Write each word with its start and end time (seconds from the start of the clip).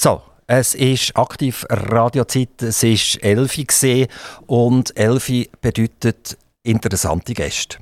So, 0.00 0.22
es 0.46 0.76
ist 0.76 1.16
aktiv 1.16 1.66
Radiozeit, 1.68 2.62
es 2.62 2.84
ist 2.84 3.20
Elfi 3.20 3.64
gesehen 3.64 4.06
und 4.46 4.96
Elfi 4.96 5.50
bedeutet 5.60 6.38
interessante 6.62 7.34
Gäste. 7.34 7.78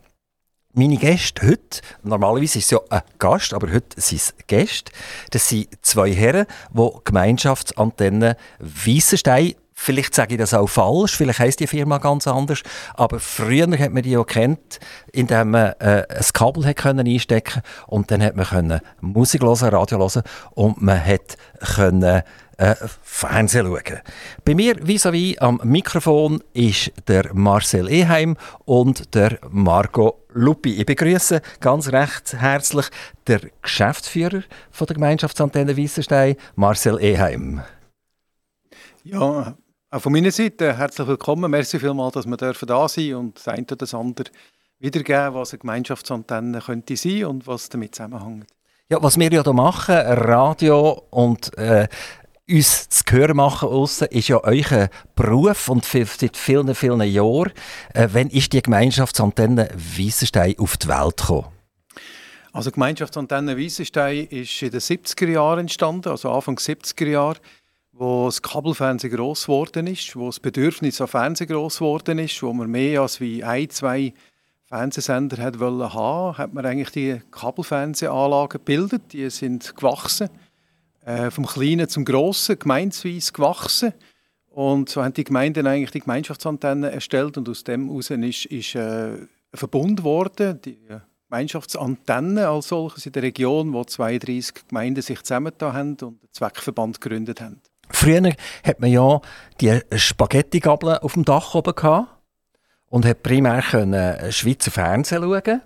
Meine 0.72 0.96
Gäste 0.96 1.46
heute, 1.46 1.82
normalerweise 2.04 2.58
ist 2.58 2.64
es 2.64 2.70
ja 2.70 2.78
ein 2.88 3.02
Gast, 3.18 3.52
aber 3.52 3.70
heute 3.70 4.00
sind 4.00 4.16
es 4.16 4.34
Gäste. 4.46 4.92
Das 5.30 5.46
sind 5.46 5.68
zwei 5.82 6.10
Herren, 6.10 6.46
die 6.72 6.90
Gemeinschaftsantenne 7.04 8.38
Weissenstein 8.60 9.54
Vielleicht 9.78 10.14
sage 10.14 10.34
ich 10.34 10.40
das 10.40 10.54
auch 10.54 10.66
falsch, 10.66 11.16
vielleicht 11.16 11.38
heisst 11.38 11.60
die 11.60 11.66
Firma 11.66 11.98
ganz 11.98 12.26
anders, 12.26 12.62
aber 12.94 13.20
früher 13.20 13.78
hat 13.78 13.92
man 13.92 14.02
die 14.02 14.16
auch 14.16 14.26
kennt, 14.26 14.80
indem 15.12 15.50
man 15.50 15.74
äh, 15.78 16.02
ein 16.08 16.24
Kabel 16.32 16.64
hat 16.64 16.76
können 16.76 17.06
einstecken 17.06 17.62
und 17.86 18.10
dann 18.10 18.22
hat 18.22 18.34
man 18.34 18.46
können 18.46 18.80
Musik 19.02 19.42
hören, 19.42 19.68
Radio 19.68 19.98
hören 19.98 20.22
und 20.54 20.80
man 20.80 21.04
hat 21.04 21.36
können 21.60 22.22
äh, 22.56 22.74
Fernsehen 23.02 23.66
schauen. 23.66 24.00
Bei 24.44 24.54
mir 24.54 24.76
vis-à-vis 24.76 25.38
am 25.38 25.60
Mikrofon 25.62 26.42
ist 26.54 26.90
der 27.06 27.34
Marcel 27.34 27.88
Eheim 27.88 28.36
und 28.64 29.14
der 29.14 29.38
Marco 29.50 30.24
Lupi. 30.32 30.80
Ich 30.80 30.86
begrüße 30.86 31.42
ganz 31.60 31.92
recht 31.92 32.32
herzlich 32.32 32.86
der 33.26 33.40
Geschäftsführer 33.60 34.42
von 34.70 34.86
der 34.86 34.94
Gemeinschaftsantenne 34.94 35.76
Weissenstein, 35.76 36.36
Marcel 36.54 36.98
Eheim. 36.98 37.60
Ja, 39.04 39.54
auch 39.90 40.00
von 40.00 40.12
meiner 40.12 40.30
Seite 40.30 40.76
herzlich 40.76 41.06
willkommen. 41.06 41.50
Merci 41.50 41.78
vielmals, 41.78 42.14
dass 42.14 42.26
wir 42.26 42.36
dürfen 42.36 42.66
da 42.66 42.88
sein 42.88 43.14
und 43.14 43.36
das 43.36 43.48
eine 43.48 43.62
oder 43.62 43.76
das 43.76 43.94
andere 43.94 44.30
wiedergeben, 44.78 45.34
was 45.34 45.52
eine 45.52 45.60
Gemeinschaftsantenne 45.60 46.60
könnte 46.60 46.96
sein 46.96 47.24
und 47.24 47.46
was 47.46 47.68
damit 47.68 47.94
zusammenhängt. 47.94 48.46
Ja, 48.88 49.02
was 49.02 49.18
wir 49.18 49.30
ja 49.32 49.42
hier 49.42 49.52
machen, 49.52 49.94
Radio 49.94 51.02
und 51.10 51.56
äh, 51.56 51.88
uns 52.48 52.88
zu 52.88 53.02
hören 53.10 53.36
machen 53.36 53.68
aussen, 53.68 54.08
ist 54.08 54.28
ja 54.28 54.42
euer 54.44 54.88
Beruf 55.14 55.68
und 55.68 55.84
seit 55.84 56.36
vielen, 56.36 56.74
vielen 56.74 57.00
Jahren. 57.02 57.52
Äh, 57.94 58.08
wann 58.12 58.28
ist 58.28 58.52
die 58.52 58.62
Gemeinschaftsantenne 58.62 59.68
Weissenstein 59.74 60.54
auf 60.58 60.76
die 60.76 60.88
Welt 60.88 61.16
gekommen? 61.16 61.46
Also 62.52 62.70
die 62.70 62.74
Gemeinschaftsantenne 62.74 63.58
Weissenstein 63.58 64.26
ist 64.26 64.62
in 64.62 64.70
den 64.70 64.80
70er 64.80 65.28
Jahren 65.28 65.60
entstanden, 65.60 66.08
also 66.08 66.30
Anfang 66.30 66.56
70er 66.56 67.06
Jahre 67.08 67.38
wo 67.98 68.26
das 68.26 68.42
Kabelfernsehen 68.42 69.14
gross 69.14 69.46
geworden 69.46 69.86
ist, 69.86 70.14
wo 70.16 70.26
das 70.26 70.40
Bedürfnis 70.40 71.00
an 71.00 71.08
Fernsehen 71.08 71.48
gross 71.48 71.78
geworden 71.78 72.18
ist, 72.18 72.42
wo 72.42 72.52
man 72.52 72.70
mehr 72.70 73.00
als 73.00 73.20
wie 73.20 73.42
ein, 73.42 73.70
zwei 73.70 74.12
Fernsehsender 74.66 75.42
hat 75.42 75.60
wollen 75.60 75.92
haben, 75.94 76.36
hat 76.36 76.52
man 76.52 76.66
eigentlich 76.66 76.90
die 76.90 77.20
Kabelfernsehanlagen 77.30 78.58
gebildet. 78.58 79.12
Die 79.12 79.30
sind 79.30 79.74
gewachsen, 79.76 80.28
äh, 81.04 81.30
vom 81.30 81.46
Kleinen 81.46 81.88
zum 81.88 82.04
Grossen, 82.04 82.58
gemeinsweise 82.58 83.32
gewachsen. 83.32 83.92
Und 84.48 84.88
so 84.88 85.02
haben 85.02 85.14
die 85.14 85.24
Gemeinden 85.24 85.66
eigentlich 85.66 85.92
die 85.92 86.00
Gemeinschaftsantennen 86.00 86.90
erstellt 86.90 87.36
und 87.38 87.48
aus 87.48 87.64
dem 87.64 87.88
heraus 87.88 88.10
ist, 88.10 88.46
ist 88.46 88.74
äh, 88.74 89.12
ein 89.12 89.28
Verbund 89.54 89.98
geworden, 89.98 90.60
die 90.62 90.78
Gemeinschaftsantenne 91.28 92.48
als 92.48 92.68
solches 92.68 93.06
in 93.06 93.12
der 93.12 93.22
Region, 93.22 93.72
wo 93.72 93.84
32 93.84 94.66
Gemeinden 94.68 95.02
sich 95.02 95.22
zusammengetan 95.22 95.72
haben 95.72 95.90
und 95.90 96.02
einen 96.02 96.32
Zweckverband 96.32 97.00
gegründet 97.00 97.40
haben. 97.40 97.60
Früher 97.88 98.32
hat 98.64 98.80
man 98.80 98.90
ja 98.90 99.20
die 99.60 99.80
Spaghetti-Gabeln 99.94 100.98
auf 100.98 101.14
dem 101.14 101.24
Dach 101.24 101.54
oben 101.54 101.74
gehabt 101.74 102.08
und 102.88 103.04
hat 103.04 103.22
primär 103.22 103.62
können 103.62 104.32
Schweizer 104.32 104.70
Fernsehen 104.70 105.22
schauen. 105.22 105.62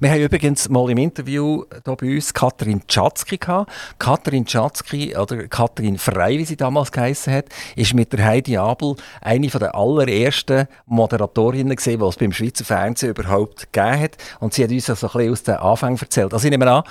Wir 0.00 0.10
haben 0.10 0.20
übrigens 0.20 0.68
mal 0.68 0.90
im 0.90 0.98
Interview 0.98 1.64
hier 1.84 1.96
bei 1.96 2.14
uns 2.14 2.34
Katrin 2.34 2.86
Tschatzki 2.86 3.38
gehabt. 3.38 3.72
Katrin 3.98 4.44
Tschatzki, 4.44 5.16
oder 5.16 5.48
Katrin 5.48 5.98
Frei, 5.98 6.36
wie 6.38 6.44
sie 6.44 6.56
damals 6.56 6.92
geheissen 6.92 7.32
hat, 7.32 7.46
ist 7.74 7.94
mit 7.94 8.12
der 8.12 8.24
Heidi 8.24 8.58
Abel 8.58 8.96
eine 9.22 9.46
der 9.46 9.74
allerersten 9.74 10.68
Moderatorinnen 10.86 11.74
gesehen, 11.74 12.00
die 12.00 12.06
es 12.06 12.16
beim 12.16 12.32
Schweizer 12.32 12.64
Fernsehen 12.64 13.10
überhaupt 13.10 13.72
gegeben 13.72 14.00
hat. 14.00 14.16
Und 14.40 14.52
sie 14.52 14.64
hat 14.64 14.70
uns 14.70 14.86
das 14.86 15.00
so 15.00 15.06
ein 15.08 15.12
bisschen 15.12 15.32
aus 15.32 15.42
den 15.42 15.56
Anfängen 15.56 15.98
erzählt. 15.98 16.34
Also 16.34 16.44
ich 16.44 16.50
nehme 16.50 16.70
an, 16.70 16.84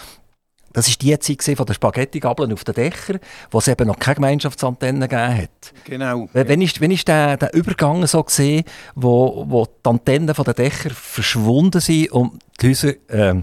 das 0.77 0.89
war 0.89 0.95
die 1.01 1.17
Zeit 1.17 1.57
von 1.57 1.65
den 1.65 1.73
Spaghetti-Gabeln 1.73 2.53
auf 2.53 2.63
den 2.63 2.75
Dächern, 2.75 3.19
wo 3.49 3.57
es 3.57 3.67
eben 3.67 3.87
noch 3.87 3.97
keine 3.97 4.15
Gemeinschaftsantenne 4.15 5.07
gegeben 5.07 5.37
hat. 5.41 5.73
Genau. 5.85 6.29
Wenn 6.33 6.61
ist, 6.61 6.79
wenn 6.79 6.91
ist 6.91 7.07
der, 7.07 7.35
der 7.35 7.51
Übergang 7.55 8.05
so 8.05 8.23
gesehen, 8.23 8.63
wo, 8.93 9.43
wo 9.47 9.65
die 9.65 9.89
Antennen 9.89 10.35
von 10.35 10.45
den 10.45 10.53
Dächern 10.53 10.91
verschwunden 10.93 11.81
sind 11.81 12.11
und 12.11 12.39
die 12.61 12.69
Häuser 12.69 12.93
äh, 13.07 13.41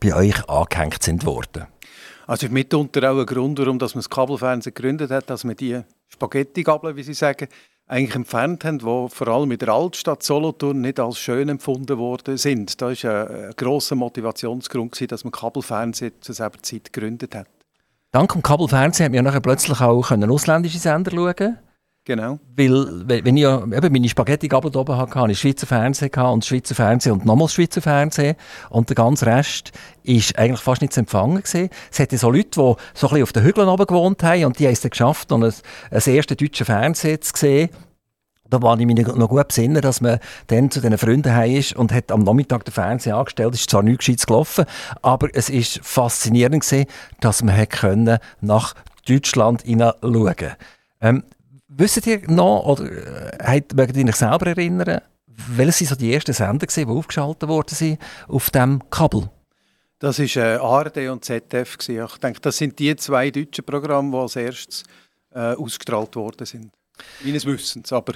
bei 0.00 0.14
euch 0.14 0.48
angehängt 0.48 1.02
sind 1.02 1.26
worden? 1.26 1.66
Also 2.26 2.48
mitunter 2.48 3.12
auch 3.12 3.18
ein 3.18 3.26
Grund, 3.26 3.58
warum 3.58 3.76
man 3.76 3.90
das 3.92 4.08
Kabelfernsehen 4.08 4.72
gegründet 4.72 5.10
hat, 5.10 5.28
dass 5.28 5.44
man 5.44 5.54
die 5.54 5.78
Spaghetti-Gabeln, 6.08 6.96
wie 6.96 7.02
sie 7.02 7.12
sagen, 7.12 7.48
eigentlich 7.92 8.16
entfernt 8.16 8.64
haben, 8.64 8.78
die 8.78 9.06
vor 9.08 9.28
allem 9.28 9.52
in 9.52 9.58
der 9.58 9.68
Altstadt 9.68 10.22
Solothurn 10.22 10.80
nicht 10.80 10.98
als 10.98 11.18
schön 11.18 11.50
empfunden 11.50 11.98
worden 11.98 12.38
sind. 12.38 12.80
Das 12.80 13.04
war 13.04 13.30
ein, 13.30 13.52
grosser 13.54 13.96
Motivationsgrund, 13.96 15.12
dass 15.12 15.24
man 15.24 15.30
Kabelfernsehen 15.30 16.14
zu 16.22 16.32
dieser 16.32 16.50
Zeit 16.62 16.90
gegründet 16.90 17.34
hat. 17.34 17.46
Dank 18.10 18.32
dem 18.32 18.42
Kabelfernsehen 18.42 19.04
hat 19.04 19.12
man 19.12 19.16
ja 19.16 19.22
nachher 19.22 19.40
plötzlich 19.40 19.80
auch 19.80 20.10
ausländische 20.10 20.78
Sender 20.78 21.10
schauen 21.10 21.58
Genau. 22.04 22.40
Weil, 22.56 23.04
wenn 23.06 23.36
ich 23.36 23.44
eben 23.44 23.92
meine 23.92 24.08
Spaghetti-Gabel 24.08 24.76
oben 24.76 24.96
hatte, 24.96 25.14
hatte 25.14 25.32
ich 25.32 25.38
Schweizer 25.38 25.68
Fernsehen 25.68 26.10
und 26.12 26.44
Schweizer 26.44 26.74
Fernsehen 26.74 27.12
und 27.12 27.24
nochmals 27.24 27.54
Schweizer 27.54 27.80
Fernsehen. 27.80 28.34
Und 28.70 28.88
der 28.88 28.96
ganze 28.96 29.26
Rest 29.26 29.70
war 30.02 30.38
eigentlich 30.42 30.60
fast 30.60 30.80
nicht 30.80 30.92
zu 30.92 31.00
empfangen. 31.00 31.42
Gewesen. 31.42 31.70
Es 31.92 32.00
hatte 32.00 32.18
so 32.18 32.30
Leute, 32.30 32.48
die 32.48 32.54
so 32.54 32.72
ein 32.72 32.78
bisschen 32.92 33.22
auf 33.22 33.32
den 33.32 33.44
Hügeln 33.44 33.68
oben 33.68 33.86
gewohnt 33.86 34.22
haben 34.24 34.44
und 34.46 34.58
die 34.58 34.66
haben 34.66 34.72
es 34.72 34.80
dann 34.80 34.90
geschafft, 34.90 35.30
um 35.30 35.44
ein, 35.44 35.52
ein 35.90 36.02
erstes 36.04 36.36
deutsches 36.36 36.66
Fernsehen 36.66 37.22
zu 37.22 37.32
sehen. 37.36 37.70
Da 38.50 38.60
war 38.60 38.78
ich 38.78 38.84
mich 38.84 39.06
noch 39.06 39.28
gut 39.28 39.48
besinnen, 39.48 39.80
dass 39.80 40.00
man 40.00 40.18
dann 40.48 40.70
zu 40.72 40.80
diesen 40.80 40.98
Freunden 40.98 41.32
heim 41.34 41.56
ist 41.56 41.74
und 41.74 41.92
hat 41.92 42.10
am 42.10 42.24
Nachmittag 42.24 42.64
den 42.64 42.72
Fernseher 42.72 43.16
angestellt. 43.16 43.54
Es 43.54 43.60
ist 43.60 43.70
zwar 43.70 43.82
nichts 43.82 44.04
Gescheites 44.04 44.26
gelaufen, 44.26 44.64
aber 45.02 45.28
es 45.32 45.48
ist 45.48 45.78
faszinierend 45.82 46.64
gewesen, 46.64 46.86
dass 47.20 47.42
man 47.42 47.66
können 47.68 48.18
nach 48.40 48.74
Deutschland 49.08 49.62
hineinschauen 49.62 50.24
konnte. 50.24 50.56
Ähm, 51.00 51.22
Wisst 51.74 52.06
ihr 52.06 52.20
noch, 52.30 52.64
oder 52.66 52.84
äh, 53.40 53.62
mögt 53.74 53.96
ihr 53.96 54.06
euch 54.06 54.16
selber 54.16 54.46
erinnern, 54.48 55.00
welche 55.26 55.86
so 55.86 55.94
die 55.94 56.12
ersten 56.12 56.34
Sender, 56.34 56.66
die 56.66 56.84
aufgeschaltet 56.84 57.48
worden 57.48 57.74
sind 57.74 57.98
auf 58.28 58.50
diesem 58.50 58.82
Kabel? 58.90 59.30
Das 59.98 60.18
war 60.18 60.42
äh, 60.42 60.56
ARD 60.56 60.96
und 61.08 61.24
ZDF. 61.24 61.78
Gewesen. 61.78 62.04
Ich 62.04 62.18
denke, 62.18 62.40
das 62.40 62.56
sind 62.56 62.78
die 62.78 62.94
zwei 62.96 63.30
deutschen 63.30 63.64
Programme, 63.64 64.10
die 64.10 64.16
als 64.18 64.36
erstes 64.36 64.82
äh, 65.30 65.54
ausgestrahlt 65.54 66.14
worden 66.16 66.44
sind. 66.44 66.72
Meines 67.24 67.46
Wissens. 67.46 67.90
Aber 67.92 68.14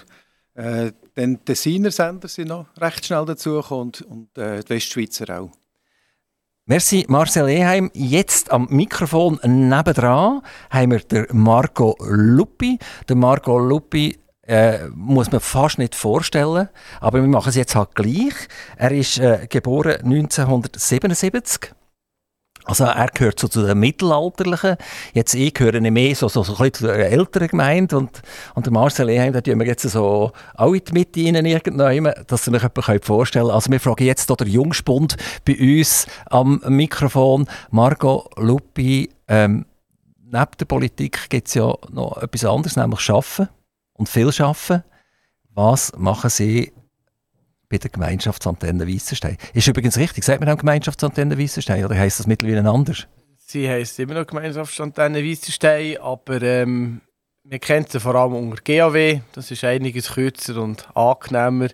äh, 0.55 0.93
die 1.17 1.37
Tessiner 1.39 1.91
Sender 1.91 2.29
sind 2.29 2.49
noch 2.49 2.67
recht 2.79 3.07
schnell 3.07 3.25
dazugekommen 3.25 3.87
und, 3.87 4.03
und 4.03 4.39
äh, 4.39 4.63
die 4.63 4.71
Westschweizer 4.71 5.41
auch. 5.41 5.51
Merci 6.69 7.05
Marcel 7.07 7.49
Eheim. 7.49 7.93
Jetzt 7.95 8.51
am 8.51 8.67
Mikrofon 8.71 9.39
nebendran 9.45 10.43
haben 10.69 10.91
wir 10.91 10.99
den 10.99 11.27
Marco 11.31 11.97
Lupi. 12.01 12.81
Der 13.09 13.15
Marco 13.15 13.57
Lupi 13.57 14.19
äh, 14.43 14.89
muss 14.93 15.31
man 15.31 15.41
fast 15.41 15.79
nicht 15.79 15.95
vorstellen, 15.95 16.69
aber 17.01 17.21
wir 17.21 17.29
machen 17.29 17.51
es 17.51 17.55
jetzt 17.55 17.77
halt 17.77 17.95
gleich. 17.95 18.35
Er 18.77 18.91
ist 18.91 19.17
äh, 19.19 19.47
geboren 19.49 19.95
1977 20.03 21.73
also 22.67 22.85
er 22.85 23.09
gehört 23.15 23.39
so 23.39 23.47
zu 23.47 23.65
den 23.65 23.79
Mittelalterlichen. 23.79 24.77
Jetzt 25.15 25.35
ich 25.35 25.55
gehöre 25.55 25.81
nicht 25.81 25.93
mehr 25.93 26.15
so, 26.17 26.29
so, 26.29 26.43
so 26.43 26.57
ein 26.63 26.73
zu 26.73 26.87
der 26.87 27.13
älteren 27.13 27.47
Gemeinde 27.47 27.97
und, 27.97 28.23
und 28.55 28.67
der 28.67 28.73
Marcel 28.73 29.09
Eheim, 29.09 29.33
da 29.33 29.41
tun 29.41 29.61
wir 29.61 29.67
jetzt 29.67 29.89
so 29.89 30.33
auch 30.55 30.73
in 30.73 30.83
die 30.85 30.93
Mitte 30.93 31.21
rein 31.21 31.47
irgendwann, 31.47 32.25
dass 32.27 32.45
Sie 32.45 32.51
sich 32.51 32.63
jemanden 32.63 33.03
vorstellen 33.03 33.51
Also 33.51 33.71
wir 33.71 33.79
fragen 33.79 34.05
jetzt 34.05 34.27
hier 34.27 34.37
der 34.37 34.49
Jungspund 34.49 35.17
bei 35.45 35.57
uns 35.57 36.09
am 36.29 36.61
Mikrofon, 36.67 37.47
Margot 37.71 38.29
Lupi, 38.37 39.11
ähm, 39.29 39.67
neben 40.25 40.51
der 40.59 40.65
Politik 40.67 41.31
gibt 41.31 41.47
es 41.47 41.55
ja 41.55 41.73
noch 41.93 42.17
etwas 42.21 42.45
anderes, 42.45 42.77
nämlich 42.77 43.09
Arbeiten 43.09 43.49
und 43.93 44.09
viel 44.09 44.31
Arbeiten. 44.41 44.83
Was 45.55 45.93
machen 45.97 46.31
Sie 46.31 46.73
bei 47.69 47.79
der 47.79 47.91
Gemeinschaftsantenne 47.91 48.87
Weissenstein. 48.87 49.37
Ist 49.55 49.69
übrigens 49.69 49.97
richtig, 49.99 50.25
sagt 50.25 50.41
man 50.41 50.49
auch 50.49 50.59
Gemeinschaftsantenne 50.59 51.39
Weissenstein 51.39 51.85
oder 51.85 51.97
heisst 51.97 52.21
das 52.21 52.27
mittlerweile 52.27 52.69
anders? 52.69 53.07
Sie 53.37 53.69
heisst 53.69 53.99
immer 53.99 54.15
noch 54.15 54.27
Gemeinschaftsantenne 54.27 55.25
Weissenstein, 55.25 55.99
aber 55.99 56.43
ähm, 56.43 57.01
wir 57.45 57.59
kennen 57.59 57.87
sie 57.89 58.01
vor 58.01 58.15
allem 58.15 58.35
unter 58.35 58.63
GAW. 58.63 59.21
Das 59.33 59.51
ist 59.51 59.65
einiges 59.65 60.13
kürzer 60.13 60.61
und 60.61 60.89
angenehmer. 60.97 61.69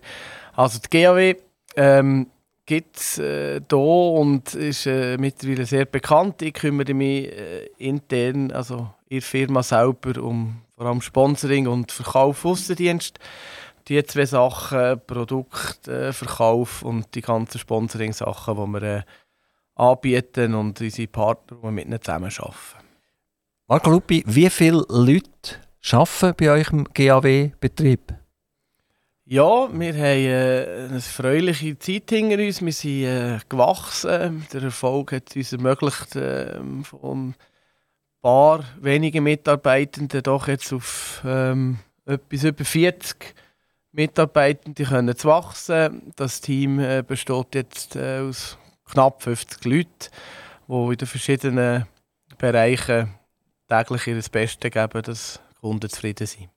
Also 0.55 0.79
die 0.79 0.89
GAW 0.89 1.35
ähm, 1.75 2.27
gibt 2.65 2.97
es 2.97 3.17
äh, 3.17 3.59
hier 3.69 3.79
und 3.79 4.53
ist 4.53 4.85
äh, 4.85 5.17
mittlerweile 5.17 5.65
sehr 5.65 5.85
bekannt. 5.85 6.41
Ich 6.41 6.53
kümmere 6.53 6.93
mich 6.93 7.27
äh, 7.27 7.65
intern, 7.77 8.51
also 8.51 8.89
in 9.09 9.19
der 9.19 9.21
Firma 9.23 9.63
selber, 9.63 10.21
um 10.21 10.61
vor 10.77 10.85
allem 10.85 11.01
Sponsoring 11.01 11.67
und 11.67 11.91
Verkauf 11.91 12.45
Aussendienst 12.45 13.19
die 13.87 14.03
zwei 14.03 14.25
Sachen, 14.25 15.01
Produktverkauf 15.05 16.83
und 16.83 17.13
die 17.15 17.21
ganzen 17.21 17.59
Sponsoring-Sachen, 17.59 18.55
die 18.55 18.81
wir 18.81 18.97
äh, 18.97 19.01
anbieten 19.75 20.53
und 20.53 20.79
unsere 20.79 21.07
Partner, 21.07 21.57
die 21.57 21.63
wir 21.63 21.71
mit 21.71 21.85
ihnen 21.85 22.01
zusammenarbeiten. 22.01 22.53
Marco 23.67 23.89
Lupi, 23.89 24.23
wie 24.27 24.49
viele 24.49 24.85
Leute 24.89 25.55
arbeiten 25.91 26.35
bei 26.37 26.51
euch 26.51 26.71
im 26.71 26.85
GAW-Betrieb? 26.93 28.13
Ja, 29.25 29.69
wir 29.71 29.93
haben 29.93 30.01
äh, 30.01 30.87
eine 30.89 30.99
fröhliche 30.99 31.79
Zeit 31.79 32.09
hinter 32.09 32.43
uns. 32.43 32.61
Wir 32.61 32.73
sind 32.73 33.03
äh, 33.05 33.39
gewachsen. 33.47 34.45
Der 34.51 34.63
Erfolg 34.63 35.13
hat 35.13 35.33
uns 35.35 35.53
ermöglicht, 35.53 36.15
äh, 36.17 36.59
von 36.83 37.29
ein 37.29 37.35
paar 38.21 38.65
wenigen 38.81 39.23
Mitarbeitenden 39.23 40.23
doch 40.23 40.49
jetzt 40.49 40.73
auf 40.73 41.21
ähm, 41.25 41.79
etwas 42.05 42.43
über 42.43 42.65
40 42.65 43.33
Mitarbeitende 43.93 44.83
können 44.83 45.15
zu 45.15 45.27
wachsen. 45.27 46.11
Das 46.15 46.41
Team 46.41 46.79
äh, 46.79 47.03
besteht 47.07 47.55
jetzt 47.55 47.95
äh, 47.95 48.19
aus 48.19 48.57
knapp 48.91 49.21
50 49.21 49.63
Leuten, 49.65 49.89
die 50.67 50.73
in 50.73 50.97
den 50.97 51.07
verschiedenen 51.07 51.85
Bereichen 52.37 53.13
täglich 53.69 54.07
ihr 54.07 54.21
Bestes 54.31 54.71
geben, 54.71 55.01
dass 55.03 55.39
Kunden 55.61 55.89
zufrieden 55.89 56.27
sind. 56.27 56.49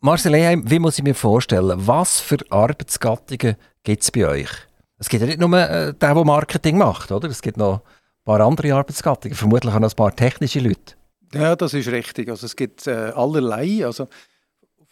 Marcel 0.00 0.34
Eheim, 0.34 0.70
wie 0.70 0.78
muss 0.78 0.98
ich 0.98 1.04
mir 1.04 1.14
vorstellen, 1.14 1.86
was 1.86 2.20
für 2.20 2.38
Arbeitsgattungen 2.50 3.56
gibt 3.82 4.02
es 4.02 4.10
bei 4.10 4.28
euch? 4.28 4.50
Es 4.98 5.08
gibt 5.08 5.22
ja 5.22 5.26
nicht 5.26 5.40
nur 5.40 5.52
äh, 5.58 5.92
den, 5.92 5.98
der 5.98 6.24
Marketing 6.24 6.78
macht, 6.78 7.10
oder? 7.10 7.28
Es 7.28 7.42
gibt 7.42 7.56
noch 7.56 7.80
ein 7.80 8.24
paar 8.24 8.40
andere 8.40 8.74
Arbeitsgattungen, 8.74 9.36
vermutlich 9.36 9.74
auch 9.74 9.80
noch 9.80 9.90
ein 9.90 9.96
paar 9.96 10.14
technische 10.14 10.60
Leute. 10.60 10.94
Ja, 11.34 11.56
das 11.56 11.74
ist 11.74 11.88
richtig. 11.88 12.28
Also 12.28 12.46
es 12.46 12.54
gibt 12.54 12.86
äh, 12.86 13.12
allerlei. 13.14 13.84
Also 13.84 14.06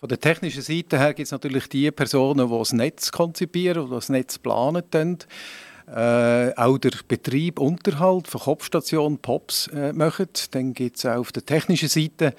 von 0.01 0.09
der 0.09 0.19
technischen 0.19 0.63
Seite 0.63 0.99
her 0.99 1.13
gibt 1.13 1.27
es 1.27 1.31
natürlich 1.31 1.69
die 1.69 1.91
Personen, 1.91 2.49
die 2.51 2.59
das 2.59 2.73
Netz 2.73 3.13
konzipieren 3.13 3.83
und 3.83 3.91
das 3.91 4.09
Netz 4.09 4.39
planen. 4.39 4.83
Können. 4.91 5.19
Äh, 5.87 6.55
auch 6.57 6.79
der 6.79 6.93
Betrieb, 7.07 7.59
Unterhalt 7.59 8.27
von 8.27 8.41
Kopfstationen, 8.41 9.19
POPs 9.19 9.67
äh, 9.69 9.93
machen. 9.93 10.29
Dann 10.53 10.73
gibt 10.73 10.97
es 10.97 11.05
auch 11.05 11.19
auf 11.19 11.33
der 11.33 11.45
technischen 11.45 11.91
Seite 11.91 12.35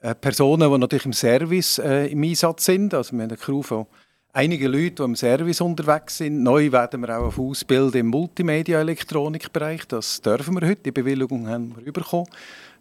äh, 0.00 0.14
Personen, 0.14 0.72
die 0.72 0.78
natürlich 0.78 1.04
im 1.04 1.12
Service 1.12 1.78
äh, 1.78 2.06
im 2.06 2.22
Einsatz 2.22 2.64
sind. 2.64 2.94
Also 2.94 3.12
wir 3.12 3.24
haben 3.24 3.30
eine 3.30 3.36
Crew 3.36 3.60
von 3.60 3.86
einigen 4.32 4.72
Leuten, 4.72 4.96
die 4.96 5.02
im 5.02 5.16
Service 5.16 5.60
unterwegs 5.60 6.16
sind. 6.16 6.42
Neu 6.42 6.72
werden 6.72 7.02
wir 7.02 7.18
auch 7.18 7.24
auf 7.24 7.38
Ausbilden 7.38 8.00
im 8.00 8.06
Multimedia-Elektronikbereich. 8.06 9.86
Das 9.88 10.22
dürfen 10.22 10.58
wir 10.58 10.66
heute. 10.66 10.84
Die 10.84 10.92
Bewilligung 10.92 11.48
haben 11.48 11.74
wir 11.76 11.92
bekommen. 11.92 12.28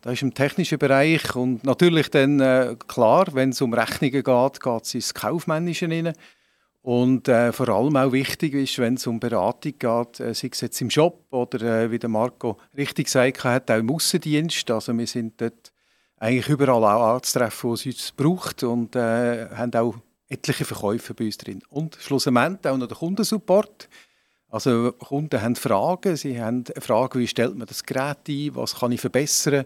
Das 0.03 0.13
ist 0.13 0.21
im 0.21 0.33
technischen 0.33 0.77
Bereich. 0.77 1.33
Und 1.33 1.63
natürlich 1.63 2.09
dann, 2.09 2.41
äh, 2.41 2.75
klar, 2.87 3.25
wenn 3.31 3.51
es 3.51 3.61
um 3.61 3.73
Rechnungen 3.73 4.21
geht, 4.21 4.61
geht 4.61 4.83
es 4.83 4.93
ins 4.93 5.13
Kaufmännische 5.13 5.89
rein. 5.89 6.13
Und 6.81 7.29
äh, 7.29 7.53
vor 7.53 7.69
allem 7.69 7.95
auch 7.95 8.11
wichtig 8.11 8.53
ist, 8.53 8.77
wenn 8.79 8.95
es 8.95 9.07
um 9.07 9.21
Beratung 9.21 9.71
geht, 9.79 10.19
äh, 10.19 10.33
sei 10.33 10.49
es 10.51 10.59
jetzt 10.59 10.81
im 10.81 10.89
Job 10.89 11.23
oder 11.31 11.83
äh, 11.83 11.91
wie 11.91 11.99
der 11.99 12.09
Marco 12.09 12.57
richtig 12.75 13.05
gesagt 13.05 13.45
hat, 13.45 13.71
auch 13.71 13.77
im 13.77 13.89
Aussendienst. 13.89 14.69
Also 14.69 14.95
wir 14.97 15.07
sind 15.07 15.39
dort 15.39 15.71
eigentlich 16.17 16.49
überall 16.49 16.83
auch 16.83 17.15
anzutreffen, 17.15 17.69
wo 17.69 17.73
es 17.75 17.85
uns 17.85 18.11
braucht 18.11 18.63
und 18.63 18.97
äh, 18.97 19.47
haben 19.51 19.73
auch 19.75 19.95
etliche 20.27 20.65
Verkäufe 20.65 21.13
bei 21.13 21.25
uns 21.25 21.37
drin. 21.37 21.61
Und 21.69 21.97
schlussendlich 22.01 22.69
auch 22.69 22.77
noch 22.77 22.87
der 22.87 22.97
Kundensupport. 22.97 23.87
Also 24.53 24.91
Kunden 24.91 25.41
haben 25.41 25.55
Fragen, 25.55 26.15
sie 26.15 26.39
haben 26.39 26.63
Fragen, 26.79 27.19
wie 27.19 27.25
stellt 27.25 27.57
man 27.57 27.65
das 27.65 27.83
Gerät 27.83 28.19
ein, 28.29 28.51
was 28.53 28.75
kann 28.75 28.91
ich 28.91 29.01
verbessern, 29.01 29.65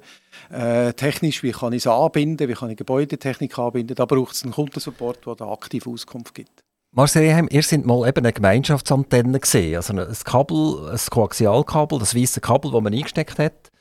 äh, 0.50 0.94
technisch, 0.94 1.44
wie 1.44 1.52
kann 1.52 1.74
ich 1.74 1.84
es 1.84 1.88
anbinden, 1.88 2.48
wie 2.48 2.54
kann 2.54 2.70
ich 2.70 2.78
Gebäudetechnik 2.78 3.60
anbinden. 3.60 3.96
Da 3.96 4.06
braucht 4.06 4.34
es 4.34 4.44
einen 4.44 4.54
Kundensupport, 4.54 5.26
der 5.26 5.36
da 5.36 5.52
aktiv 5.52 5.86
Auskunft 5.88 6.34
gibt. 6.34 6.64
Marcel 6.92 7.24
Eheim, 7.24 7.50
ihr 7.52 7.64
seid 7.64 7.86
mal 7.86 8.08
eben 8.08 8.20
eine 8.20 8.32
Gemeinschaftsantenne 8.32 9.42
gesehen, 9.42 9.76
also 9.76 9.92
ein 9.92 10.08
Kabel, 10.24 10.90
ein 10.90 11.00
Koaxialkabel, 11.10 12.00
das 12.00 12.16
weiße 12.16 12.40
Kabel, 12.40 12.72
das 12.72 12.82
man 12.82 12.94
eingesteckt 12.94 13.40
hat. 13.40 13.72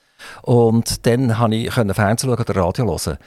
Und 0.43 1.07
dann 1.07 1.33
konnte 1.33 1.57
ich 1.57 1.73
Fernsehen 1.73 2.31
oder 2.31 2.57
Radio 2.57 2.85
hören. 2.85 3.19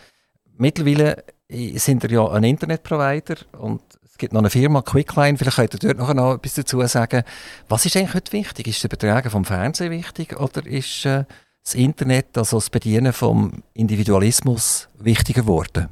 Mittlerweile 0.57 1.23
sind 1.47 2.03
ihr 2.03 2.11
ja 2.11 2.27
ein 2.27 2.43
Internetprovider 2.43 3.37
und 3.57 3.81
gibt 4.19 4.33
noch 4.33 4.41
eine 4.41 4.51
Firma, 4.51 4.83
Quickline, 4.83 5.37
vielleicht 5.37 5.55
könnt 5.55 5.73
ihr 5.73 5.93
dort 5.95 6.15
noch 6.15 6.35
etwas 6.35 6.53
dazu 6.53 6.85
sagen. 6.85 7.23
Was 7.67 7.85
ist 7.85 7.97
eigentlich 7.97 8.13
heute 8.13 8.31
wichtig? 8.33 8.67
Ist 8.67 8.83
der 8.83 8.89
Betrag 8.89 9.31
vom 9.31 9.45
Fernsehen 9.45 9.91
wichtig 9.91 10.39
oder 10.39 10.65
ist 10.67 11.05
äh, 11.05 11.23
das 11.63 11.73
Internet, 11.73 12.37
also 12.37 12.57
das 12.57 12.69
Bedienen 12.69 13.13
vom 13.13 13.63
Individualismus 13.73 14.89
wichtiger 14.99 15.41
geworden? 15.41 15.87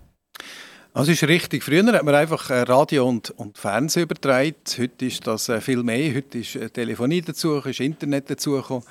Also 0.93 1.11
ist 1.11 1.23
richtig. 1.23 1.63
Früher 1.63 1.85
hat 1.93 2.03
man 2.03 2.15
einfach 2.15 2.49
äh, 2.49 2.61
Radio 2.61 3.07
und, 3.07 3.31
und 3.31 3.57
Fernsehen 3.57 4.03
übertragen. 4.03 4.55
Heute 4.77 5.05
ist 5.05 5.25
das 5.25 5.49
äh, 5.49 5.61
viel 5.61 5.83
mehr. 5.83 6.13
Heute 6.13 6.39
ist 6.39 6.55
äh, 6.55 6.69
Telefonie 6.69 7.21
dazu, 7.21 7.57
ist 7.57 7.79
Internet 7.79 8.29
dazugekommen. 8.29 8.83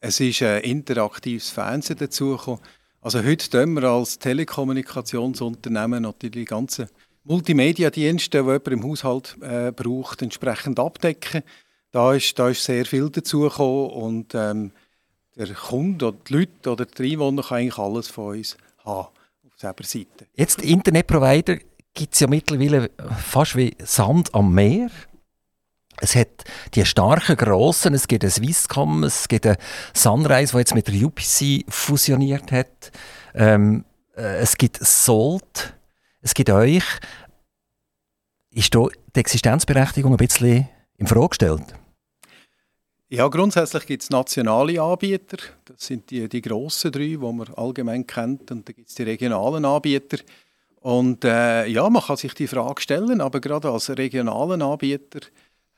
Es 0.00 0.20
ist 0.20 0.40
interaktives 0.42 1.50
Fernsehen 1.50 1.98
dazugekommen. 1.98 2.60
Also 3.00 3.22
heute 3.22 3.50
tun 3.50 3.74
wir 3.74 3.84
als 3.84 4.18
Telekommunikationsunternehmen 4.18 6.02
natürlich 6.02 6.32
die 6.32 6.44
ganzen 6.44 6.88
Multimedia-Dienste, 7.28 8.42
die 8.42 8.46
jemand 8.46 8.68
im 8.68 8.84
Haushalt 8.84 9.36
äh, 9.42 9.70
braucht, 9.70 10.22
entsprechend 10.22 10.80
abdecken. 10.80 11.42
Da 11.90 12.14
ist, 12.14 12.38
da 12.38 12.48
ist 12.48 12.64
sehr 12.64 12.84
viel 12.84 13.10
dazugekommen 13.10 13.90
und 13.90 14.34
ähm, 14.34 14.72
der 15.36 15.54
Kunde 15.54 16.08
oder 16.08 16.18
die 16.26 16.32
Leute 16.34 16.70
oder 16.70 16.84
die 16.84 17.12
Einwohner 17.12 17.42
können 17.42 17.60
eigentlich 17.60 17.78
alles 17.78 18.08
von 18.08 18.36
uns 18.36 18.56
haben 18.84 19.08
auf 19.46 19.52
selber 19.56 19.84
Seite. 19.84 20.26
Jetzt 20.34 20.62
Internetprovider 20.62 21.58
gibt 21.94 22.14
es 22.14 22.20
ja 22.20 22.26
mittlerweile 22.26 22.90
fast 23.18 23.56
wie 23.56 23.76
Sand 23.84 24.34
am 24.34 24.54
Meer. 24.54 24.90
Es 26.00 26.14
hat 26.14 26.44
die 26.74 26.84
starken 26.84 27.36
Grossen, 27.36 27.94
es 27.94 28.06
gibt 28.06 28.24
ein 28.24 28.30
Swisscom, 28.30 29.04
es 29.04 29.28
gibt 29.28 29.46
ein 29.46 29.56
Sunrise, 29.94 30.52
das 30.52 30.60
jetzt 30.60 30.74
mit 30.74 30.88
der 30.88 30.94
UPC 30.94 31.64
fusioniert 31.68 32.52
hat. 32.52 32.92
Ähm, 33.34 33.84
äh, 34.16 34.38
es 34.38 34.56
gibt 34.56 34.78
Salt, 34.78 35.74
es 36.20 36.34
gibt 36.34 36.50
euch. 36.50 36.84
Ist 38.50 38.74
da 38.74 38.86
die 39.14 39.20
Existenzberechtigung 39.20 40.12
ein 40.12 40.16
bisschen 40.16 40.68
in 40.96 41.06
Frage 41.06 41.28
gestellt? 41.28 41.74
Ja, 43.10 43.28
grundsätzlich 43.28 43.86
gibt 43.86 44.02
es 44.02 44.10
nationale 44.10 44.82
Anbieter. 44.82 45.38
Das 45.64 45.86
sind 45.86 46.10
die, 46.10 46.28
die 46.28 46.42
grossen 46.42 46.92
drei, 46.92 47.06
die 47.06 47.16
man 47.16 47.48
allgemein 47.54 48.06
kennt. 48.06 48.50
Und 48.50 48.68
dann 48.68 48.74
gibt 48.74 48.88
es 48.88 48.94
die 48.94 49.04
regionalen 49.04 49.64
Anbieter. 49.64 50.18
Und 50.80 51.24
äh, 51.24 51.66
ja, 51.66 51.88
man 51.88 52.02
kann 52.02 52.16
sich 52.16 52.34
die 52.34 52.46
Frage 52.46 52.80
stellen, 52.80 53.20
aber 53.20 53.40
gerade 53.40 53.70
als 53.70 53.90
regionalen 53.90 54.62
Anbieter 54.62 55.20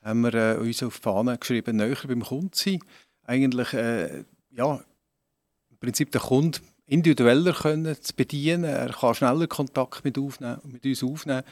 haben 0.01 0.21
wir 0.21 0.33
äh, 0.33 0.57
uns 0.57 0.83
auf 0.83 0.97
die 0.97 1.01
Fahne 1.01 1.37
geschrieben, 1.37 1.77
näher 1.77 1.97
beim 2.05 2.23
Kunden 2.23 2.51
sein. 2.53 2.79
Eigentlich, 3.23 3.73
äh, 3.73 4.25
ja, 4.51 4.83
im 5.69 5.77
Prinzip 5.79 6.11
den 6.11 6.21
Kunden 6.21 6.61
individueller 6.91 7.53
können 7.53 7.95
zu 8.01 8.13
bedienen. 8.15 8.65
Er 8.65 8.89
kann 8.89 9.15
schneller 9.15 9.47
Kontakt 9.47 10.03
mit, 10.03 10.17
aufnehmen, 10.17 10.59
mit 10.65 10.85
uns 10.85 11.03
aufnehmen. 11.03 11.43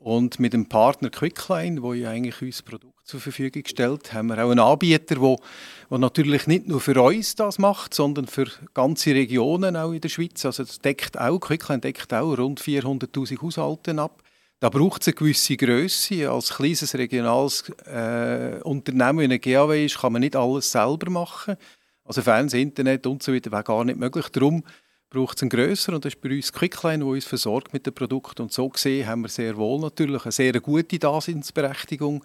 Und 0.00 0.38
mit 0.38 0.52
dem 0.52 0.68
Partner 0.68 1.10
Quickline, 1.10 1.82
wo 1.82 1.92
ja 1.92 2.10
eigentlich 2.10 2.40
uns 2.40 2.62
Produkt 2.62 3.04
zur 3.04 3.20
Verfügung 3.20 3.64
stellt, 3.66 4.12
haben 4.12 4.28
wir 4.28 4.44
auch 4.44 4.50
einen 4.50 4.60
Anbieter, 4.60 5.20
wo, 5.20 5.40
wo 5.88 5.98
natürlich 5.98 6.46
nicht 6.46 6.68
nur 6.68 6.80
für 6.80 7.00
uns 7.02 7.34
das 7.34 7.58
macht, 7.58 7.94
sondern 7.94 8.28
für 8.28 8.46
ganze 8.74 9.12
Regionen 9.12 9.76
auch 9.76 9.92
in 9.92 10.00
der 10.00 10.08
Schweiz. 10.08 10.44
Also 10.44 10.62
das 10.62 10.78
deckt 10.78 11.18
auch, 11.18 11.40
Quickline 11.40 11.80
deckt 11.80 12.14
auch 12.14 12.38
rund 12.38 12.60
400'000 12.60 13.42
Haushalte 13.42 13.98
ab. 13.98 14.22
Da 14.60 14.68
braucht 14.68 15.02
es 15.02 15.08
eine 15.08 15.14
gewisse 15.14 15.56
Größe. 15.56 16.30
Als 16.30 16.50
kleines 16.50 16.94
regionales 16.94 17.68
äh, 17.86 18.60
Unternehmen 18.62 19.20
wie 19.20 19.24
eine 19.24 19.38
GAW 19.38 19.84
ist, 19.84 19.98
kann 19.98 20.12
man 20.12 20.20
nicht 20.20 20.36
alles 20.36 20.70
selber 20.70 21.10
machen. 21.10 21.56
Also 22.04 22.22
Fernsehen, 22.22 22.68
Internet 22.68 23.06
und 23.06 23.22
so 23.22 23.34
weiter 23.34 23.52
wäre 23.52 23.64
gar 23.64 23.84
nicht 23.84 23.98
möglich. 23.98 24.28
Darum 24.30 24.64
braucht 25.10 25.36
es 25.36 25.42
einen 25.42 25.50
grösser 25.50 25.94
und 25.94 26.04
das 26.04 26.14
ist 26.14 26.20
bei 26.20 26.30
uns 26.30 26.52
Quickline, 26.52 26.98
der 26.98 27.06
uns 27.06 27.24
versorgt 27.24 27.72
mit 27.72 27.86
dem 27.86 27.94
Produkt. 27.94 28.40
Und 28.40 28.52
so 28.52 28.68
gesehen 28.68 29.06
haben 29.06 29.22
wir 29.22 29.28
sehr 29.28 29.56
wohl 29.56 29.80
natürlich 29.80 30.24
eine 30.24 30.32
sehr 30.32 30.52
gute 30.60 30.98
Daseinsberechtigung 30.98 32.24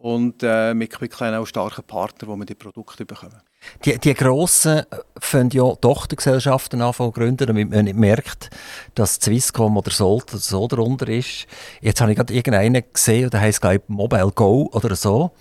und 0.00 0.42
äh, 0.42 0.74
mit 0.74 0.90
Quickline 0.90 1.38
auch 1.38 1.46
starke 1.46 1.82
Partner, 1.82 2.28
wo 2.28 2.36
wir 2.36 2.44
die 2.44 2.54
Produkte 2.54 3.04
bekommen. 3.04 3.40
Die, 3.84 3.98
die 3.98 4.14
Grossen 4.14 4.82
fangen 5.18 5.50
ja 5.50 5.74
Tochtergesellschaften 5.74 6.80
an 6.80 6.94
zu 6.94 7.10
gründen, 7.10 7.46
damit 7.46 7.70
man 7.70 7.86
nicht 7.86 7.96
merkt, 7.96 8.50
dass 8.94 9.16
Swisscom 9.16 9.76
oder 9.76 9.90
Salt 9.90 10.30
oder 10.30 10.38
so 10.38 10.68
darunter 10.68 11.08
ist. 11.08 11.46
Jetzt 11.80 12.00
habe 12.00 12.12
ich 12.12 12.16
gerade 12.16 12.32
irgendeinen 12.32 12.84
gesehen, 12.92 13.30
der 13.30 13.40
heisst, 13.40 13.60
glaube 13.60 13.76
ich, 13.76 13.82
Mobile 13.88 14.30
Go 14.32 14.70
oder 14.72 14.94
so. 14.94 15.32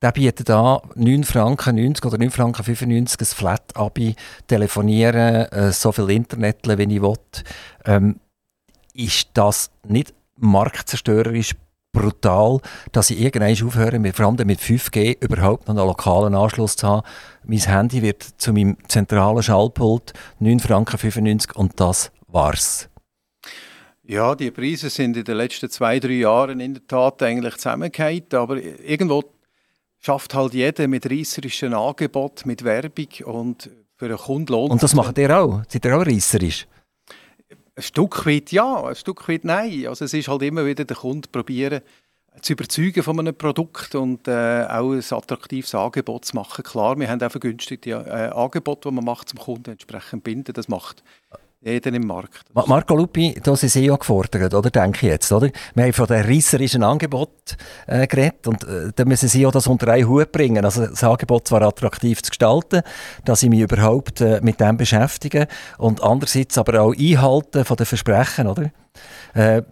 Der 0.00 0.12
bietet 0.12 0.48
da 0.48 0.80
9 0.94 1.24
Franken 1.24 1.74
90 1.74 2.04
oder 2.04 2.18
9 2.18 2.30
Franken 2.30 2.62
95 2.62 3.20
ein 3.20 3.26
Flat-Abi, 3.26 4.14
telefonieren, 4.46 5.46
äh, 5.50 5.72
so 5.72 5.90
viel 5.90 6.10
Internet, 6.10 6.58
wie 6.68 6.94
ich 6.94 7.02
will. 7.02 7.16
Ähm, 7.84 8.20
ist 8.94 9.30
das 9.34 9.70
nicht 9.86 10.14
marktzerstörerisch 10.36 11.56
brutal, 11.92 12.60
dass 12.92 13.10
ich 13.10 13.20
irgendwann 13.20 13.66
aufhöre, 13.66 14.12
vor 14.12 14.26
allem 14.26 14.46
mit 14.46 14.60
5G 14.60 15.16
überhaupt 15.20 15.66
noch 15.66 15.76
einen 15.76 15.86
lokalen 15.86 16.34
Anschluss 16.34 16.76
zu 16.76 16.86
haben. 16.86 17.06
Mein 17.44 17.58
Handy 17.58 18.00
wird 18.00 18.22
zu 18.22 18.52
meinem 18.52 18.76
zentralen 18.86 19.42
Schallpult 19.42 20.12
9 20.38 20.60
Franken 20.60 20.98
95 20.98 21.56
und 21.56 21.80
das 21.80 22.12
war's. 22.28 22.88
Ja, 24.04 24.36
die 24.36 24.52
Preise 24.52 24.90
sind 24.90 25.16
in 25.16 25.24
den 25.24 25.36
letzten 25.36 25.68
zwei, 25.70 25.98
drei 25.98 26.12
Jahren 26.12 26.60
in 26.60 26.74
der 26.74 26.86
Tat 26.86 27.22
eigentlich 27.22 27.56
zusammengefallen, 27.56 28.26
aber 28.32 28.62
irgendwo 28.62 29.22
schafft 30.00 30.34
halt 30.34 30.54
jeder 30.54 30.88
mit 30.88 31.10
reisserischen 31.10 31.74
Angebot, 31.74 32.46
mit 32.46 32.64
Werbung 32.64 33.08
und 33.24 33.70
für 33.96 34.06
einen 34.06 34.16
Kunden 34.16 34.52
lohnt 34.52 34.70
Und 34.70 34.82
das 34.82 34.94
macht 34.94 35.18
ihr 35.18 35.36
auch? 35.36 35.62
Seid 35.68 35.84
ihr 35.84 35.96
auch 35.96 36.06
reisserisch? 36.06 36.66
Ein 37.74 37.82
Stück 37.82 38.26
weit 38.26 38.52
ja, 38.52 38.84
ein 38.84 38.94
Stück 38.94 39.28
weit 39.28 39.44
nein. 39.44 39.86
Also 39.86 40.04
es 40.04 40.14
ist 40.14 40.28
halt 40.28 40.42
immer 40.42 40.66
wieder 40.66 40.84
der 40.84 40.96
Kunde 40.96 41.28
probieren, 41.28 41.80
zu 42.42 42.52
überzeugen 42.52 43.02
von 43.02 43.18
einem 43.18 43.36
Produkt 43.36 43.94
und 43.94 44.28
äh, 44.28 44.66
auch 44.68 44.92
ein 44.92 45.02
attraktives 45.10 45.74
Angebot 45.74 46.24
zu 46.24 46.36
machen. 46.36 46.62
Klar, 46.62 46.98
wir 46.98 47.08
haben 47.08 47.22
auch 47.22 47.30
vergünstigte 47.30 47.90
äh, 47.90 48.30
Angebote, 48.34 48.88
die 48.88 48.94
man 48.94 49.04
macht 49.04 49.28
zum 49.28 49.38
Kunden 49.38 49.70
entsprechend 49.70 50.24
binden. 50.24 50.52
Das 50.52 50.68
macht 50.68 51.02
jeder 51.60 51.92
im 51.92 52.06
Markt. 52.06 52.44
Marco 52.54 52.94
Lupi, 52.94 53.38
da 53.42 53.56
sind 53.56 53.70
Sie 53.70 53.84
ja 53.86 53.96
gefordert, 53.96 54.54
oder? 54.54 54.70
Denke 54.70 55.06
ich 55.06 55.12
jetzt, 55.12 55.32
oder? 55.32 55.50
Wir 55.74 55.84
haben 55.84 55.92
von 55.92 56.06
dem 56.06 56.24
risserischen 56.24 56.82
Angebot 56.82 57.56
äh, 57.86 58.06
geredet 58.06 58.46
und 58.46 58.64
äh, 58.64 58.92
da 58.94 59.04
müssen 59.04 59.28
Sie 59.28 59.42
ja 59.42 59.50
das 59.50 59.66
unter 59.66 59.88
einen 59.88 60.08
Hut 60.08 60.30
bringen. 60.30 60.64
Also 60.64 60.86
das 60.86 61.02
Angebot 61.02 61.48
zwar 61.48 61.62
attraktiv 61.62 62.22
zu 62.22 62.30
gestalten, 62.30 62.82
dass 63.24 63.42
ich 63.42 63.50
mich 63.50 63.60
überhaupt 63.60 64.20
äh, 64.20 64.40
mit 64.42 64.60
dem 64.60 64.76
beschäftige 64.76 65.48
und 65.78 66.02
andererseits 66.02 66.58
aber 66.58 66.80
auch 66.80 66.94
einhalten 66.94 67.64
von 67.64 67.76
den 67.76 67.86
Versprechen, 67.86 68.46
oder? 68.46 68.70
Äh, 69.34 69.62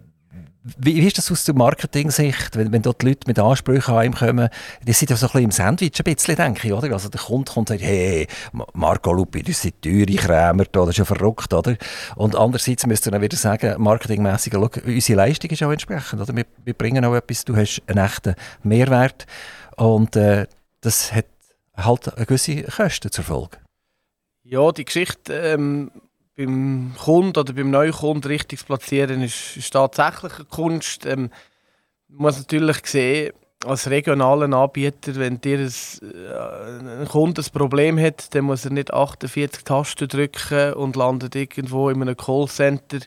wie, 0.79 0.97
wie 0.97 1.07
ist 1.07 1.19
das 1.19 1.31
aus 1.31 1.45
der 1.45 1.55
Marketing-Sicht, 1.55 2.57
wenn, 2.57 2.73
wenn 2.73 2.83
dort 2.83 3.03
die 3.03 3.09
Leute 3.09 3.27
mit 3.27 3.39
Ansprüchen 3.39 3.95
an 3.95 4.07
ihm 4.07 4.15
kommen? 4.15 4.49
Die 4.83 4.93
sind 4.93 5.11
ja 5.11 5.17
so 5.17 5.27
ein 5.27 5.29
bisschen 5.29 5.45
im 5.45 5.51
Sandwich 5.51 5.93
ein 5.99 6.15
bisschen, 6.15 6.37
denke 6.37 6.67
ich, 6.67 6.73
oder? 6.73 6.93
Also 6.93 7.09
der 7.09 7.21
Kunde 7.21 7.53
kommt 7.53 7.71
und 7.71 7.79
sagt, 7.79 7.83
hey, 7.83 8.27
Marco 8.73 9.13
Lupi, 9.13 9.43
das 9.43 9.63
sind 9.63 9.81
teure 9.81 10.07
Krämer, 10.07 10.65
das 10.65 10.89
ist 10.89 10.99
ja 10.99 11.05
verrückt, 11.05 11.53
oder? 11.55 11.77
Und 12.17 12.35
andererseits 12.35 12.87
müsst 12.87 13.07
ihr 13.07 13.13
dann 13.13 13.23
wieder 13.23 13.37
sagen, 13.37 13.81
marketingmässig, 13.81 14.55
unsere 14.55 15.17
Leistung 15.17 15.51
ist 15.51 15.63
auch 15.63 15.71
entsprechend, 15.71 16.21
oder? 16.21 16.35
Wir, 16.35 16.45
wir, 16.65 16.75
bringen 16.75 17.05
auch 17.05 17.15
etwas, 17.15 17.45
du 17.45 17.57
hast 17.57 17.83
einen 17.87 18.05
echten 18.05 18.35
Mehrwert 18.63 19.27
und 19.77 20.17
äh, 20.17 20.47
das 20.81 21.13
hat 21.13 21.27
halt 21.77 22.17
eine 22.17 22.27
gewisse 22.27 22.63
Kosten 22.65 23.11
zur 23.11 23.25
Folge. 23.25 23.59
Ja, 24.43 24.71
die 24.73 24.85
Geschichte 24.85 25.33
ähm, 25.33 25.91
beim 26.37 26.93
Kunden 26.99 27.38
oder 27.38 27.52
beim 27.52 27.71
Neukunden 27.71 28.31
richtig 28.31 28.61
zu 28.61 28.66
platzieren, 28.66 29.23
ist, 29.23 29.57
ist 29.57 29.73
tatsächlich 29.73 30.35
eine 30.35 30.45
Kunst. 30.45 31.07
Ähm, 31.07 31.31
man 32.09 32.23
muss 32.23 32.38
natürlich 32.38 32.85
sehen, 32.87 33.33
als 33.64 33.90
regionaler 33.90 34.55
Anbieter, 34.55 35.16
wenn 35.16 35.40
dir 35.40 35.59
ein, 35.59 35.73
äh, 36.02 37.00
ein 37.02 37.09
Kunde 37.09 37.43
ein 37.43 37.52
Problem 37.52 37.99
hat, 37.99 38.35
dann 38.35 38.45
muss 38.45 38.64
er 38.64 38.71
nicht 38.71 38.93
48 38.93 39.64
Tasten 39.64 40.09
drücken 40.09 40.75
und 40.75 40.95
landet 40.95 41.35
irgendwo 41.35 41.88
in 41.88 42.02
einem 42.02 42.16
Callcenter 42.16 42.99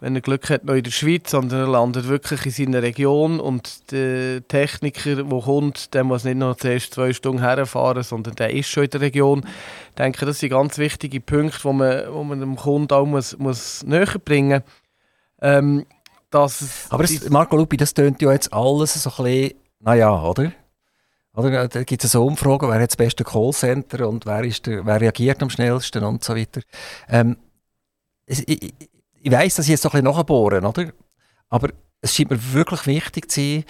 wenn 0.00 0.14
er 0.14 0.22
Glück 0.22 0.48
hat, 0.48 0.64
noch 0.64 0.74
in 0.74 0.82
der 0.82 0.90
Schweiz, 0.90 1.30
sondern 1.30 1.60
er 1.60 1.68
landet 1.68 2.08
wirklich 2.08 2.44
in 2.46 2.52
seiner 2.52 2.82
Region 2.82 3.38
und 3.38 3.90
der 3.92 4.46
Techniker, 4.48 5.16
der 5.16 5.40
kommt, 5.40 5.92
der 5.94 6.04
muss 6.04 6.24
nicht 6.24 6.38
noch 6.38 6.56
zuerst 6.56 6.94
zwei 6.94 7.12
Stunden 7.12 7.42
herfahren, 7.42 8.02
sondern 8.02 8.34
der 8.34 8.50
ist 8.50 8.68
schon 8.68 8.84
in 8.84 8.90
der 8.90 9.00
Region. 9.02 9.44
Ich 9.90 9.94
denke, 9.96 10.24
das 10.24 10.38
sind 10.38 10.50
ganz 10.50 10.78
wichtige 10.78 11.20
Punkte, 11.20 11.60
die 11.62 11.72
man, 11.72 12.12
wo 12.12 12.24
man 12.24 12.40
dem 12.40 12.56
Kunden 12.56 12.92
auch 12.92 13.04
muss, 13.04 13.38
muss 13.38 13.82
näher 13.84 14.18
bringen 14.24 14.62
muss. 14.62 14.72
Ähm, 15.42 15.86
Aber 16.88 17.02
das, 17.02 17.28
Marco 17.28 17.56
Lupi, 17.56 17.76
das 17.76 17.92
tönt 17.92 18.22
ja 18.22 18.32
jetzt 18.32 18.52
alles 18.52 18.94
so 18.94 19.10
ein 19.10 19.24
bisschen, 19.24 19.54
naja, 19.80 20.22
oder? 20.22 20.52
Oder 21.34 21.68
da 21.68 21.82
gibt 21.84 22.02
es 22.04 22.12
so 22.12 22.24
Umfragen, 22.24 22.68
wer 22.68 22.80
hat 22.80 22.90
das 22.90 22.96
beste 22.96 23.24
Callcenter 23.24 24.08
und 24.08 24.26
wer, 24.26 24.44
ist 24.44 24.66
der, 24.66 24.84
wer 24.84 25.00
reagiert 25.00 25.42
am 25.42 25.50
schnellsten 25.50 26.04
und 26.04 26.24
so 26.24 26.34
weiter. 26.34 26.60
Ähm, 27.08 27.36
ich, 28.26 28.74
ich 29.20 29.30
weiß, 29.30 29.56
dass 29.56 29.66
ich 29.66 29.70
jetzt 29.70 29.82
so 29.82 29.88
ein 29.90 30.02
bisschen 30.02 30.16
nachbohren, 30.16 30.64
oder? 30.64 30.92
Aber 31.48 31.70
es 32.00 32.14
scheint 32.14 32.30
mir 32.30 32.52
wirklich 32.52 32.86
wichtig 32.86 33.30
zu 33.30 33.40
sein, 33.40 33.64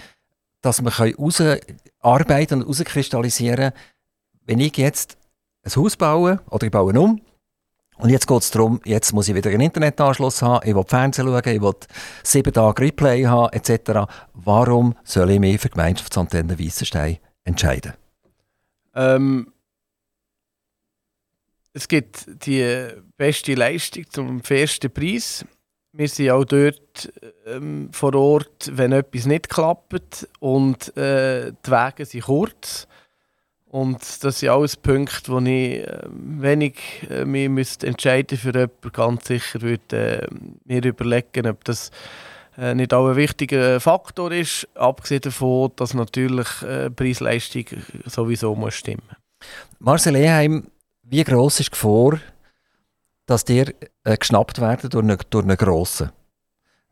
dass 0.61 0.81
wir 0.81 0.97
herausarbeiten 0.97 2.61
und 2.61 2.67
herauskristallisieren 2.67 3.73
wenn 4.45 4.59
ich 4.59 4.75
jetzt 4.77 5.17
ein 5.63 5.75
Haus 5.75 5.95
baue 5.95 6.39
oder 6.49 6.65
ich 6.65 6.71
baue 6.71 6.99
um 6.99 7.21
und 7.97 8.09
jetzt 8.09 8.27
geht 8.27 8.41
es 8.41 8.49
darum, 8.49 8.81
jetzt 8.83 9.13
muss 9.13 9.27
ich 9.27 9.35
wieder 9.35 9.51
einen 9.51 9.61
Internetanschluss 9.61 10.41
haben, 10.41 10.67
ich 10.67 10.75
will 10.75 10.83
Fernsehen 10.87 11.27
schauen, 11.27 11.41
ich 11.45 11.61
will 11.61 11.73
sieben 12.23 12.51
Tage 12.51 12.81
Replay 12.81 13.25
haben, 13.25 13.53
etc. 13.53 14.11
Warum 14.33 14.95
soll 15.03 15.31
ich 15.31 15.39
mich 15.39 15.61
für 15.61 15.69
Gemeinschaftsantenne 15.69 16.59
Weissenstein 16.59 17.19
entscheiden? 17.43 17.93
Ähm, 18.95 19.50
es 21.73 21.87
gibt 21.87 22.45
die 22.45 22.87
beste 23.17 23.55
Leistung 23.55 24.05
zum 24.09 24.43
fairsten 24.43 24.91
Preis. 24.91 25.45
Wir 25.93 26.07
sind 26.07 26.29
auch 26.29 26.45
dort 26.45 27.11
ähm, 27.45 27.89
vor 27.91 28.15
Ort, 28.15 28.71
wenn 28.73 28.91
etwas 28.93 29.25
nicht 29.25 29.49
klappt 29.49 30.27
und 30.39 30.95
äh, 30.95 31.51
die 31.65 31.71
Wege 31.71 32.05
sind 32.05 32.23
kurz. 32.23 32.87
Und 33.65 33.99
das 34.23 34.39
sind 34.39 34.49
alles 34.49 34.75
Punkte, 34.75 35.31
wo 35.31 35.39
ich, 35.39 35.79
äh, 35.85 36.01
wenn 36.09 36.61
ich 36.61 36.75
mich 37.25 37.49
müsste 37.49 37.87
entscheiden 37.87 38.37
für 38.37 38.53
jemanden, 38.53 38.91
ganz 38.91 39.27
sicher 39.27 39.61
würde 39.61 40.27
äh, 40.27 40.27
mir 40.65 40.83
überlegen, 40.83 41.47
ob 41.47 41.63
das 41.65 41.91
äh, 42.57 42.73
nicht 42.73 42.93
auch 42.93 43.09
ein 43.09 43.15
wichtiger 43.17 43.79
Faktor 43.79 44.31
ist, 44.31 44.67
abgesehen 44.75 45.21
davon, 45.21 45.71
dass 45.75 45.93
natürlich 45.93 46.61
äh, 46.63 46.89
Preis-Leistung 46.89 47.65
sowieso 48.05 48.55
muss 48.55 48.75
stimmen. 48.75 49.09
Marcel 49.79 50.15
Eheim, 50.15 50.67
wie 51.11 51.23
gross 51.25 51.59
ist 51.59 51.67
die 51.67 51.71
Gefahr, 51.71 52.19
dass 53.25 53.43
dir 53.43 53.73
äh, 54.05 54.17
geschnappt 54.17 54.61
werden 54.61 54.89
durch 54.89 55.03
einen, 55.03 55.17
durch 55.29 55.43
einen 55.43 55.57
Grossen? 55.57 56.09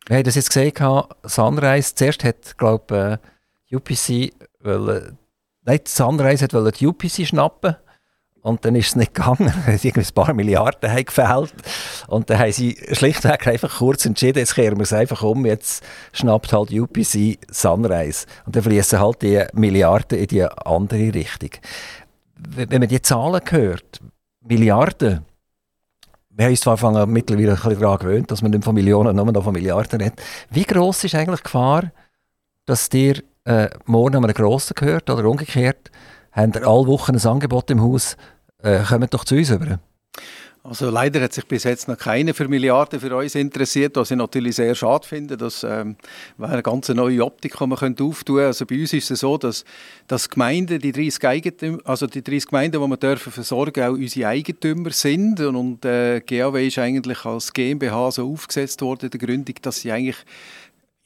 Wir 0.07 0.17
haben 0.17 0.23
das 0.25 0.35
jetzt 0.35 0.49
gesehen, 0.49 0.73
Sunrise, 1.23 1.95
zuerst 1.95 2.23
hat, 2.25 2.57
glaube 2.57 3.19
äh, 3.71 3.75
UPC, 3.75 4.33
wollen, 4.59 5.17
nein, 5.63 5.79
Sunrise 5.85 6.43
hat 6.43 6.79
die 6.79 6.88
UPC 6.88 7.27
schnappen 7.27 7.77
und 8.41 8.65
dann 8.65 8.75
ist 8.75 8.88
es 8.88 8.95
nicht 8.97 9.13
gegangen. 9.13 9.53
Es 9.67 9.85
ein 9.85 10.13
paar 10.13 10.33
Milliarden 10.33 10.91
haben 10.91 11.05
gefehlt. 11.05 11.53
Und 12.07 12.29
dann 12.29 12.39
haben 12.39 12.51
sie 12.51 12.77
schlichtweg 12.91 13.47
einfach 13.47 13.77
kurz 13.77 14.05
entschieden, 14.05 14.39
jetzt 14.39 14.55
kehren 14.55 14.77
wir 14.77 14.83
es 14.83 14.93
einfach 14.93 15.23
um, 15.23 15.45
jetzt 15.45 15.81
schnappt 16.11 16.51
halt 16.51 16.71
UPC 16.71 17.38
Sunrise. 17.49 18.25
Und 18.45 18.55
dann 18.55 18.63
fließen 18.63 18.99
halt 18.99 19.21
die 19.21 19.45
Milliarden 19.53 20.17
in 20.17 20.27
die 20.27 20.43
andere 20.43 21.13
Richtung 21.13 21.51
wenn 22.39 22.79
man 22.79 22.88
die 22.88 23.01
Zahlen 23.01 23.41
hört, 23.49 23.99
Milliarden, 24.41 25.25
wir 26.29 26.46
haben 26.46 26.51
uns 26.51 26.62
zwar 26.62 26.77
von 26.77 27.12
mittlerweile 27.12 27.51
ein 27.51 27.55
bisschen 27.55 27.79
daran 27.79 27.98
gewöhnt, 27.98 28.31
dass 28.31 28.41
man 28.41 28.51
nicht 28.51 28.63
von 28.63 28.74
Millionen, 28.74 29.15
nur 29.15 29.25
noch 29.25 29.43
von 29.43 29.53
Milliarden 29.53 30.00
redet. 30.00 30.22
Wie 30.50 30.63
gross 30.63 31.03
ist 31.03 31.15
eigentlich 31.15 31.41
die 31.41 31.43
Gefahr, 31.43 31.91
dass 32.65 32.88
dir 32.88 33.22
äh, 33.43 33.69
morgen 33.86 34.15
an 34.15 34.24
einen 34.24 34.34
Grossen 34.34 34.75
gehört 34.75 35.10
oder 35.10 35.27
umgekehrt, 35.27 35.91
haben 36.31 36.53
ihr 36.53 36.65
alle 36.65 36.88
Wochen 36.88 37.15
ein 37.15 37.27
Angebot 37.27 37.69
im 37.72 37.81
Haus, 37.81 38.15
äh, 38.63 38.79
kommt 38.84 39.13
doch 39.13 39.25
zu 39.25 39.36
uns 39.36 39.50
über? 39.50 39.79
Also 40.61 40.89
leider 40.89 41.21
hat 41.21 41.31
sich 41.31 41.45
bis 41.45 41.63
jetzt 41.63 41.87
noch 41.87 41.97
keine 41.97 42.33
für 42.33 42.49
Milliarden 42.49 42.99
für 42.99 43.15
uns 43.15 43.33
interessiert, 43.35 43.95
was 43.95 44.11
ich 44.11 44.17
natürlich 44.17 44.57
sehr 44.57 44.75
schade 44.75 45.07
finde. 45.07 45.37
Das 45.37 45.63
ähm, 45.63 45.95
wäre 46.37 46.51
eine 46.51 46.63
ganz 46.63 46.89
neue 46.89 47.23
Optik, 47.23 47.57
die 47.57 47.65
man 47.65 47.77
auftun 47.77 48.35
könnte. 48.35 48.45
Also 48.45 48.65
bei 48.65 48.81
uns 48.81 48.91
ist 48.91 49.09
es 49.09 49.21
so, 49.21 49.37
dass, 49.37 49.63
dass 50.07 50.29
Gemeinden, 50.29 50.79
die 50.79 50.91
30 50.91 51.25
Eigentümer, 51.25 51.79
also 51.85 52.07
die 52.07 52.21
30 52.21 52.47
Gemeinden, 52.47 52.81
die 52.81 52.87
wir 52.87 52.97
dürfen 52.97 53.31
versorgen, 53.31 53.83
auch 53.83 53.93
unsere 53.93 54.27
Eigentümer 54.27 54.91
sind. 54.91 55.39
Und, 55.39 55.55
und 55.55 55.85
äh, 55.85 56.19
GAW 56.19 56.67
ist 56.67 56.77
eigentlich 56.77 57.23
als 57.23 57.53
GmbH 57.53 58.11
so 58.11 58.29
aufgesetzt 58.29 58.81
worden, 58.81 59.09
der 59.09 59.19
Gründung, 59.19 59.55
dass 59.61 59.77
sie 59.77 59.91
eigentlich 59.93 60.17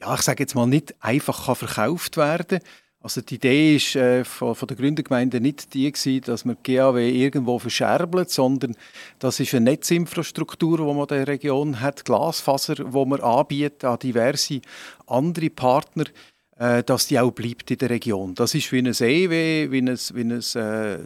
ja, 0.02 0.16
ich 0.16 0.22
sage 0.22 0.44
jetzt 0.44 0.56
mal, 0.56 0.68
nicht 0.68 0.94
einfach 1.00 1.46
kann 1.46 1.56
verkauft 1.56 2.18
werden 2.18 2.60
kann. 2.60 2.68
Also 3.04 3.20
die 3.20 3.36
Idee 3.36 3.76
ist 3.76 3.98
äh, 3.98 4.24
von, 4.24 4.56
von, 4.56 4.66
der 4.66 4.78
Gründergemeinde 4.78 5.42
nicht 5.42 5.74
die 5.74 5.92
gewesen, 5.92 6.22
dass 6.22 6.46
man 6.46 6.56
die 6.66 6.76
GAW 6.76 6.98
irgendwo 6.98 7.60
verscherbelt, 7.60 8.30
sondern 8.30 8.78
das 9.20 9.42
ist 9.42 9.54
eine 9.54 9.72
Netzinfrastruktur, 9.72 10.78
die 10.78 10.84
man 10.84 11.02
in 11.02 11.08
der 11.08 11.28
Region 11.28 11.82
hat, 11.82 12.06
Glasfaser, 12.06 12.76
wo 12.94 13.04
man 13.04 13.20
anbietet 13.20 13.84
an 13.84 14.00
diverse 14.00 14.62
andere 15.06 15.50
Partner, 15.50 16.06
äh, 16.58 16.82
dass 16.82 17.08
die 17.08 17.20
auch 17.20 17.32
bleibt 17.32 17.70
in 17.72 17.78
der 17.78 17.90
Region. 17.90 18.36
Das 18.36 18.56
ist 18.56 18.72
wie 18.72 18.80
ein 18.80 18.86
EW, 18.86 19.70
wie 19.70 19.78
eine, 19.80 19.98
wie 20.14 20.22
eine 20.22 20.36
äh, 20.38 21.00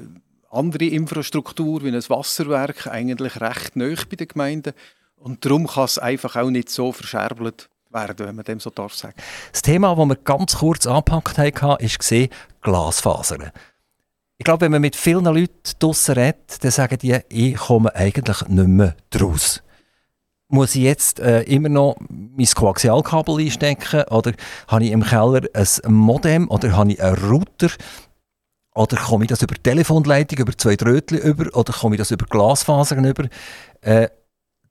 andere 0.51 0.86
Infrastruktur, 0.86 1.84
wie 1.84 1.89
ein 1.89 2.10
Wasserwerk, 2.10 2.86
eigentlich 2.86 3.42
recht 3.42 3.75
neu 3.75 3.96
bei 4.08 4.18
den 4.18 4.27
Gemeinden. 4.27 4.74
Und 5.16 5.44
darum 5.44 5.66
kann 5.66 5.86
es 5.86 5.98
einfach 5.98 6.36
auch 6.36 6.51
nicht 6.51 6.70
so 6.70 6.92
verscherbelt 6.92 7.72
werden, 7.91 8.27
wenn 8.27 8.36
man 8.36 8.46
dem 8.46 8.60
so 8.60 8.70
darf 8.70 8.94
sagen. 8.94 9.15
Das 9.51 9.62
Thema, 9.62 9.96
das 9.96 10.06
wir 10.08 10.15
ganz 10.15 10.58
kurz 10.58 10.86
angepackt 10.86 11.38
haben, 11.38 11.79
war 11.82 12.27
Glasfasern. 12.62 13.51
Ich 14.39 14.44
glaube, 14.44 14.62
wenn 14.62 14.72
man 14.72 14.82
mit 14.82 14.96
vielen 14.96 15.25
Leuten 15.25 15.51
draussen 15.79 16.13
redet, 16.15 16.63
dann 16.63 16.72
sagen 16.72 16.98
die, 17.00 17.20
ich 17.29 17.56
komme 17.56 17.94
eigentlich 17.96 18.48
nicht 18.48 18.67
mehr 18.67 18.96
draus. 19.10 19.63
Muss 20.50 20.75
ich 20.75 20.84
jetzt 20.84 21.20
äh, 21.20 21.41
immer 21.41 21.70
noch 21.70 21.98
mein 22.10 22.46
Koaxialkabel 22.46 23.39
einstecken 23.39 24.03
oder 24.10 24.34
habe 24.67 24.86
ich 24.86 24.91
im 24.91 25.03
Keller 25.03 25.41
ein 25.56 25.94
Modem 25.94 26.50
oder 26.50 26.72
habe 26.77 26.91
ich 26.91 27.01
einen 27.01 27.15
Router 27.15 27.70
oder 28.75 28.96
komme 28.96 29.25
ich 29.25 29.29
das 29.29 29.41
über 29.41 29.56
Telefonleitung, 29.56 30.38
über 30.38 30.56
zwei 30.56 30.75
Drötchen 30.75 31.17
über 31.17 31.53
oder 31.58 31.74
komme 31.74 31.96
ich 31.96 32.00
das 32.00 32.12
über 32.12 32.25
Glasfasern 32.27 33.03
über? 33.03 33.27
Äh, 33.82 34.08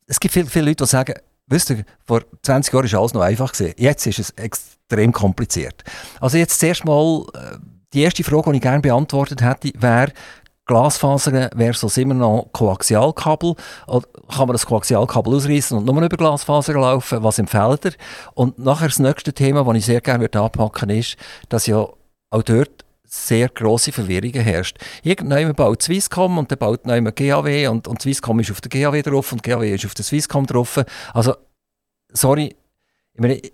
es 0.07 0.21
gibt 0.21 0.33
viele, 0.33 0.47
viele 0.47 0.67
Leute, 0.67 0.85
die 0.85 0.89
sagen, 0.89 1.15
Wisst 1.49 1.71
ihr, 1.71 1.85
vor 2.05 2.23
20 2.43 2.73
Jahren 2.73 2.93
war 2.93 3.01
alles 3.01 3.15
noch 3.15 3.21
einfach. 3.21 3.53
Jetzt 3.77 4.07
ist 4.07 4.19
es 4.19 4.31
extrem 4.31 5.13
kompliziert. 5.13 5.85
Also 6.21 6.39
jetzt 6.39 6.59
zuerst 6.59 6.85
mal, 6.85 7.25
äh, 7.35 7.57
die 7.93 8.03
erste 8.03 8.25
Frage, 8.25 8.51
die 8.51 8.57
ich 8.57 8.63
gerne 8.63 8.81
beantwortet 8.81 9.43
hätte, 9.43 9.71
wäre, 9.81 10.13
Glasfaser 10.67 11.51
versus 11.57 11.97
immer 11.97 12.15
noch 12.15 12.49
Koaxialkabel. 12.53 13.55
Oder 13.87 14.07
kann 14.29 14.49
man 14.49 14.55
das 14.55 14.67
Koaxialkabel 14.67 15.35
ausreißen 15.35 15.79
und 15.79 15.85
nur 15.85 16.03
über 16.03 16.17
Glasfaser 16.17 16.75
laufen? 16.75 17.23
Was 17.23 17.39
empfiehlt 17.39 17.85
ihr? 17.85 17.93
Und 18.35 18.59
nachher 18.59 18.89
das 18.89 18.99
nächste 18.99 19.33
Thema, 19.33 19.65
das 19.65 19.77
ich 19.77 19.87
sehr 19.87 20.01
gerne 20.01 20.25
anpacken 20.25 20.89
würde, 20.89 20.99
ist, 20.99 21.17
dass 21.49 21.67
ja 21.67 21.87
auch 22.31 22.43
dort 22.43 22.85
sehr 23.09 23.49
grosse 23.49 23.93
Verwirrungen 23.93 24.43
herrscht. 24.43 24.79
Irgendwann 25.03 25.55
baut 25.55 25.83
Swisscom 25.83 26.39
und 26.39 26.51
dann 26.51 26.59
baut 26.59 26.87
jemand 26.87 27.17
GAW 27.17 27.69
und, 27.69 27.89
und 27.89 28.03
Swisscom 28.03 28.41
ist 28.41 28.51
auf 28.51 28.61
der 28.61 28.71
GAW 28.71 29.03
drauf 29.03 29.33
und 29.33 29.43
GAW 29.43 29.75
ist 29.75 29.87
auf 29.87 29.95
der 29.95 30.05
Swisscom 30.05 30.47
drauf. 30.47 30.85
Also, 31.15 31.37
sorry, 32.13 32.57
ich, 33.15 33.21
meine, 33.21 33.37
ich, 33.37 33.53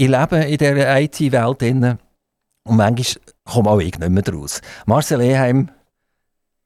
ich 0.00 0.08
lebe 0.08 0.36
in 0.36 0.58
dieser 0.58 1.00
IT-Welt 1.00 1.62
und 1.62 2.76
manchmal 2.76 3.22
komme 3.44 3.70
auch 3.70 3.80
ich 3.80 3.98
nicht 3.98 4.10
mehr 4.10 4.22
draus. 4.22 4.60
Marcel 4.86 5.20
Eheim, 5.20 5.70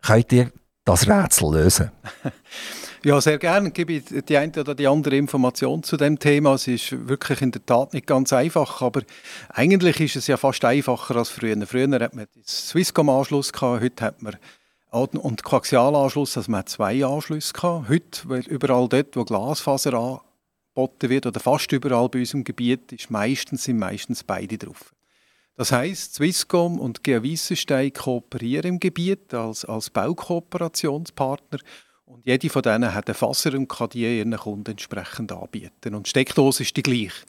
könnt 0.03 0.33
ihr 0.33 0.53
das 0.85 1.09
Rätsel 1.09 1.53
lösen? 1.53 1.91
Ja, 3.05 3.21
sehr 3.21 3.38
gerne. 3.38 3.71
Gebe 3.71 3.93
ich 3.93 4.05
die 4.26 4.37
eine 4.37 4.52
oder 4.59 4.75
die 4.75 4.88
andere 4.88 5.17
Information 5.17 5.85
zu 5.85 5.97
dem 5.97 6.19
Thema. 6.19 6.55
Es 6.55 6.67
ist 6.67 7.09
wirklich 7.09 7.40
in 7.43 7.52
der 7.52 7.64
Tat 7.64 7.95
nicht 7.95 8.09
ganz 8.09 8.33
einfach, 8.33 8.83
aber 8.83 9.02
eigentlich 9.50 10.00
ist 10.00 10.17
es 10.17 10.26
ja 10.26 10.37
fast 10.37 10.64
einfacher 10.64 11.14
als 11.14 11.28
früher. 11.28 11.64
Früher 11.64 11.88
hat 12.00 12.14
man 12.14 12.26
den 12.35 12.43
Swisscom-Anschluss 12.45 13.52
heute 13.61 14.05
hat 14.05 14.21
man 14.23 14.37
und 14.90 15.45
Koaxialanschluss, 15.45 16.37
also 16.38 16.50
man 16.50 16.61
hat 16.61 16.71
zwei 16.71 17.05
Anschlüsse 17.05 17.52
gehabt. 17.52 17.88
Heute, 17.88 18.23
weil 18.25 18.40
überall 18.49 18.88
dort, 18.88 19.14
wo 19.17 19.25
Glasfaser 19.25 19.95
angeboten 19.95 21.11
wird 21.11 21.26
oder 21.26 21.38
fast 21.38 21.71
überall 21.71 22.09
bei 22.09 22.21
unserem 22.21 22.43
Gebiet, 22.43 22.90
ist 22.93 23.11
meistens, 23.11 23.64
sind 23.64 23.78
meistens 23.78 24.25
beide 24.25 24.59
drauf. 24.59 24.93
Das 25.57 25.73
heißt, 25.73 26.14
Swisscom 26.14 26.81
und 26.81 27.05
GEA 27.05 27.23
Wissenstein 27.23 27.93
kooperieren 27.93 28.75
im 28.75 28.81
Gebiet 28.81 29.35
als, 29.35 29.64
als 29.64 29.90
Baukooperationspartner 29.90 31.59
und 32.09 32.27
jede 32.27 32.49
von 32.49 32.62
denen 32.62 32.95
hat 32.95 33.09
einen 33.09 33.15
Fasser 33.15 33.55
und 33.55 33.69
kann 33.69 33.91
die 33.91 34.19
ihren 34.19 34.35
Kunden 34.37 34.71
entsprechend 34.71 35.31
anbieten. 35.31 35.95
Und 35.95 36.07
die 36.07 36.11
Steckdose 36.11 36.62
ist 36.62 36.77
die 36.77 36.83
gleiche. 36.83 37.25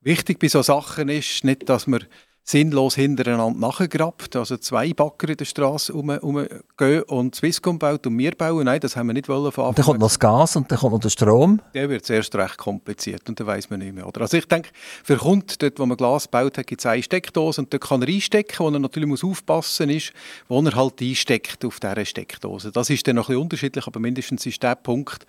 Wichtig 0.00 0.38
bei 0.38 0.48
solchen 0.48 0.66
Sachen 0.66 1.08
ist 1.08 1.44
nicht, 1.44 1.68
dass 1.68 1.86
man 1.86 2.04
sinnlos 2.46 2.94
hintereinander 2.94 3.58
nachgrabt, 3.58 4.36
also 4.36 4.58
zwei 4.58 4.92
Backer 4.92 5.30
in 5.30 5.36
der 5.38 5.46
Straße 5.46 5.92
rumgehen 5.94 7.02
und 7.04 7.34
Swisscom 7.34 7.78
baut 7.78 8.06
und 8.06 8.18
wir 8.18 8.32
bauen. 8.32 8.66
Nein, 8.66 8.80
das 8.80 8.96
haben 8.96 9.06
wir 9.06 9.14
nicht 9.14 9.30
wollen 9.30 9.50
von 9.50 9.64
Anfang 9.64 9.76
Dann 9.76 9.84
kommt 9.86 10.00
noch 10.00 10.08
das 10.08 10.18
Gas 10.18 10.54
und 10.54 10.70
dann 10.70 10.78
kommt 10.78 10.92
noch 10.92 11.00
der 11.00 11.08
Strom. 11.08 11.62
Der 11.72 11.88
wird 11.88 12.04
zuerst 12.04 12.34
recht 12.36 12.58
kompliziert 12.58 13.26
und 13.28 13.40
dann 13.40 13.46
weiß 13.46 13.70
man 13.70 13.80
nicht 13.80 13.94
mehr. 13.94 14.06
Oder? 14.06 14.20
Also 14.20 14.36
ich 14.36 14.46
denke, 14.46 14.68
für 15.02 15.16
Kunden, 15.16 15.54
dort 15.58 15.78
wo 15.78 15.86
man 15.86 15.96
Glas 15.96 16.28
baut 16.28 16.54
gibt 16.66 16.80
es 16.80 16.86
eine 16.86 17.02
Steckdose 17.02 17.62
und 17.62 17.72
dort 17.72 17.82
kann 17.82 18.02
er 18.02 18.08
einstecken, 18.08 18.58
wo 18.58 18.68
er 18.68 18.78
natürlich 18.78 19.08
muss 19.08 19.24
aufpassen 19.24 19.90
muss, 19.90 20.12
wo 20.46 20.60
er 20.60 20.76
halt 20.76 21.00
einsteckt 21.00 21.64
auf 21.64 21.80
dieser 21.80 22.04
Steckdose. 22.04 22.70
Das 22.72 22.90
ist 22.90 23.08
dann 23.08 23.16
noch 23.16 23.24
ein 23.24 23.32
bisschen 23.32 23.42
unterschiedlich, 23.42 23.86
aber 23.86 24.00
mindestens 24.00 24.44
ist 24.44 24.62
der 24.62 24.74
Punkt, 24.74 25.26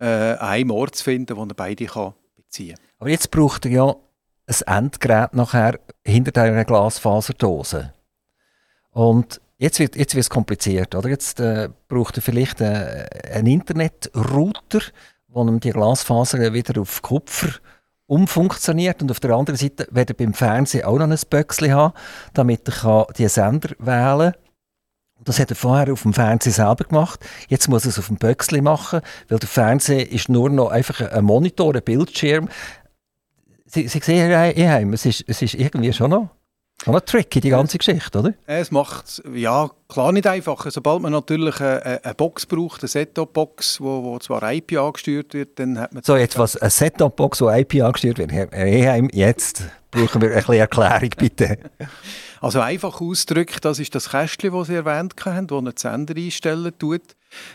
äh, 0.00 0.06
an 0.06 0.38
einem 0.38 0.70
Ort 0.70 0.96
zu 0.96 1.04
finden, 1.04 1.36
wo 1.36 1.42
er 1.42 1.54
beide 1.54 1.84
kann 1.84 2.14
beziehen 2.36 2.76
kann. 2.76 2.84
Aber 3.00 3.10
jetzt 3.10 3.30
braucht 3.30 3.66
er 3.66 3.70
ja 3.70 3.96
ein 4.46 4.84
Endgerät 4.84 5.34
nachher 5.34 5.78
hinter 6.04 6.32
dieser 6.32 6.64
Glasfaserdose. 6.64 7.92
Und 8.90 9.40
jetzt 9.58 9.78
wird 9.78 9.96
jetzt 9.96 10.30
kompliziert, 10.30 10.94
oder? 10.94 11.08
Jetzt 11.08 11.40
äh, 11.40 11.68
braucht 11.88 12.16
er 12.16 12.22
vielleicht 12.22 12.60
äh, 12.60 13.06
einen 13.32 13.46
Internetrouter, 13.46 14.80
wo 15.28 15.42
ihm 15.42 15.60
die 15.60 15.70
Glasfaser 15.70 16.52
wieder 16.52 16.80
auf 16.80 17.02
Kupfer 17.02 17.48
umfunktioniert 18.06 19.00
und 19.02 19.10
auf 19.10 19.20
der 19.20 19.32
anderen 19.32 19.56
Seite 19.56 19.88
wird 19.90 20.10
er 20.10 20.14
beim 20.14 20.34
Fernsehen 20.34 20.84
auch 20.84 20.98
noch 20.98 21.08
ein 21.08 21.18
Böckchen 21.30 21.72
haben, 21.72 21.94
damit 22.34 22.68
er 22.68 23.06
die 23.16 23.28
Sender 23.28 23.70
wählen 23.78 24.32
kann. 24.32 24.40
Das 25.24 25.38
hat 25.38 25.50
er 25.50 25.56
vorher 25.56 25.90
auf 25.92 26.02
dem 26.02 26.12
Fernsehen 26.12 26.52
selber 26.52 26.84
gemacht. 26.84 27.20
Jetzt 27.48 27.68
muss 27.68 27.84
er 27.84 27.90
es 27.90 27.98
auf 27.98 28.08
dem 28.08 28.16
Böckchen 28.16 28.62
machen, 28.62 29.00
weil 29.28 29.38
der 29.38 29.48
Fernseher 29.48 30.10
ist 30.10 30.28
nur 30.28 30.50
noch 30.50 30.70
einfach 30.70 31.00
ein 31.00 31.24
Monitor, 31.24 31.74
ein 31.74 31.82
Bildschirm. 31.82 32.48
Sie, 33.74 33.88
Sie 33.88 33.98
sehen 33.98 34.30
ja, 34.30 34.78
es 34.78 35.04
ist, 35.04 35.24
es 35.26 35.42
ist 35.42 35.54
irgendwie 35.54 35.92
schon 35.92 36.10
noch, 36.10 36.28
noch 36.86 37.00
tricky, 37.00 37.40
die 37.40 37.50
ganze 37.50 37.78
Geschichte, 37.78 38.18
oder? 38.18 38.34
Es 38.46 38.70
macht 38.70 39.22
ja 39.32 39.70
klar 39.88 40.12
nicht 40.12 40.26
einfach. 40.26 40.66
Sobald 40.70 41.00
man 41.00 41.12
natürlich 41.12 41.60
eine, 41.60 42.04
eine 42.04 42.14
Box 42.14 42.46
braucht, 42.46 42.82
eine 42.82 42.88
Set-Top-Box, 42.88 43.80
wo, 43.80 44.02
wo 44.04 44.18
zwar 44.18 44.52
IP 44.52 44.76
angesteuert 44.76 45.32
wird, 45.32 45.58
dann 45.58 45.78
hat 45.78 45.94
man... 45.94 46.02
So, 46.02 46.16
jetzt 46.16 46.38
was, 46.38 46.56
eine 46.56 46.70
Set-Top-Box, 46.70 47.40
wo 47.40 47.50
IP 47.50 47.82
angesteuert 47.82 48.18
wird. 48.18 48.32
Herr 48.32 48.52
Eheim, 48.52 49.08
jetzt 49.12 49.62
brauchen 49.90 50.20
wir 50.20 50.30
ein 50.30 50.36
bisschen 50.36 50.54
Erklärung, 50.54 51.10
bitte. 51.16 51.58
Also 52.40 52.60
einfach 52.60 53.00
ausgedrückt, 53.00 53.64
das 53.64 53.78
ist 53.78 53.94
das 53.94 54.10
Kästchen, 54.10 54.52
das 54.52 54.66
Sie 54.66 54.74
erwähnt 54.74 55.14
haben, 55.24 55.46
das 55.46 55.56
einen 55.56 55.76
Sender 55.78 56.14
einstellen 56.14 56.74
tut. 56.78 57.00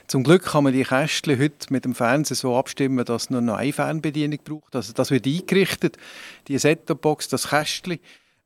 Zum 0.07 0.23
Glück 0.23 0.45
kann 0.45 0.63
man 0.63 0.73
die 0.73 0.83
Kästchen 0.83 1.39
heute 1.39 1.71
mit 1.71 1.85
dem 1.85 1.93
Fernseher 1.93 2.35
so 2.35 2.57
abstimmen, 2.57 3.05
dass 3.05 3.25
es 3.25 3.29
nur 3.29 3.41
noch 3.41 3.57
eine 3.57 3.71
Fernbedienung 3.71 4.39
braucht. 4.43 4.75
Also 4.75 4.91
das 4.93 5.11
wird 5.11 5.27
eingerichtet, 5.27 5.97
die 6.47 6.57
Set-Top-Box, 6.57 7.27
das 7.27 7.49
Kästchen, 7.49 7.99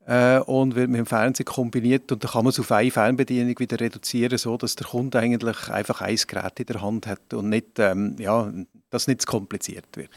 äh, 0.06 0.38
und 0.38 0.74
wird 0.74 0.90
mit 0.90 0.98
dem 0.98 1.06
Fernseher 1.06 1.44
kombiniert 1.44 2.12
und 2.12 2.22
dann 2.22 2.30
kann 2.30 2.44
man 2.44 2.50
es 2.50 2.60
auf 2.60 2.70
eine 2.72 2.90
Fernbedienung 2.90 3.58
wieder 3.58 3.80
reduzieren, 3.80 4.36
so 4.38 4.56
dass 4.56 4.76
der 4.76 4.86
Kunde 4.86 5.18
eigentlich 5.18 5.68
einfach 5.68 6.00
ein 6.00 6.18
Gerät 6.26 6.60
in 6.60 6.66
der 6.66 6.82
Hand 6.82 7.06
hat 7.06 7.32
und 7.32 7.48
nicht, 7.48 7.78
ähm, 7.78 8.16
ja, 8.18 8.52
dass 8.90 9.06
nicht 9.06 9.22
zu 9.22 9.26
kompliziert 9.26 9.86
wird. 9.96 10.10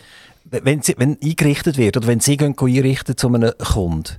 Wenn, 0.43 0.81
Sie, 0.81 0.95
wenn 0.97 1.17
eingerichtet 1.21 1.77
wird 1.77 1.97
oder 1.97 2.07
wenn 2.07 2.19
Sie 2.19 2.37
gehen 2.37 2.55
einrichten 2.59 3.17
zu 3.17 3.27
einem 3.27 3.53
Kunden, 3.57 4.17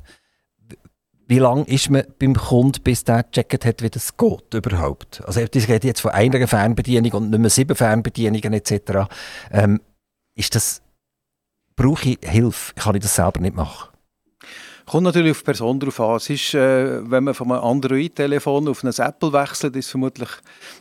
wie 1.28 1.38
lange 1.38 1.64
ist 1.64 1.90
man 1.90 2.04
beim 2.18 2.34
Kunden, 2.34 2.82
bis 2.82 3.04
der 3.04 3.22
gecheckt 3.22 3.66
hat, 3.66 3.82
wie 3.82 3.90
das 3.90 4.16
geht 4.16 4.54
überhaupt? 4.54 5.22
Also 5.26 5.40
ich 5.40 5.68
rede 5.68 5.86
jetzt 5.86 6.00
von 6.00 6.12
einer 6.12 6.48
Fernbedienung 6.48 7.12
und 7.12 7.30
nicht 7.30 7.38
mehr 7.38 7.50
sieben 7.50 7.76
Fernbedienungen 7.76 8.54
etc. 8.54 9.10
Ähm, 9.52 9.82
ist 10.34 10.54
das, 10.54 10.80
brauche 11.76 12.08
ich 12.08 12.18
Hilfe? 12.22 12.72
Kann 12.76 12.94
ich 12.94 13.02
das 13.02 13.14
selber 13.14 13.40
nicht 13.40 13.54
machen? 13.54 13.90
Kommt 14.88 15.04
natürlich 15.04 15.32
auf 15.32 15.40
die 15.40 15.44
Person 15.44 15.78
drauf 15.78 16.00
an. 16.00 16.16
Es 16.16 16.30
ist, 16.30 16.54
äh, 16.54 17.10
wenn 17.10 17.24
man 17.24 17.34
von 17.34 17.52
einem 17.52 17.62
Android-Telefon 17.62 18.68
auf 18.68 18.82
ein 18.82 18.88
Apple 18.90 19.34
wechselt, 19.34 19.76
ist 19.76 19.84
es 19.84 19.90
vermutlich 19.90 20.30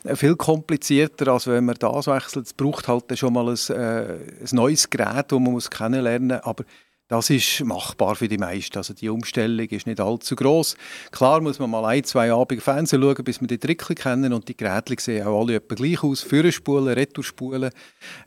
äh, 0.06 0.16
viel 0.16 0.38
komplizierter, 0.38 1.34
als 1.34 1.46
wenn 1.48 1.66
man 1.66 1.76
das 1.78 2.08
wechselt. 2.08 2.46
Es 2.46 2.54
braucht 2.54 2.88
halt 2.88 3.18
schon 3.20 3.34
mal 3.34 3.50
ein, 3.50 3.76
äh, 3.76 4.14
ein 4.14 4.48
neues 4.54 4.90
Gerät, 4.90 5.30
das 5.30 5.40
man 5.40 5.52
muss 5.52 5.70
kennenlernen 5.70 6.40
muss. 6.42 6.66
Das 7.08 7.30
ist 7.30 7.64
machbar 7.64 8.16
für 8.16 8.28
die 8.28 8.38
meisten. 8.38 8.78
Also 8.78 8.94
die 8.94 9.10
Umstellung 9.10 9.68
ist 9.68 9.88
nicht 9.88 10.02
allzu 10.02 10.36
groß. 10.36 10.76
Klar 11.12 11.40
muss 11.40 11.58
man 11.58 11.70
mal 11.70 11.86
ein, 11.86 12.04
zwei 12.04 12.32
Abende 12.34 12.62
Fernsehen 12.62 13.02
schauen, 13.02 13.24
bis 13.24 13.40
man 13.40 13.48
die 13.48 13.58
Trickel 13.58 13.96
kennen 13.96 14.34
und 14.34 14.48
die 14.50 14.58
Geräte 14.58 14.96
sehen 15.00 15.26
auch 15.26 15.42
alle 15.42 15.56
etwa 15.56 15.76
gleich 15.76 16.04
aus. 16.04 16.22
Führerspulen, 16.22 16.94
Retourspulen, 16.94 17.72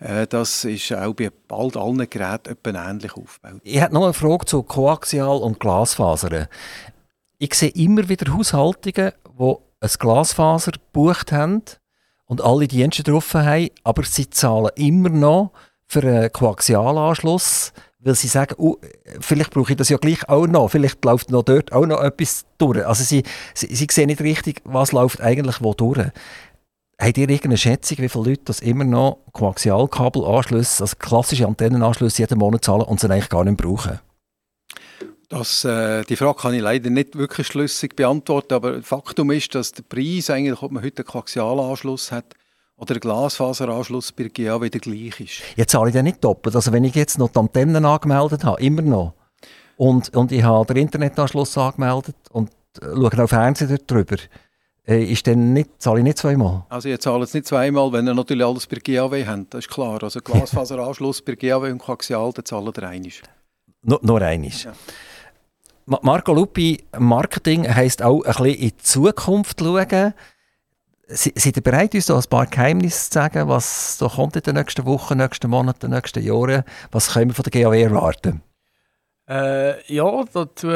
äh, 0.00 0.26
das 0.26 0.64
ist 0.64 0.92
auch 0.92 1.12
bei 1.14 1.30
bald 1.48 1.76
allen 1.76 2.08
Geräten 2.08 2.52
etwa 2.52 2.90
ähnlich 2.90 3.14
aufgebaut. 3.14 3.60
Ich 3.64 3.80
habe 3.80 3.92
noch 3.92 4.04
eine 4.04 4.14
Frage 4.14 4.46
zu 4.46 4.62
Koaxial- 4.62 5.42
und 5.42 5.60
Glasfasern. 5.60 6.46
Ich 7.38 7.54
sehe 7.54 7.70
immer 7.70 8.08
wieder 8.08 8.32
Haushaltungen, 8.32 9.12
die 9.38 9.54
ein 9.80 9.90
Glasfaser 9.98 10.72
gebucht 10.72 11.32
haben 11.32 11.62
und 12.26 12.40
alle 12.40 12.68
Dienste 12.68 13.02
drauf 13.02 13.34
haben, 13.34 13.68
aber 13.82 14.04
sie 14.04 14.30
zahlen 14.30 14.70
immer 14.76 15.08
noch 15.10 15.52
für 15.86 16.00
einen 16.00 16.32
Koaxialanschluss 16.32 17.72
weil 18.02 18.14
sie 18.14 18.28
sagen, 18.28 18.54
oh, 18.58 18.76
vielleicht 19.20 19.50
brauche 19.50 19.72
ich 19.72 19.76
das 19.76 19.90
ja 19.90 19.98
gleich 19.98 20.28
auch 20.28 20.46
noch, 20.46 20.70
vielleicht 20.70 21.04
läuft 21.04 21.30
noch 21.30 21.42
dort 21.42 21.72
auch 21.72 21.86
noch 21.86 22.02
etwas 22.02 22.44
durch. 22.58 22.84
Also 22.86 23.04
sie, 23.04 23.22
sie, 23.54 23.74
sie 23.74 23.86
sehen 23.90 24.06
nicht 24.06 24.20
richtig, 24.20 24.62
was 24.64 24.92
läuft 24.92 25.20
eigentlich 25.20 25.60
wo 25.60 25.74
durch. 25.74 25.98
Habt 26.98 27.16
ihr 27.16 27.28
irgendeine 27.28 27.56
Schätzung, 27.56 27.98
wie 27.98 28.08
viele 28.08 28.24
Leute 28.24 28.42
das 28.44 28.60
immer 28.60 28.84
noch 28.84 29.20
Koaxialkabelanschlüsse, 29.32 30.82
also 30.82 30.96
klassische 30.98 31.46
Antennenanschlüsse 31.46 32.22
jeden 32.22 32.38
Monat 32.38 32.64
zahlen 32.64 32.82
und 32.82 33.00
sie 33.00 33.10
eigentlich 33.10 33.30
gar 33.30 33.44
nicht 33.44 33.56
brauchen? 33.56 34.00
Das, 35.30 35.64
äh, 35.64 36.02
die 36.04 36.16
Frage 36.16 36.40
kann 36.40 36.54
ich 36.54 36.60
leider 36.60 36.90
nicht 36.90 37.16
wirklich 37.16 37.46
schlüssig 37.46 37.94
beantworten, 37.94 38.52
aber 38.52 38.82
Faktum 38.82 39.30
ist, 39.30 39.54
dass 39.54 39.72
der 39.72 39.84
Preis, 39.84 40.28
eigentlich, 40.28 40.60
ob 40.60 40.72
man 40.72 40.82
heute 40.82 41.02
einen 41.02 41.06
Koaxialanschluss 41.06 42.10
hat, 42.10 42.34
oder 42.80 42.94
der 42.94 43.00
Glasfaseranschluss 43.00 44.12
bei 44.12 44.24
GA 44.24 44.60
wieder 44.60 44.78
gleich 44.78 45.20
ist. 45.20 45.42
Jetzt 45.54 45.72
zahle 45.72 45.90
ich 45.90 45.92
den 45.92 46.04
nicht 46.04 46.24
doppelt. 46.24 46.56
Also 46.56 46.72
wenn 46.72 46.84
ich 46.84 46.94
jetzt 46.94 47.18
noch 47.18 47.28
die 47.28 47.38
Antennen 47.38 47.84
angemeldet 47.84 48.42
habe, 48.42 48.60
immer 48.62 48.82
noch, 48.82 49.12
und, 49.76 50.14
und 50.16 50.32
ich 50.32 50.42
habe 50.42 50.74
den 50.74 50.84
Internetanschluss 50.84 51.56
angemeldet 51.58 52.16
und 52.30 52.50
äh, 52.80 52.86
schaue 52.94 53.24
auf 53.24 53.30
Fernsehen 53.30 53.78
darüber, 53.86 54.16
äh, 54.88 55.04
ist 55.04 55.26
dann 55.26 55.52
nicht, 55.52 55.70
zahle 55.78 55.98
ich 55.98 56.04
nicht 56.04 56.18
zweimal? 56.18 56.64
Also 56.70 56.88
ihr 56.88 56.98
zahlt 56.98 57.22
es 57.22 57.34
nicht 57.34 57.46
zweimal, 57.46 57.92
wenn 57.92 58.06
ihr 58.08 58.14
natürlich 58.14 58.46
alles 58.46 58.66
bei 58.66 58.76
GAW 58.76 59.26
habt, 59.26 59.52
das 59.54 59.66
ist 59.66 59.70
klar. 59.70 60.02
Also 60.02 60.20
Glasfaseranschluss 60.20 61.20
bei 61.24 61.34
GAW 61.34 61.70
und 61.70 61.78
Koaxial, 61.78 62.32
dann 62.32 62.44
zahlt 62.46 62.78
ihr 62.78 62.88
einiges. 62.88 63.20
No, 63.82 63.98
nur 64.02 64.22
einiges. 64.22 64.64
Ja. 64.64 64.72
Marco 66.02 66.32
Lupi, 66.32 66.82
Marketing 66.98 67.68
heisst 67.68 68.02
auch 68.02 68.22
ein 68.22 68.32
bisschen 68.32 68.46
in 68.46 68.68
die 68.68 68.76
Zukunft 68.78 69.60
schauen. 69.60 70.14
Seid 71.12 71.56
ihr 71.56 71.62
bereit, 71.62 71.94
uns 71.94 72.08
ein 72.08 72.22
paar 72.30 72.46
Geheimnisse 72.46 73.10
zu 73.10 73.14
sagen, 73.14 73.48
was 73.48 73.98
da 73.98 74.06
kommt 74.06 74.36
in 74.36 74.42
den 74.42 74.54
nächsten 74.54 74.86
Wochen, 74.86 75.18
nächsten 75.18 75.50
Monaten, 75.50 75.90
nächsten 75.90 76.22
Jahren? 76.22 76.62
Was 76.92 77.14
können 77.14 77.30
wir 77.30 77.34
von 77.34 77.42
der 77.42 77.62
GAW 77.62 77.82
erwarten? 77.82 78.42
Äh, 79.28 79.92
ja, 79.92 80.24
dazu 80.32 80.68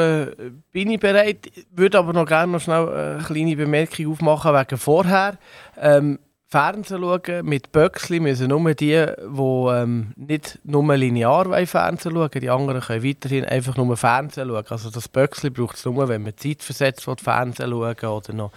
bin 0.71 0.91
ich 0.91 0.99
bereit. 0.99 1.47
Ich 1.47 1.65
würde 1.71 1.99
aber 1.99 2.11
noch 2.11 2.25
gerne 2.25 2.51
noch 2.51 2.61
schnell 2.61 2.87
eine 2.89 3.23
kleine 3.23 3.55
Bemerkung 3.55 4.11
aufmachen 4.11 4.53
wegen 4.53 4.77
vorher. 4.77 5.37
Ähm, 5.79 6.19
Fernsehen 6.47 7.01
schauen 7.01 7.45
mit 7.45 7.71
Böckli 7.71 8.19
müssen 8.19 8.49
nur 8.49 8.73
die, 8.73 9.05
die 9.05 9.41
ähm, 9.41 10.13
nicht 10.15 10.59
nur 10.63 10.95
linear 10.95 11.65
Fernsehen 11.65 12.13
schauen 12.13 12.29
Die 12.29 12.49
anderen 12.49 12.81
können 12.81 13.03
weiterhin 13.03 13.45
einfach 13.45 13.77
nur 13.77 13.97
Fernsehen 13.97 14.47
schauen. 14.49 14.65
Also 14.69 14.89
das 14.89 15.07
Böckli 15.07 15.49
braucht 15.49 15.77
es 15.77 15.85
nur, 15.85 16.07
wenn 16.07 16.23
man 16.23 16.37
Zeit 16.37 16.61
versetzt 16.61 17.05
Fernsehen 17.21 17.71
schauen 17.71 17.95
oder 17.95 18.33
noch 18.33 18.51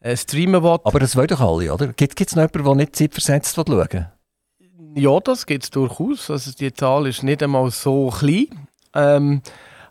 äh, 0.00 0.16
streamen 0.16 0.62
will. 0.62 0.78
Aber 0.84 1.00
das 1.00 1.16
wollen 1.16 1.28
doch 1.28 1.40
alle, 1.40 1.72
oder? 1.72 1.88
Gibt 1.88 2.20
es 2.20 2.36
noch 2.36 2.42
jemanden, 2.42 2.64
der 2.64 2.74
nicht 2.74 2.96
Zeit 2.96 3.12
versetzt 3.12 3.56
will 3.56 3.64
schauen 3.66 4.06
Ja, 4.94 5.20
das 5.20 5.46
gibt 5.46 5.64
es 5.64 5.70
durchaus. 5.70 6.30
Also 6.30 6.52
die 6.52 6.72
Zahl 6.72 7.06
ist 7.06 7.22
nicht 7.22 7.42
einmal 7.42 7.70
so 7.70 8.10
klein. 8.10 8.68
Ähm, 8.94 9.42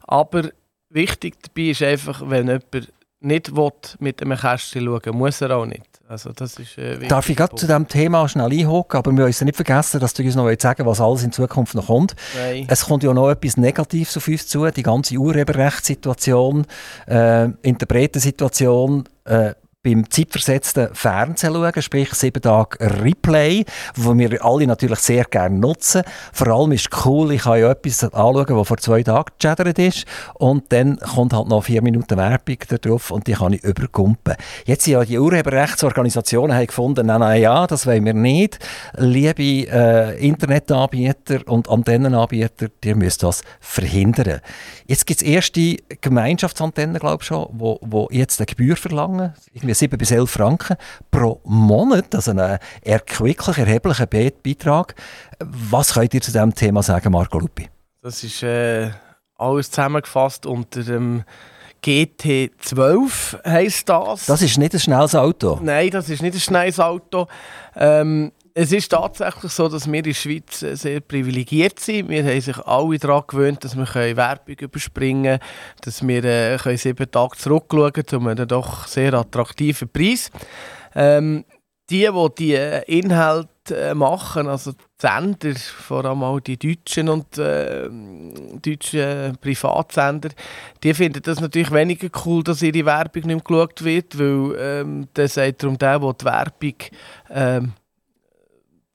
aber 0.02 0.50
wichtig 0.90 1.36
dabei 1.42 1.70
ist 1.70 1.84
einfach, 1.84 2.22
wenn 2.26 2.48
jemand 2.48 2.94
nicht 3.20 3.56
will, 3.56 3.72
mit 4.00 4.22
einem 4.22 4.38
Kästchen 4.38 4.86
schauen 4.86 5.18
muss 5.18 5.42
er 5.42 5.58
auch 5.58 5.66
nicht. 5.66 5.98
Also 6.08 6.32
das 6.32 6.58
ist, 6.58 6.78
äh, 6.78 7.06
Darf 7.08 7.28
ich 7.30 7.36
gerade 7.36 7.56
zu 7.56 7.66
diesem 7.66 7.88
Thema 7.88 8.30
schnell 8.30 8.52
einhocken, 8.52 8.98
aber 8.98 9.12
wir 9.12 9.26
müssen 9.26 9.46
nicht 9.46 9.56
vergessen, 9.56 10.00
dass 10.00 10.14
du 10.14 10.24
uns 10.24 10.36
noch 10.36 10.50
sagen 10.58 10.86
was 10.86 11.02
alles 11.02 11.24
in 11.24 11.34
Zukunft 11.34 11.76
noch 11.76 11.88
kommt. 11.88 12.16
Nein. 12.38 12.66
Es 12.70 12.86
kommt 12.86 13.04
ja 13.04 13.14
noch 13.14 13.30
etwas 13.30 13.58
Negatives 13.58 14.16
auf 14.16 14.28
uns 14.28 14.48
zu, 14.48 14.66
die 14.70 14.84
ganze 14.84 15.18
Urheberrechtssituation, 15.18 16.66
äh, 17.08 17.50
Interpretensituation, 17.62 19.10
äh, 19.26 19.54
beim 19.88 20.10
zeitversetzten 20.10 20.90
Fernsehen 20.94 21.54
schauen, 21.54 21.82
sprich 21.82 22.14
sieben 22.14 22.42
Tage 22.42 22.78
Replay, 23.02 23.64
wo 23.96 24.18
wir 24.18 24.44
alle 24.44 24.68
natürlich 24.68 25.00
sehr 25.00 25.24
gerne 25.24 25.58
nutzen. 25.58 26.04
Vor 26.34 26.48
allem 26.48 26.74
ist 26.74 26.90
cool, 27.06 27.32
ich 27.32 27.44
kann 27.44 27.62
ja 27.62 27.72
etwas 27.72 28.04
anschauen, 28.04 28.46
das 28.48 28.68
vor 28.68 28.78
zwei 28.78 29.02
Tagen 29.02 29.32
gechattert 29.40 29.80
ist 29.80 30.06
und 30.34 30.66
dann 30.74 30.98
kommt 30.98 31.32
halt 31.32 31.48
noch 31.48 31.64
vier 31.64 31.82
Minuten 31.82 32.18
Werbung 32.18 32.58
drauf 32.82 33.12
und 33.12 33.28
die 33.28 33.34
kann 33.34 33.54
ich 33.54 33.64
überkumpen. 33.64 34.36
Jetzt 34.66 34.84
sind 34.84 34.94
ja 34.94 35.06
die 35.06 35.18
Urheberrechtsorganisationen 35.18 36.54
haben 36.54 36.68
gefunden, 36.68 37.08
nein, 37.08 37.22
nein, 37.22 37.42
ja, 37.42 37.66
das 37.66 37.88
wollen 37.88 38.04
wir 38.04 38.14
nicht. 38.14 38.60
Liebe 38.98 39.72
äh, 39.72 40.18
Internetanbieter 40.20 41.48
und 41.48 41.70
Antennenanbieter, 41.70 42.68
ihr 42.84 42.96
müsst 42.98 43.24
das 43.24 43.42
verhindern. 43.62 44.42
Jetzt 44.86 45.08
gibt 45.08 45.22
es 45.22 45.28
erste 45.28 45.78
Gemeinschaftsantennen, 46.02 47.00
glaube 47.00 47.22
ich 47.22 47.28
schon, 47.28 47.48
wo, 47.54 47.80
wo 47.82 48.10
jetzt 48.12 48.42
eine 48.42 48.48
Gebühr 48.48 48.76
verlangen, 48.76 49.34
irgendwie 49.54 49.77
7 49.78 49.98
bis 49.98 50.12
11 50.12 50.30
Franken 50.30 50.78
pro 51.12 51.40
Monat, 51.44 52.14
also 52.16 52.32
ein 52.32 52.60
erquicklich 52.82 53.58
erheblicher 53.58 54.06
Beitrag. 54.06 54.96
Was 55.40 55.94
könnt 55.94 56.14
ihr 56.14 56.22
zu 56.22 56.32
diesem 56.32 56.54
Thema 56.54 56.84
sagen, 56.84 57.12
Marco 57.12 57.40
Lupi? 57.40 57.70
Das 58.02 58.24
ist 58.24 58.44
äh, 58.44 58.90
alles 59.38 59.72
zusammengefasst 59.72 60.46
unter 60.46 60.84
dem 60.84 61.24
GT12 61.84 63.46
heisst 63.46 63.88
das. 63.90 64.26
Das 64.26 64.42
ist 64.42 64.58
nicht 64.58 64.74
ein 64.74 64.80
schnelles 64.80 65.16
Auto. 65.16 65.60
Nein, 65.62 65.90
das 65.90 66.10
ist 66.10 66.22
nicht 66.22 66.36
ein 66.36 66.40
schnelles 66.40 66.80
Auto. 66.80 67.28
Ähm, 67.76 68.32
es 68.60 68.72
ist 68.72 68.90
tatsächlich 68.90 69.52
so, 69.52 69.70
dass 69.70 69.86
wir 69.86 70.00
in 70.00 70.04
der 70.04 70.14
Schweiz 70.16 70.62
sehr 70.62 71.00
privilegiert 71.00 71.80
sind. 71.80 72.10
Wir 72.10 72.24
haben 72.24 72.42
sich 72.42 72.58
alle 72.58 72.98
daran 72.98 73.24
gewöhnt, 73.28 73.64
dass 73.64 73.78
wir 73.78 73.86
Werbung 74.18 74.56
überspringen 74.60 75.40
können, 75.40 75.52
dass 75.82 76.06
wir 76.06 76.24
äh, 76.24 76.58
können 76.58 76.78
sieben 76.78 77.12
Tage 77.12 77.38
zurückschauen 77.38 77.94
können 77.94 78.08
zu 78.08 78.20
einem 78.20 78.48
doch 78.48 78.88
sehr 78.88 79.14
attraktiven 79.14 79.90
Preis. 79.90 80.32
Ähm, 80.96 81.46
die, 81.92 82.10
die 82.10 82.36
die 82.40 82.98
Inhalte 82.98 83.90
äh, 83.90 83.94
machen, 83.94 84.48
also 84.48 84.72
die 84.72 84.78
Sender, 84.98 85.54
vor 85.56 86.06
allem 86.06 86.24
auch 86.24 86.40
die 86.40 86.58
deutschen 86.58 87.10
und 87.10 87.38
äh, 87.38 87.88
deutschen 88.60 89.38
Privatsender, 89.40 90.30
die 90.84 90.96
finden 90.96 91.22
das 91.22 91.40
natürlich 91.40 91.72
weniger 91.72 92.10
cool, 92.26 92.44
dass 92.44 92.64
ihre 92.64 92.86
Werbung 92.88 93.28
nicht 93.28 93.28
mehr 93.28 93.40
geschaut 93.40 93.84
wird, 93.84 94.18
weil 94.18 94.56
ähm, 94.60 95.08
das 95.14 95.36
sagt 95.36 95.62
darum 95.62 95.78
der, 95.78 96.00
der 96.00 96.14
die 96.14 96.26
Werbung 96.26 96.76
ähm, 97.30 97.74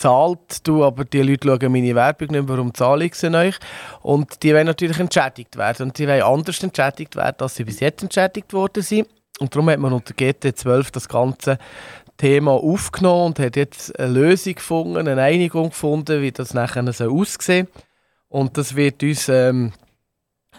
zahlt, 0.03 0.67
du, 0.67 0.85
aber 0.85 1.05
die 1.05 1.23
Leute 1.23 1.49
schauen 1.49 1.73
meine 1.73 1.95
Werbung 1.95 2.29
nicht, 2.29 2.49
warum 2.49 2.75
zahle 2.75 3.05
ich 3.05 3.15
sie 3.15 3.33
euch? 3.35 3.57
Und 4.03 4.43
die 4.43 4.53
wollen 4.53 4.67
natürlich 4.67 4.99
entschädigt 4.99 5.57
werden. 5.57 5.89
Und 5.89 5.99
die 5.99 6.09
wollen 6.09 6.23
anders 6.23 6.63
entschädigt 6.63 7.17
werden, 7.17 7.37
als 7.41 7.55
sie 7.55 7.65
bis 7.65 7.81
jetzt 7.81 8.03
entschädigt 8.03 8.53
worden 8.53 8.83
sind. 8.83 9.09
Und 9.39 9.55
darum 9.55 9.71
hat 9.71 9.79
man 9.79 9.93
unter 9.93 10.13
GT12 10.13 10.93
das 10.93 11.09
ganze 11.09 11.59
Thema 12.17 12.53
aufgenommen 12.53 13.27
und 13.27 13.39
hat 13.39 13.57
jetzt 13.57 13.99
eine 13.99 14.13
Lösung 14.13 14.55
gefunden, 14.55 15.09
eine 15.09 15.23
Einigung 15.23 15.71
gefunden, 15.71 16.21
wie 16.21 16.33
das 16.33 16.53
nachher 16.53 16.93
so 16.93 17.11
aussehen 17.11 17.69
Und 18.29 18.59
das 18.59 18.75
wird 18.75 19.03
uns 19.03 19.29
ähm, 19.29 19.73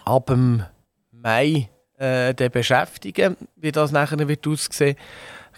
ab 0.04 0.26
dem 0.26 0.64
Mai 1.12 1.68
äh, 1.98 2.34
beschäftigen, 2.50 3.36
wie 3.56 3.72
das 3.72 3.92
nachher 3.92 4.26
wird 4.26 4.46
aussehen. 4.46 4.96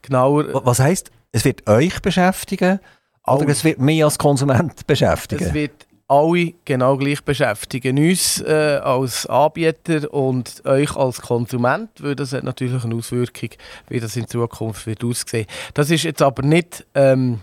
Genauer, 0.02 0.64
Was 0.64 0.78
heißt, 0.80 1.10
es 1.32 1.44
wird 1.44 1.68
euch 1.68 2.00
beschäftigen? 2.02 2.80
Oder 3.26 3.48
es 3.48 3.64
wird 3.64 3.78
mich 3.80 4.04
als 4.04 4.18
Konsument 4.18 4.86
beschäftigen? 4.86 5.44
Es 5.44 5.54
wird 5.54 5.86
alle 6.08 6.54
genau 6.64 6.96
gleich 6.96 7.22
beschäftigen. 7.24 7.98
Uns 7.98 8.40
äh, 8.40 8.80
als 8.82 9.26
Anbieter 9.26 10.12
und 10.12 10.64
euch 10.64 10.94
als 10.96 11.20
Konsument, 11.20 11.90
weil 12.00 12.14
das 12.14 12.32
hat 12.32 12.44
natürlich 12.44 12.84
eine 12.84 12.94
Auswirkung, 12.94 13.50
wie 13.88 14.00
das 14.00 14.16
in 14.16 14.28
Zukunft 14.28 14.86
wird 14.86 15.02
aussehen. 15.02 15.46
Das 15.74 15.90
ist 15.90 16.04
jetzt 16.04 16.22
aber 16.22 16.42
nicht 16.42 16.86
ähm, 16.94 17.40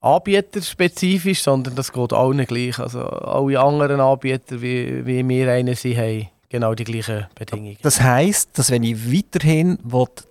anbieterspezifisch, 0.00 1.42
sondern 1.42 1.74
das 1.74 1.92
geht 1.92 2.12
allen 2.12 2.44
gleich. 2.46 2.78
Also 2.78 3.00
alle 3.00 3.60
anderen 3.60 4.00
Anbieter, 4.00 4.62
wie, 4.62 5.04
wie 5.04 5.26
wir 5.28 5.52
einen 5.52 5.74
sind, 5.74 5.98
haben 5.98 6.28
genau 6.48 6.74
die 6.74 6.84
gleichen 6.84 7.26
Bedingungen. 7.34 7.76
Das 7.82 8.00
heisst, 8.00 8.58
dass 8.58 8.70
wenn 8.70 8.84
ich 8.84 9.12
weiterhin 9.12 9.78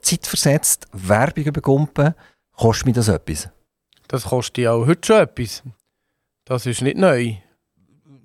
zeitversetzt 0.02 0.88
Werbung 0.94 1.54
bekomme, 1.54 2.16
kostet 2.56 2.88
mir 2.88 2.94
das 2.94 3.10
etwas? 3.10 3.50
Das 4.08 4.26
kostet 4.26 4.60
ja 4.60 4.72
auch 4.72 4.86
heute 4.86 5.06
schon 5.06 5.22
etwas. 5.22 5.64
Das 6.46 6.66
ist 6.66 6.82
nicht 6.82 6.98
neu. 6.98 7.36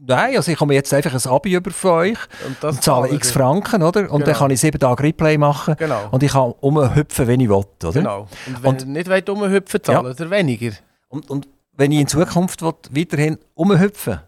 Nein, 0.03 0.37
also 0.37 0.51
ich 0.51 0.57
komme 0.57 0.75
jetzt 0.75 0.93
einfach 0.95 1.13
ein 1.13 1.31
Abi 1.31 1.55
über 1.55 1.71
von 1.71 1.91
euch 1.91 2.19
und, 2.47 2.65
und 2.65 2.83
zahle 2.83 3.13
x 3.13 3.31
Franken, 3.33 3.83
oder? 3.83 4.03
Und 4.03 4.09
genau. 4.09 4.25
dann 4.25 4.35
kann 4.35 4.51
ich 4.51 4.61
sieben 4.61 4.79
Tage 4.79 5.03
Replay 5.03 5.37
machen 5.37 5.77
genau. 5.79 6.09
und 6.11 6.23
ich 6.23 6.33
kann 6.33 6.53
umhüpfen, 6.61 7.27
wenn 7.27 7.41
ich 7.41 7.49
will, 7.51 7.65
oder? 7.85 7.93
Genau. 7.93 8.29
Und 8.47 8.63
wenn 8.63 8.71
und, 8.71 8.97
ihr 8.97 9.09
nicht 9.09 9.29
umhüpfen 9.29 9.83
zahlen 9.83 10.17
ja. 10.19 10.31
weniger. 10.31 10.73
Und, 11.09 11.29
und 11.29 11.49
wenn 11.77 11.93
ich 11.93 12.01
in 12.01 12.07
Zukunft 12.07 12.63
will, 12.63 12.73
weiterhin 12.91 13.39
umhüpfen 13.55 14.21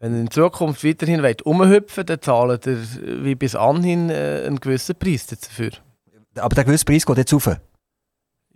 Wenn 0.00 0.14
ihr 0.14 0.20
in 0.20 0.30
Zukunft 0.30 0.84
weiterhin 0.84 1.22
wollt, 1.22 1.42
umhüpfen 1.42 2.04
dann 2.04 2.20
zahlt 2.20 2.66
ihr 2.66 2.78
wie 3.24 3.34
bis 3.34 3.54
anhin 3.54 4.10
äh, 4.10 4.44
einen 4.46 4.60
gewissen 4.60 4.96
Preis 4.96 5.26
dafür. 5.26 5.70
Aber 6.36 6.54
der 6.54 6.64
gewisse 6.64 6.84
Preis 6.84 7.06
geht 7.06 7.16
jetzt 7.16 7.32
rauf? 7.32 7.48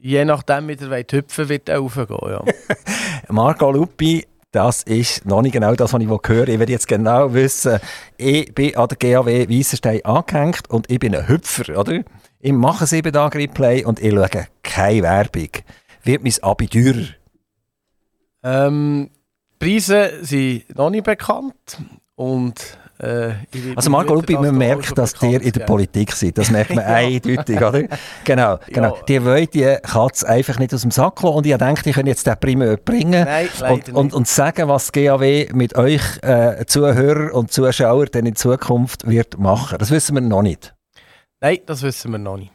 Je 0.04 0.22
nachdem, 0.26 0.68
wie 0.68 0.76
der 0.76 1.02
hüpfen 1.10 1.48
wird 1.48 1.66
er 1.70 1.78
raufgehen, 1.78 2.18
ja. 2.28 2.44
Marco 3.30 3.70
Lupi, 3.70 4.26
das 4.52 4.82
ist 4.82 5.24
noch 5.24 5.40
nicht 5.40 5.54
genau 5.54 5.74
das, 5.74 5.94
was 5.94 6.02
ich 6.02 6.06
höre. 6.06 6.46
Ich 6.48 6.58
werde 6.58 6.72
jetzt 6.72 6.86
genau 6.86 7.32
wissen, 7.32 7.80
ich 8.18 8.54
bin 8.54 8.76
an 8.76 8.88
der 8.88 8.98
GAW 8.98 9.48
Weissenstein 9.48 10.04
angehängt 10.04 10.68
und 10.68 10.90
ich 10.90 10.98
bin 10.98 11.14
ein 11.14 11.26
Hüpfer, 11.26 11.78
oder? 11.78 12.02
Ich 12.38 12.52
mache 12.52 12.84
sieben 12.84 13.14
Tage 13.14 13.38
Replay 13.38 13.82
und 13.82 13.98
ich 13.98 14.12
schaue 14.12 14.46
keine 14.62 15.02
Werbung. 15.04 15.48
Wird 16.02 16.22
mein 16.22 16.34
Abi 16.42 16.68
teurer? 16.68 17.06
Ähm, 18.42 19.08
die 19.62 19.64
Preise 19.64 20.18
sind 20.20 20.76
noch 20.76 20.90
nicht 20.90 21.04
bekannt 21.04 21.78
und 22.14 22.76
äh, 22.98 23.32
also 23.74 23.90
Marco 23.90 24.14
Lupi, 24.14 24.34
man 24.34 24.56
merkt, 24.56 24.96
dass 24.96 25.20
ihr 25.22 25.42
in 25.42 25.52
der 25.52 25.64
Politik 25.64 26.12
seid. 26.12 26.38
Das 26.38 26.50
merkt 26.50 26.74
man 26.74 26.84
eindeutig, 26.84 27.56
oder? 27.56 27.82
Genau, 28.24 28.58
genau. 28.68 28.96
Ja. 28.96 29.02
Die 29.08 29.24
wollen 29.24 29.48
die 29.52 29.76
Katze 29.82 30.28
einfach 30.28 30.58
nicht 30.58 30.72
aus 30.72 30.82
dem 30.82 30.90
Sack 30.90 31.22
lassen. 31.22 31.36
Und 31.36 31.46
ich 31.46 31.56
denke, 31.56 31.88
ich 31.90 31.94
könnte 31.94 32.10
jetzt 32.10 32.26
den 32.26 32.38
Primär 32.38 32.76
bringen 32.76 33.24
Nein, 33.24 33.48
und, 33.68 33.88
und, 33.90 34.14
und, 34.14 34.28
sagen, 34.28 34.68
was 34.68 34.92
GAW 34.92 35.48
mit 35.52 35.76
euch 35.76 36.02
äh, 36.22 36.64
Zuhörern 36.66 37.32
und 37.32 37.52
Zuschauern 37.52 38.08
dann 38.12 38.26
in 38.26 38.36
Zukunft 38.36 39.06
wird 39.06 39.38
machen. 39.38 39.78
Das 39.78 39.90
wissen 39.90 40.14
wir 40.14 40.20
noch 40.20 40.42
nicht. 40.42 40.74
Nein, 41.40 41.58
das 41.66 41.82
wissen 41.82 42.12
wir 42.12 42.18
noch 42.18 42.36
nicht. 42.36 42.52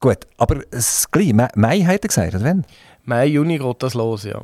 Gut, 0.00 0.26
aber 0.36 0.60
es 0.72 1.10
gleich, 1.10 1.32
Mai 1.32 1.80
hat 1.80 2.02
er 2.02 2.08
gesagt, 2.08 2.34
oder 2.34 2.44
wenn? 2.44 2.66
Mai, 3.04 3.26
Juni 3.26 3.58
geht 3.58 3.82
das 3.82 3.94
los, 3.94 4.24
ja. 4.24 4.42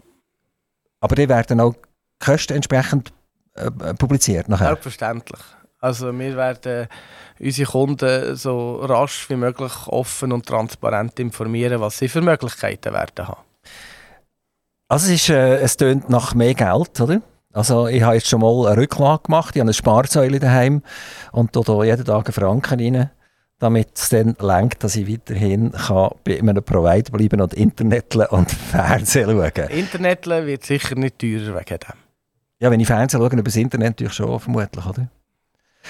Aber 1.01 1.17
die 1.17 1.29
werden 1.29 1.61
auch 1.61 1.75
Kosten 2.21 2.55
entsprechend 2.55 3.13
äh, 3.55 3.95
publiziert 3.95 4.49
nachher? 4.49 4.69
Selbstverständlich. 4.69 5.41
Also 5.81 6.17
wir 6.17 6.37
werden 6.37 6.87
unsere 7.41 7.71
Kunden 7.71 8.37
so 8.37 8.77
rasch 8.77 9.29
wie 9.29 9.37
möglich 9.37 9.73
offen 9.87 10.33
und 10.33 10.47
transparent 10.47 11.19
informieren, 11.19 11.81
was 11.81 11.99
sie 11.99 12.09
für 12.09 12.21
Möglichkeiten 12.21 12.93
werden 12.93 13.27
haben. 13.27 13.43
Also 14.89 15.07
es, 15.07 15.23
ist, 15.23 15.31
äh, 15.31 15.57
es 15.57 15.77
tönt 15.77 16.09
nach 16.09 16.35
mehr 16.35 16.55
Geld, 16.55 17.01
oder? 17.01 17.21
Also 17.53 17.87
ich 17.87 18.03
habe 18.03 18.15
jetzt 18.15 18.29
schon 18.29 18.41
mal 18.41 18.67
eine 18.67 18.81
Rücklage 18.81 19.25
gemacht, 19.25 19.57
ich 19.57 19.61
habe 19.61 19.67
eine 19.67 19.75
Sparsäule 19.75 20.39
daheim 20.39 20.83
und 21.33 21.55
da 21.55 21.85
jeden 21.85 22.05
Tag 22.05 22.27
einen 22.27 22.33
Franken 22.33 22.81
rein, 22.81 23.11
damit 23.59 23.89
es 23.95 24.09
dann 24.09 24.37
lenkt, 24.41 24.85
dass 24.85 24.97
ich 24.97 25.11
weiterhin 25.11 25.73
kann 25.73 26.11
bei 26.25 26.39
einem 26.39 26.63
Provider 26.63 27.11
bleiben 27.11 27.41
und 27.41 27.55
Internet 27.55 28.15
und 28.17 28.51
Fernsehen 28.71 29.31
schauen. 29.31 29.69
Internet 29.69 30.27
wird 30.27 30.65
sicher 30.65 30.95
nicht 30.95 31.19
teurer 31.19 31.59
wegen 31.59 31.79
dem. 31.79 32.02
Ja, 32.63 32.71
wenn 32.71 32.79
ich 32.79 32.87
Fernsehen 32.87 33.21
schaue, 33.21 33.33
über 33.33 33.43
das 33.43 33.57
Internet 33.57 33.89
natürlich 33.91 34.13
schon, 34.13 34.39
vermutlich, 34.39 34.87
oder? 34.87 35.09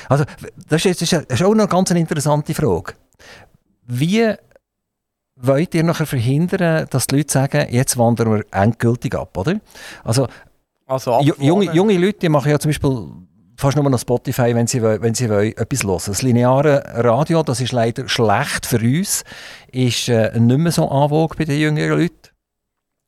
Also, 0.08 0.24
das 0.70 0.86
ist, 0.86 1.02
das 1.02 1.12
ist 1.12 1.42
auch 1.42 1.54
noch 1.54 1.64
eine 1.64 1.68
ganz 1.68 1.90
interessante 1.90 2.54
Frage. 2.54 2.94
Wie 3.86 4.32
wollt 5.36 5.74
ihr 5.74 5.82
nachher 5.82 6.06
verhindern, 6.06 6.86
dass 6.88 7.08
die 7.08 7.16
Leute 7.16 7.30
sagen, 7.30 7.66
jetzt 7.68 7.98
wandern 7.98 8.32
wir 8.32 8.44
endgültig 8.52 9.14
ab, 9.14 9.36
oder? 9.36 9.60
Also, 10.02 10.28
also 10.86 11.20
junge, 11.20 11.74
junge 11.74 11.98
Leute 11.98 12.20
die 12.20 12.28
machen 12.30 12.50
ja 12.50 12.58
zum 12.58 12.70
Beispiel 12.70 13.06
fast 13.58 13.76
nur 13.76 13.90
noch 13.90 13.98
Spotify, 13.98 14.54
wenn 14.54 14.66
sie, 14.66 14.80
wenn 14.80 15.12
sie 15.14 15.28
wollen, 15.28 15.54
etwas 15.54 15.82
hören 15.82 16.00
Das 16.06 16.22
lineare 16.22 16.84
Radio, 16.96 17.42
das 17.42 17.60
ist 17.60 17.72
leider 17.72 18.08
schlecht 18.08 18.64
für 18.64 18.78
uns, 18.78 19.24
ist 19.70 20.08
äh, 20.08 20.38
nicht 20.40 20.58
mehr 20.58 20.72
so 20.72 20.88
en 20.88 21.28
bei 21.36 21.44
den 21.44 21.60
jüngeren 21.60 21.98
Leuten. 21.98 22.31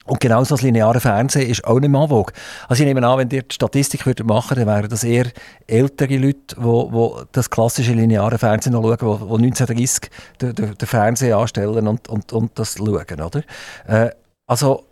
Und 0.06 0.20
genauso 0.20 0.54
das 0.54 0.62
lineare 0.62 1.00
Fernsehen 1.00 1.48
ist 1.48 1.64
auch 1.64 1.80
nicht 1.80 1.90
mehr 1.90 2.02
en 2.02 2.24
Also 2.68 2.82
ich 2.82 2.86
nehme 2.86 3.06
an, 3.06 3.18
wenn 3.18 3.30
ihr 3.30 3.42
die 3.42 3.54
Statistik 3.54 4.04
würdet 4.04 4.26
machen 4.26 4.56
dann 4.56 4.66
wären 4.66 4.88
das 4.88 5.02
eher 5.02 5.26
ältere 5.66 6.16
Leute, 6.18 6.56
die 6.56 7.24
das 7.32 7.48
klassische 7.48 7.92
lineare 7.94 8.38
Fernsehen 8.38 8.74
noch 8.74 8.82
schauen, 8.82 8.98
die 8.98 9.46
1930 9.46 10.10
den, 10.40 10.54
den, 10.54 10.74
den 10.74 10.88
Fernseher 10.88 11.38
anstellen 11.38 11.88
und, 11.88 12.08
und, 12.08 12.32
und 12.32 12.58
das 12.58 12.74
schauen, 12.76 13.20
oder? 13.20 13.42
Äh, 13.86 14.10
also 14.46 14.84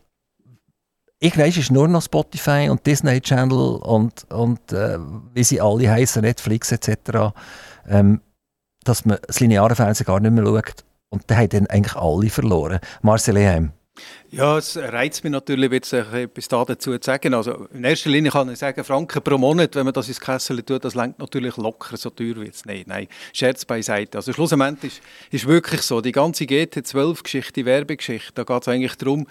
ich 1.19 1.39
weiß, 1.39 1.55
es 1.57 1.65
ist 1.65 1.71
nur 1.71 1.87
noch 1.87 2.03
Spotify 2.03 2.69
und 2.69 2.85
Disney 2.85 3.21
Channel 3.21 3.77
und, 3.77 4.25
und 4.33 4.73
äh, 4.73 4.99
wie 5.33 5.45
sie 5.45 5.61
alle 5.61 5.89
heißen, 5.89 6.23
Netflix 6.23 6.73
etc., 6.73 7.33
ähm, 7.89 8.21
dass 8.83 9.05
man 9.05 9.19
das 9.25 9.39
lineare 9.39 9.77
Fernsehen 9.77 10.07
gar 10.07 10.19
nicht 10.19 10.33
mehr 10.33 10.45
schaut. 10.45 10.85
Und 11.11 11.23
da 11.29 11.37
haben 11.37 11.49
dann 11.51 11.67
eigentlich 11.69 11.95
alle 11.95 12.29
verloren. 12.29 12.81
Marcel 13.03 13.37
Eheim. 13.37 13.73
Ja, 14.31 14.57
es 14.57 14.77
reizt 14.77 15.25
mich 15.25 15.33
natürlich, 15.33 15.71
jetzt 15.71 15.93
etwas 15.93 16.49
da 16.49 16.65
dazu 16.65 16.97
zu 16.97 17.05
sagen. 17.05 17.35
Also 17.35 17.69
in 17.73 17.85
erster 17.85 18.09
Linie 18.09 18.31
kann 18.31 18.51
ich 18.51 18.59
sagen, 18.59 18.83
Franken 18.83 19.23
pro 19.23 19.37
Monat, 19.37 19.75
wenn 19.75 19.85
man 19.85 19.93
das 19.93 20.09
ins 20.09 20.21
Kessel 20.21 20.63
tut, 20.63 20.85
das 20.85 20.95
lenkt 20.95 21.19
natürlich 21.19 21.57
locker, 21.57 21.97
so 21.97 22.11
teuer 22.11 22.37
wird 22.37 22.55
es 22.55 22.65
nicht. 22.65 22.87
Nein, 22.87 23.09
Scherz 23.33 23.65
beiseite. 23.65 24.19
Also 24.19 24.33
schlussendlich 24.33 25.01
ist, 25.31 25.35
ist 25.35 25.47
wirklich 25.47 25.83
so, 25.83 26.01
die 26.01 26.13
ganze 26.13 26.45
GT12-Geschichte, 26.45 27.53
die 27.53 27.67
Werbegeschichte, 27.67 28.33
da 28.35 28.45
geht 28.45 28.63
es 28.63 28.69
eigentlich 28.69 28.97
darum, 28.97 29.27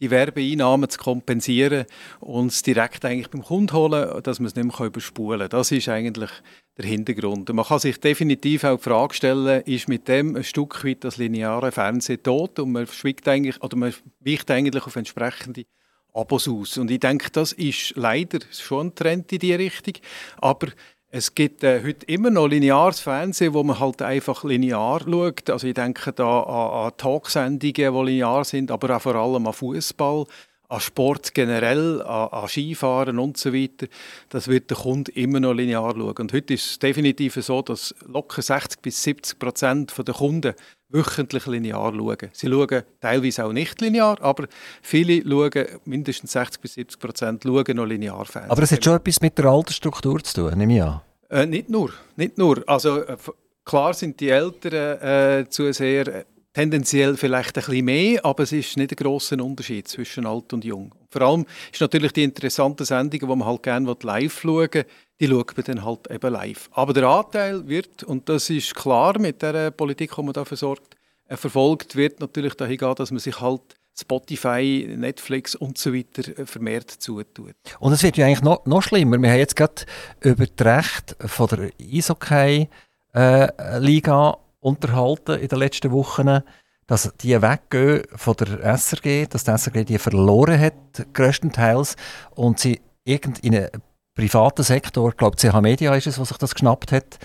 die 0.00 0.10
Werbeeinnahmen 0.10 0.90
zu 0.90 0.98
kompensieren 0.98 1.86
und 2.20 2.48
es 2.48 2.62
direkt 2.62 3.04
eigentlich 3.04 3.28
beim 3.28 3.42
Kunden 3.42 3.72
holen, 3.72 4.22
dass 4.22 4.40
man 4.40 4.46
es 4.46 4.54
nicht 4.54 4.64
mehr 4.64 4.86
überspulen 4.86 5.40
kann. 5.40 5.50
Das 5.50 5.72
ist 5.72 5.88
eigentlich 5.88 6.30
der 6.76 6.84
Hintergrund. 6.84 7.48
Und 7.48 7.56
man 7.56 7.64
kann 7.64 7.78
sich 7.78 7.98
definitiv 7.98 8.64
auch 8.64 8.76
die 8.76 8.82
Frage 8.82 9.14
stellen, 9.14 9.62
ist 9.62 9.88
mit 9.88 10.08
dem 10.08 10.36
ein 10.36 10.44
Stück 10.44 10.84
weit 10.84 11.04
das 11.04 11.16
lineare 11.16 11.72
Fernsehen 11.72 12.22
tot 12.22 12.58
und 12.58 12.72
man 12.72 12.86
schwickt 12.86 13.26
eigentlich, 13.28 13.62
oder 13.62 13.76
man 13.76 13.94
weicht 14.20 14.50
eigentlich 14.50 14.84
auf 14.84 14.96
entsprechende 14.96 15.64
Abos 16.12 16.48
aus. 16.48 16.78
Und 16.78 16.90
ich 16.90 17.00
denke, 17.00 17.30
das 17.30 17.52
ist 17.52 17.94
leider 17.96 18.38
schon 18.50 18.88
ein 18.88 18.94
Trend 18.94 19.32
in 19.32 19.38
diese 19.38 19.58
Richtung. 19.58 19.94
Aber 20.38 20.68
es 21.16 21.34
gibt 21.34 21.64
äh, 21.64 21.82
heute 21.82 22.04
immer 22.06 22.30
noch 22.30 22.46
lineares 22.46 23.00
Fernsehen, 23.00 23.54
wo 23.54 23.62
man 23.62 23.80
halt 23.80 24.02
einfach 24.02 24.44
linear 24.44 25.00
schaut. 25.00 25.48
Also 25.48 25.66
ich 25.66 25.72
denke 25.72 26.12
da 26.12 26.40
an, 26.40 26.86
an 26.86 26.92
Talksendungen, 26.98 27.72
die 27.72 28.12
linear 28.12 28.44
sind, 28.44 28.70
aber 28.70 28.94
auch 28.94 29.00
vor 29.00 29.14
allem 29.14 29.46
an 29.46 29.54
Fußball, 29.54 30.26
an 30.68 30.80
Sport 30.80 31.32
generell, 31.32 32.02
an, 32.02 32.28
an, 32.28 32.48
Skifahren 32.48 33.18
und 33.18 33.38
so 33.38 33.54
weiter. 33.54 33.86
Das 34.28 34.48
wird 34.48 34.68
der 34.68 34.76
Kunde 34.76 35.10
immer 35.12 35.40
noch 35.40 35.54
linear 35.54 35.94
schauen. 35.94 36.16
Und 36.18 36.32
heute 36.34 36.52
ist 36.52 36.66
es 36.66 36.78
definitiv 36.78 37.34
so, 37.36 37.62
dass 37.62 37.94
locker 38.06 38.42
60 38.42 38.82
bis 38.82 39.02
70 39.02 39.38
Prozent 39.38 39.94
der 39.96 40.14
Kunden 40.14 40.52
wöchentlich 40.90 41.46
linear 41.46 41.94
schauen. 41.94 42.28
Sie 42.32 42.46
schauen 42.46 42.82
teilweise 43.00 43.46
auch 43.46 43.52
nicht 43.54 43.80
linear, 43.80 44.20
aber 44.20 44.48
viele 44.82 45.22
schauen, 45.22 45.66
mindestens 45.86 46.32
60 46.32 46.60
bis 46.60 46.74
70 46.74 47.00
Prozent 47.00 47.42
schauen 47.42 47.74
noch 47.74 47.86
linear 47.86 48.26
Fernsehen. 48.26 48.50
Aber 48.50 48.62
es 48.62 48.72
hat 48.72 48.84
schon 48.84 48.96
etwas 48.96 49.22
mit 49.22 49.38
der 49.38 49.46
Altersstruktur 49.46 50.22
zu 50.22 50.42
tun, 50.42 50.58
nehme 50.58 50.76
ich 50.76 50.82
an. 50.82 51.00
Äh, 51.30 51.46
nicht 51.46 51.68
nur, 51.68 51.92
nicht 52.16 52.38
nur. 52.38 52.62
Also 52.66 53.00
äh, 53.02 53.16
klar 53.64 53.94
sind 53.94 54.20
die 54.20 54.30
Älteren 54.30 55.00
äh, 55.00 55.48
zu 55.48 55.72
sehr 55.72 56.06
äh, 56.06 56.24
tendenziell 56.52 57.16
vielleicht 57.16 57.58
ein 57.58 57.64
bisschen 57.64 57.84
mehr, 57.84 58.24
aber 58.24 58.44
es 58.44 58.52
ist 58.52 58.76
nicht 58.76 58.92
ein 58.92 58.96
grosser 58.96 59.42
Unterschied 59.42 59.88
zwischen 59.88 60.24
alt 60.24 60.52
und 60.52 60.64
jung. 60.64 60.94
Vor 61.10 61.22
allem 61.22 61.46
ist 61.70 61.80
natürlich 61.80 62.12
die 62.12 62.22
interessante 62.22 62.84
Sendungen, 62.84 63.28
die 63.28 63.36
man 63.36 63.44
halt 63.44 63.62
gerne 63.62 63.94
live 64.02 64.40
schauen 64.40 64.68
will, 64.72 64.84
die 65.20 65.26
schaut 65.26 65.56
man 65.56 65.64
dann 65.66 65.84
halt 65.84 66.10
eben 66.10 66.32
live. 66.32 66.70
Aber 66.72 66.92
der 66.94 67.08
Anteil 67.08 67.68
wird, 67.68 68.04
und 68.04 68.28
das 68.28 68.48
ist 68.48 68.74
klar 68.74 69.18
mit 69.18 69.42
der 69.42 69.70
Politik, 69.70 70.14
die 70.14 70.22
man 70.22 70.32
da 70.32 70.44
versorgt, 70.44 70.96
äh, 71.28 71.36
verfolgt, 71.36 71.96
wird 71.96 72.20
natürlich 72.20 72.54
dahin 72.54 72.78
gehen, 72.78 72.94
dass 72.94 73.10
man 73.10 73.20
sich 73.20 73.40
halt 73.40 73.74
Spotify, 73.98 74.94
Netflix 74.96 75.54
und 75.54 75.78
so 75.78 75.94
weiter 75.94 76.38
äh, 76.38 76.46
vermehrt 76.46 76.90
zutut. 76.90 77.54
Und 77.78 77.92
es 77.92 78.02
wird 78.02 78.16
ja 78.16 78.26
eigentlich 78.26 78.42
noch, 78.42 78.66
noch 78.66 78.82
schlimmer. 78.82 79.18
Wir 79.18 79.30
haben 79.30 79.38
jetzt 79.38 79.54
gerade 79.56 79.84
über 80.20 80.46
das 80.46 80.66
Recht 80.66 81.16
von 81.20 81.48
der 81.48 81.70
Eishockey-Liga 81.80 84.30
äh, 84.30 84.34
unterhalten 84.60 85.40
in 85.40 85.48
den 85.48 85.58
letzten 85.58 85.92
Wochen, 85.92 86.40
dass 86.86 87.12
die 87.20 87.40
weggehen 87.40 88.02
von 88.14 88.36
der 88.36 88.76
SRG, 88.76 89.26
dass 89.28 89.44
die 89.44 89.50
SRG 89.50 89.84
die 89.84 89.98
verloren 89.98 90.60
hat, 90.60 90.74
größtenteils, 91.14 91.96
und 92.34 92.60
sie 92.60 92.80
irgend 93.04 93.40
in 93.40 93.56
einen 93.56 93.70
privaten 94.14 94.62
Sektor, 94.62 95.10
ich 95.10 95.16
glaube 95.16 95.36
CH 95.36 95.60
Media 95.60 95.94
ist 95.94 96.06
es, 96.06 96.18
was 96.18 96.28
sich 96.28 96.38
das 96.38 96.54
geschnappt 96.54 96.92
hat, 96.92 97.18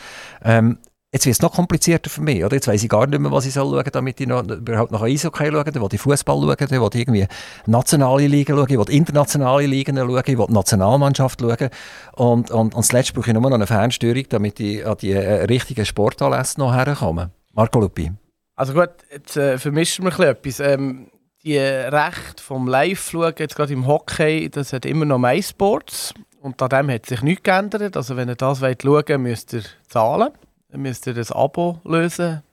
ähm, 0.44 0.80
Jetzt 1.14 1.26
wird 1.26 1.36
es 1.36 1.42
noch 1.42 1.52
komplizierter 1.52 2.10
für 2.10 2.22
mich, 2.22 2.42
oder? 2.46 2.56
Jetzt 2.56 2.70
weiß 2.70 2.82
ich 2.82 2.88
gar 2.88 3.06
nicht 3.06 3.20
mehr, 3.20 3.34
was 3.34 3.46
ich 3.46 3.54
soll 3.54 3.66
schauen 3.66 3.84
soll, 3.84 3.92
damit 3.92 4.22
ich 4.22 4.28
noch, 4.28 4.44
überhaupt 4.48 4.94
noch 4.94 5.02
Eishockey 5.02 5.52
schauen 5.52 5.76
will, 5.76 5.90
ich 5.92 6.00
Fußball 6.00 6.38
schauen 6.38 6.70
will, 6.72 6.90
ich 6.94 7.00
irgendwie 7.02 7.28
nationale 7.66 8.28
Ligen 8.28 8.56
schauen, 8.56 8.70
ich 8.70 8.96
internationale 8.96 9.68
Ligen 9.68 9.98
schauen, 9.98 10.24
ich 10.26 10.38
die 10.38 10.54
Nationalmannschaft 10.54 11.42
schauen. 11.42 11.70
Und, 12.14 12.50
und, 12.52 12.74
und 12.74 12.84
zuletzt 12.84 13.14
brauche 13.14 13.30
ich 13.30 13.34
nur 13.34 13.42
noch 13.42 13.52
eine 13.52 13.68
Fernsteuerung, 13.68 14.24
damit 14.30 14.62
ich 14.62 14.88
an 14.88 14.96
die 15.02 15.12
äh, 15.12 15.44
richtigen 15.44 15.86
Sportanlässe 15.86 16.58
noch 16.62 16.74
herkomme. 16.74 17.32
Marco 17.52 17.82
Lupi. 17.82 18.14
Also 18.56 18.74
gut, 18.74 18.92
jetzt 19.12 19.36
äh, 19.36 19.58
vermischen 19.58 20.06
wir 20.06 20.18
etwas. 20.18 20.62
Ähm, 20.62 21.12
die 21.44 21.58
Rechte 21.58 22.42
vom 22.42 22.70
Live-Schauen, 22.70 23.34
jetzt 23.38 23.58
gerade 23.58 23.74
im 23.74 23.86
Hockey, 23.86 24.50
das 24.50 24.72
hat 24.72 24.86
immer 24.86 25.04
noch 25.04 25.20
MySports. 25.20 26.14
Und 26.40 26.62
an 26.62 26.70
dem 26.70 26.90
hat 26.90 27.06
sich 27.06 27.22
nichts 27.22 27.44
geändert. 27.44 27.98
Also 27.98 28.16
wenn 28.16 28.30
ihr 28.30 28.36
das 28.36 28.60
schauen 28.60 28.78
wollt, 28.82 29.20
müsst 29.20 29.54
ihr 29.54 29.64
zahlen 29.90 30.30
dann 30.30 30.51
müsst 30.74 31.08
ihr 31.08 31.16
ein 31.16 31.32
Abo 31.32 31.80
lösen. 31.84 32.44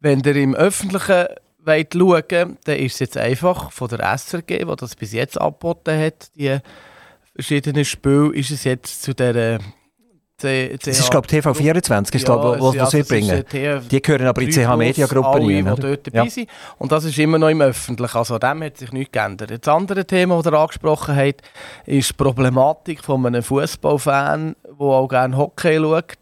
Wenn 0.00 0.20
ihr 0.20 0.36
im 0.36 0.54
Öffentlichen 0.54 1.26
wollt 1.58 1.94
schauen 1.94 2.56
dann 2.64 2.76
ist 2.76 2.94
es 2.94 2.98
jetzt 3.00 3.16
einfach 3.16 3.72
von 3.72 3.88
der 3.88 4.00
SRG, 4.16 4.64
die 4.64 4.76
das 4.76 4.96
bis 4.96 5.12
jetzt 5.12 5.40
angeboten 5.40 5.98
hat, 5.98 6.34
die 6.36 6.58
verschiedenen 7.34 7.84
Spiele, 7.84 8.34
ist 8.34 8.50
es 8.50 8.64
jetzt 8.64 9.02
zu 9.02 9.14
der 9.14 9.60
C 10.38 10.78
das 10.80 11.00
ist, 11.00 11.10
glaube 11.10 11.26
ich, 11.28 11.44
TV24, 11.44 12.14
ist 12.14 12.28
ja, 12.28 12.36
da, 12.36 12.60
wo, 12.60 12.72
was 12.72 12.92
sie 12.92 13.02
bringen. 13.02 13.44
Die 13.90 14.00
gehören 14.00 14.28
aber 14.28 14.40
in 14.40 14.50
die 14.50 14.64
CH 14.64 14.76
Media 14.76 15.06
Gruppe 15.06 15.40
rein. 15.40 15.46
Die 15.46 15.62
dort 15.64 16.06
dabei 16.06 16.24
ja. 16.24 16.30
sind. 16.30 16.48
Und 16.78 16.92
das 16.92 17.04
ist 17.04 17.18
immer 17.18 17.38
noch 17.38 17.48
im 17.48 17.60
Öffentlichen. 17.60 18.16
Also 18.16 18.38
dem 18.38 18.62
hat 18.62 18.76
sich 18.76 18.92
nichts 18.92 19.10
geändert. 19.10 19.50
Das 19.50 19.74
andere 19.74 20.04
Thema, 20.04 20.36
das 20.36 20.46
ihr 20.46 20.56
angesprochen 20.56 21.16
habt, 21.16 21.42
ist 21.86 22.10
die 22.10 22.12
Problematik 22.12 23.02
von 23.02 23.26
einem 23.26 23.42
Fußballfan, 23.42 24.54
der 24.64 24.86
auch 24.86 25.08
gerne 25.08 25.36
Hockey 25.36 25.76
schaut 25.76 26.18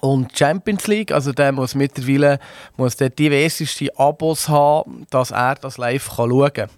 und 0.00 0.36
Champions 0.36 0.86
League, 0.86 1.12
also 1.12 1.32
der 1.32 1.52
muss 1.52 1.74
mittlerweile 1.74 2.38
muss 2.76 2.96
der 2.96 3.10
diverseste 3.10 3.88
Abos 3.98 4.48
haben, 4.48 5.06
dass 5.10 5.30
er 5.30 5.56
das 5.56 5.78
live 5.78 6.10
schauen 6.14 6.52
kann. 6.52 6.70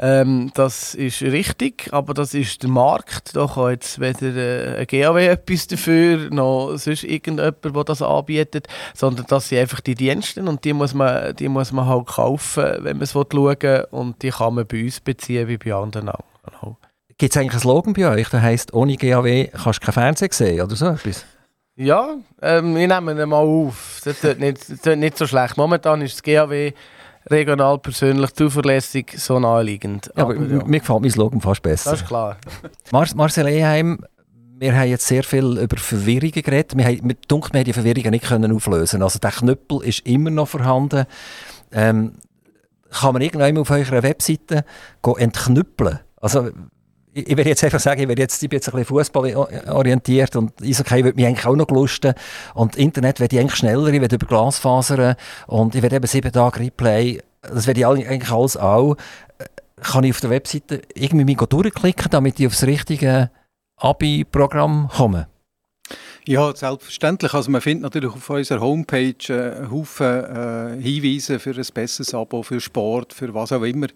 Ähm, 0.00 0.52
das 0.54 0.94
ist 0.94 1.22
richtig, 1.22 1.88
aber 1.92 2.14
das 2.14 2.32
ist 2.32 2.62
der 2.62 2.70
Markt. 2.70 3.34
Da 3.34 3.48
kann 3.48 3.70
jetzt 3.70 3.98
weder 3.98 4.36
äh, 4.36 4.80
ein 4.80 4.86
GAW 4.86 5.26
etwas 5.26 5.66
dafür, 5.66 6.30
noch 6.30 6.76
sonst 6.76 7.02
irgendjemand, 7.02 7.64
der 7.64 7.84
das 7.84 8.00
anbietet, 8.00 8.68
sondern 8.94 9.26
das 9.26 9.48
sind 9.48 9.58
einfach 9.58 9.80
die 9.80 9.96
Dienste 9.96 10.42
und 10.42 10.64
die 10.64 10.72
muss 10.72 10.94
man, 10.94 11.34
die 11.34 11.48
muss 11.48 11.72
man 11.72 11.86
halt 11.86 12.06
kaufen, 12.06 12.64
wenn 12.78 12.98
man 12.98 13.02
es 13.02 13.12
schauen 13.12 13.34
will 13.34 13.86
und 13.90 14.22
die 14.22 14.30
kann 14.30 14.54
man 14.54 14.66
bei 14.68 14.84
uns 14.84 15.00
beziehen 15.00 15.48
wie 15.48 15.58
bei 15.58 15.74
anderen 15.74 16.10
auch. 16.10 16.24
Gibt 17.18 17.34
es 17.34 17.36
eigentlich 17.36 17.54
einen 17.54 17.60
Slogan 17.62 17.92
bei 17.94 18.08
euch, 18.08 18.28
der 18.28 18.42
heisst, 18.42 18.72
ohne 18.72 18.96
GAW 18.96 19.48
kannst 19.48 19.82
du 19.82 19.86
kein 19.86 19.94
Fernsehen 19.94 20.30
sehen 20.30 20.60
oder 20.60 20.76
so 20.76 20.86
etwas? 20.86 21.26
Ja, 21.78 22.16
ähm, 22.42 22.74
wir 22.74 22.88
nehmen 22.88 23.18
ihn 23.18 23.28
mal 23.28 23.36
auf. 23.36 24.00
Das 24.04 24.20
tut 24.20 24.40
nicht, 24.40 24.68
das 24.68 24.80
tut 24.80 24.98
nicht 24.98 25.16
so 25.16 25.28
schlecht. 25.28 25.56
Momentan 25.56 26.02
ist 26.02 26.14
das 26.14 26.22
GAW 26.24 26.72
regional, 27.30 27.78
persönlich, 27.78 28.34
zuverlässig, 28.34 29.14
so 29.16 29.38
naheliegend. 29.38 30.10
Ja, 30.16 30.24
aber, 30.24 30.34
aber 30.34 30.44
ja. 30.44 30.64
mir 30.64 30.80
gefällt 30.80 31.02
mein 31.02 31.10
Slogan 31.10 31.40
fast 31.40 31.62
besser. 31.62 31.92
Das 31.92 32.00
ist 32.00 32.08
klar. 32.08 32.36
Mar 32.90 33.06
Marcel 33.14 33.46
Eheim, 33.46 34.00
wir 34.58 34.74
haben 34.76 34.88
jetzt 34.88 35.06
sehr 35.06 35.22
viel 35.22 35.56
über 35.56 35.76
Verwirrungen 35.76 36.32
geredet. 36.32 36.76
Wir 36.76 36.84
haben 36.84 37.06
mit 37.06 37.30
Dunkeln 37.30 37.62
die 37.62 37.72
Verwirrungen 37.72 38.10
nicht 38.10 38.24
können 38.24 38.50
auflösen. 38.50 39.00
Also 39.00 39.20
der 39.20 39.30
Knüppel 39.30 39.84
ist 39.84 40.04
immer 40.04 40.30
noch 40.30 40.48
vorhanden. 40.48 41.06
Ähm, 41.70 42.14
kann 42.90 43.12
man 43.12 43.22
irgendwann 43.22 43.56
auf 43.56 43.70
eurer 43.70 44.02
Webseite 44.02 44.64
entknüppeln? 45.16 46.00
Also 46.20 46.50
ich, 47.12 47.36
werde 47.36 47.50
jetzt 47.50 47.64
einfach 47.64 47.80
sagen, 47.80 48.00
ich, 48.00 48.08
werde 48.08 48.22
jetzt, 48.22 48.42
ich 48.42 48.48
bin 48.48 48.56
jetzt 48.56 48.68
ein 48.68 48.72
bisschen 48.72 48.86
Fußball 48.86 49.34
orientiert 49.68 50.36
und 50.36 50.52
Eishockey 50.62 51.04
würde 51.04 51.16
mich 51.16 51.26
eigentlich 51.26 51.46
auch 51.46 51.56
noch 51.56 51.68
lusten. 51.68 52.14
Und 52.54 52.76
Internet 52.76 53.20
werde 53.20 53.36
ich 53.36 53.40
eigentlich 53.40 53.56
schneller, 53.56 53.88
ich 53.88 54.00
werde 54.00 54.16
über 54.16 54.26
Glasfasern 54.26 55.16
und 55.46 55.74
ich 55.74 55.82
werde 55.82 55.96
eben 55.96 56.06
sieben 56.06 56.32
Tage 56.32 56.60
Replay, 56.60 57.20
das 57.42 57.66
werde 57.66 57.80
ich 57.80 57.86
eigentlich 57.86 58.30
alles 58.30 58.56
auch. 58.56 58.96
Kann 59.80 60.04
ich 60.04 60.10
auf 60.10 60.20
der 60.20 60.30
Webseite 60.30 60.82
irgendwie 60.94 61.24
mich 61.24 61.38
durchklicken, 61.38 62.10
damit 62.10 62.40
ich 62.40 62.46
aufs 62.46 62.64
richtige 62.64 63.30
Abi-Programm 63.76 64.88
komme? 64.94 65.28
Ja, 66.26 66.54
selbstverständlich. 66.54 67.32
Also 67.34 67.50
man 67.50 67.60
findet 67.60 67.82
natürlich 67.82 68.12
auf 68.12 68.28
unserer 68.30 68.60
Homepage 68.60 69.14
äh, 69.28 69.70
Haufen 69.70 70.06
äh, 70.06 70.80
Hinweise 70.80 71.38
für 71.38 71.54
ein 71.54 71.66
besseres 71.72 72.14
Abo, 72.14 72.42
für 72.42 72.60
Sport, 72.60 73.12
für 73.12 73.32
was 73.34 73.52
auch 73.52 73.62
immer. 73.62 73.86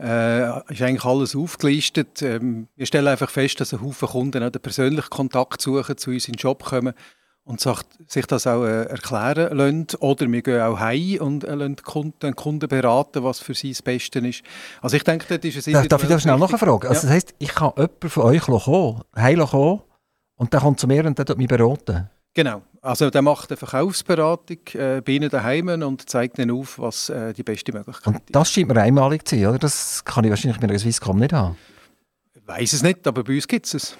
Äh, 0.00 0.48
ist 0.72 0.82
eigentlich 0.82 1.04
alles 1.04 1.34
aufgelistet. 1.34 2.22
Ähm, 2.22 2.68
wir 2.76 2.86
stellen 2.86 3.08
einfach 3.08 3.30
fest, 3.30 3.60
dass 3.60 3.72
ein 3.72 3.82
Haufen 3.82 4.08
Kunden 4.08 4.42
auch 4.42 4.50
den 4.50 4.62
persönlichen 4.62 5.10
Kontakt 5.10 5.60
suchen, 5.60 5.96
zu 5.96 6.10
uns 6.10 6.28
in 6.28 6.34
den 6.34 6.38
Job 6.38 6.64
kommen 6.64 6.94
und 7.44 7.60
sich 7.60 8.26
das 8.26 8.46
auch 8.46 8.64
äh, 8.64 8.84
erklären 8.84 9.56
lassen. 9.56 9.86
Oder 9.98 10.30
wir 10.30 10.42
gehen 10.42 10.60
auch 10.60 10.78
heim 10.78 11.18
und 11.20 11.44
äh, 11.44 11.54
lassen 11.54 11.76
Kunden, 11.76 12.18
den 12.20 12.36
Kunden 12.36 12.68
beraten, 12.68 13.24
was 13.24 13.40
für 13.40 13.54
sie 13.54 13.70
das 13.70 13.82
Beste 13.82 14.20
ist. 14.20 14.42
Also 14.80 14.96
ich 14.96 15.04
denke, 15.04 15.26
das 15.26 15.44
ist 15.44 15.66
es 15.66 15.88
Darf 15.88 16.02
ich 16.02 16.08
da 16.08 16.20
schnell 16.20 16.38
noch 16.38 16.48
eine 16.48 16.58
Frage? 16.58 16.88
Also 16.88 17.02
das 17.02 17.10
heisst, 17.10 17.34
ich 17.38 17.54
kann 17.54 17.72
jemanden 17.76 18.08
von 18.08 18.22
euch 18.22 18.42
kommen, 18.42 19.02
heim 19.16 19.40
kommen 19.40 19.80
und 20.42 20.52
der 20.52 20.58
kommt 20.58 20.80
zu 20.80 20.88
mir 20.88 21.06
und 21.06 21.16
der 21.16 21.24
tut 21.24 21.38
mich 21.38 21.46
beraten? 21.46 22.10
Genau. 22.34 22.62
Also 22.80 23.10
der 23.10 23.22
macht 23.22 23.50
eine 23.50 23.56
Verkaufsberatung 23.56 24.58
äh, 24.72 25.00
bei 25.00 25.12
Ihnen 25.12 25.30
daheim 25.30 25.68
und 25.68 26.10
zeigt 26.10 26.36
Ihnen 26.36 26.50
auf, 26.50 26.80
was 26.80 27.10
äh, 27.10 27.32
die 27.32 27.44
beste 27.44 27.72
Möglichkeit 27.72 28.14
ist. 28.14 28.22
Das 28.30 28.50
scheint 28.50 28.66
mir 28.66 28.80
einmalig 28.80 29.28
zu 29.28 29.36
sein, 29.36 29.46
oder? 29.46 29.58
Das 29.60 30.04
kann 30.04 30.24
ich 30.24 30.30
wahrscheinlich 30.30 30.60
mit 30.60 30.68
einer 30.68 30.80
Swisscom 30.80 31.20
nicht 31.20 31.32
haben. 31.32 31.56
Ich 32.34 32.44
weiß 32.44 32.72
es 32.72 32.82
nicht, 32.82 33.06
aber 33.06 33.22
bei 33.22 33.36
uns 33.36 33.46
gibt 33.46 33.66
es 33.66 33.74
es. 33.74 33.96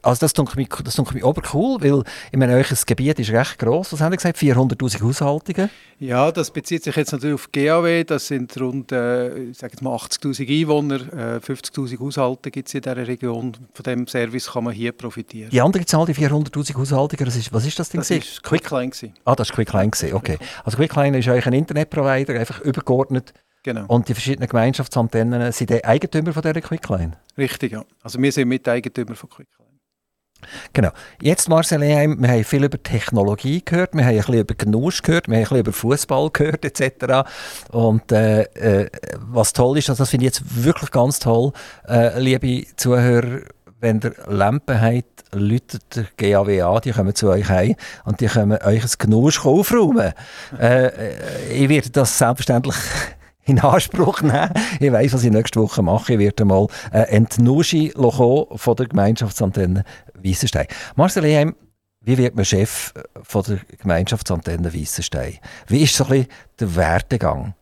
Also 0.00 0.20
das 0.20 0.32
denke 0.32 0.60
ich, 0.60 0.68
das 0.68 0.96
denke 0.96 1.18
ich 1.18 1.24
aber 1.24 1.42
cool, 1.52 1.78
weil 1.80 2.02
ich 2.30 2.38
meine, 2.38 2.54
euer 2.54 2.64
Gebiet 2.86 3.18
ist 3.18 3.30
recht 3.30 3.58
gross. 3.58 3.92
Was 3.92 4.00
haben 4.00 4.12
Sie 4.12 4.16
gesagt? 4.16 4.38
400'000 4.38 5.02
Haushaltungen? 5.02 5.68
Ja, 5.98 6.32
das 6.32 6.50
bezieht 6.50 6.82
sich 6.82 6.96
jetzt 6.96 7.12
natürlich 7.12 7.34
auf 7.34 7.52
GAW. 7.52 8.04
Das 8.04 8.26
sind 8.26 8.58
rund 8.58 8.90
äh, 8.90 9.52
80'000 9.52 10.48
Einwohner, 10.48 10.96
äh, 10.96 11.40
50'000 11.40 12.00
Haushalte 12.00 12.50
gibt 12.50 12.68
es 12.68 12.74
in 12.74 12.80
dieser 12.80 13.06
Region. 13.06 13.52
Von 13.74 13.82
diesem 13.84 14.06
Service 14.06 14.50
kann 14.50 14.64
man 14.64 14.72
hier 14.72 14.92
profitieren. 14.92 15.50
Die 15.50 15.60
andere 15.60 15.84
Zahl, 15.84 16.06
die 16.06 16.14
400'000 16.14 16.74
Haushaltungen, 16.74 17.24
das 17.26 17.36
ist, 17.36 17.52
was 17.52 17.66
ist 17.66 17.78
das 17.78 17.90
denn? 17.90 18.00
Das 18.00 18.10
war 18.10 18.18
Quickline. 18.42 18.90
Ah, 19.24 19.36
das 19.36 19.50
war 19.50 19.56
Quickline, 19.56 19.90
okay. 20.14 20.38
Also 20.64 20.78
Quickline 20.78 21.18
ist 21.18 21.28
euch 21.28 21.46
ein 21.46 21.52
Internetprovider, 21.52 22.38
einfach 22.40 22.60
übergeordnet 22.62 23.34
Genau. 23.64 23.84
Und 23.86 24.08
die 24.08 24.14
verschiedenen 24.14 24.48
Gemeinschaftsantennen 24.48 25.52
sind 25.52 25.70
die 25.70 25.84
Eigentümer 25.84 26.32
von 26.32 26.42
dieser 26.42 26.60
Quickline? 26.60 27.12
Richtig, 27.38 27.72
ja. 27.72 27.84
Also 28.02 28.20
wir 28.20 28.32
sind 28.32 28.48
Miteigentümer 28.48 29.14
von 29.14 29.30
Quickline. 29.30 29.61
Genau. 30.72 30.90
Jetzt, 31.20 31.48
Marcel 31.48 31.82
Eheim, 31.82 32.20
wir 32.20 32.28
haben 32.28 32.44
viel 32.44 32.64
über 32.64 32.82
Technologie 32.82 33.62
gehört, 33.64 33.94
wir 33.94 34.04
haben 34.04 34.10
ein 34.10 34.16
bisschen 34.16 34.38
über 34.38 34.54
Genusch 34.54 35.02
gehört, 35.02 35.28
wir 35.28 35.36
haben 35.36 35.42
ein 35.42 35.44
bisschen 35.44 35.60
über 35.60 35.72
Fußball 35.72 36.30
gehört, 36.30 36.64
etc. 36.64 37.28
Und 37.70 38.12
äh, 38.12 38.42
äh, 38.42 38.90
was 39.18 39.52
toll 39.52 39.78
ist, 39.78 39.90
also 39.90 40.02
das 40.02 40.10
finde 40.10 40.26
ich 40.26 40.34
jetzt 40.34 40.64
wirklich 40.64 40.90
ganz 40.90 41.18
toll, 41.18 41.52
äh, 41.88 42.18
liebe 42.20 42.66
Zuhörer, 42.76 43.40
wenn 43.80 44.00
ihr 44.00 44.14
Lampen 44.28 44.80
habt, 44.80 45.24
läutet 45.34 45.96
der 45.96 46.06
GAW 46.16 46.62
an, 46.62 46.80
die 46.84 46.92
kommen 46.92 47.14
zu 47.14 47.28
euch 47.28 47.48
heim 47.48 47.74
und 48.04 48.20
die 48.20 48.26
können 48.26 48.58
euch 48.62 48.84
ein 48.84 48.90
Genusch 48.98 49.44
aufräumen. 49.44 50.12
äh, 50.58 50.86
äh 50.86 51.52
ich 51.52 51.68
werde 51.68 51.90
das 51.90 52.16
selbstverständlich 52.16 52.76
in 53.44 53.58
Anspruch 53.60 54.22
nehmen. 54.22 54.52
Ich 54.80 54.92
weiss, 54.92 55.12
was 55.12 55.24
ich 55.24 55.30
nächste 55.30 55.60
Woche 55.60 55.82
mache. 55.82 56.14
Ich 56.14 56.18
werde 56.18 56.44
mal 56.44 56.66
äh, 56.92 57.02
Entnuschi 57.02 57.92
von 57.94 58.76
der 58.76 58.86
Gemeinschaftsantenne 58.86 59.84
Weissenstein. 60.14 60.66
Marcel 60.96 61.24
Eheim, 61.24 61.54
wie 62.00 62.18
wird 62.18 62.34
man 62.34 62.44
Chef 62.44 62.92
äh, 62.94 63.02
von 63.22 63.42
der 63.44 63.60
Gemeinschaftsantenne 63.78 64.72
Weissenstein? 64.74 65.38
Wie 65.68 65.82
ist 65.82 65.94
so 65.94 66.04
ein 66.04 66.10
bisschen 66.10 66.28
der 66.60 66.76
Werdegang? 66.76 67.54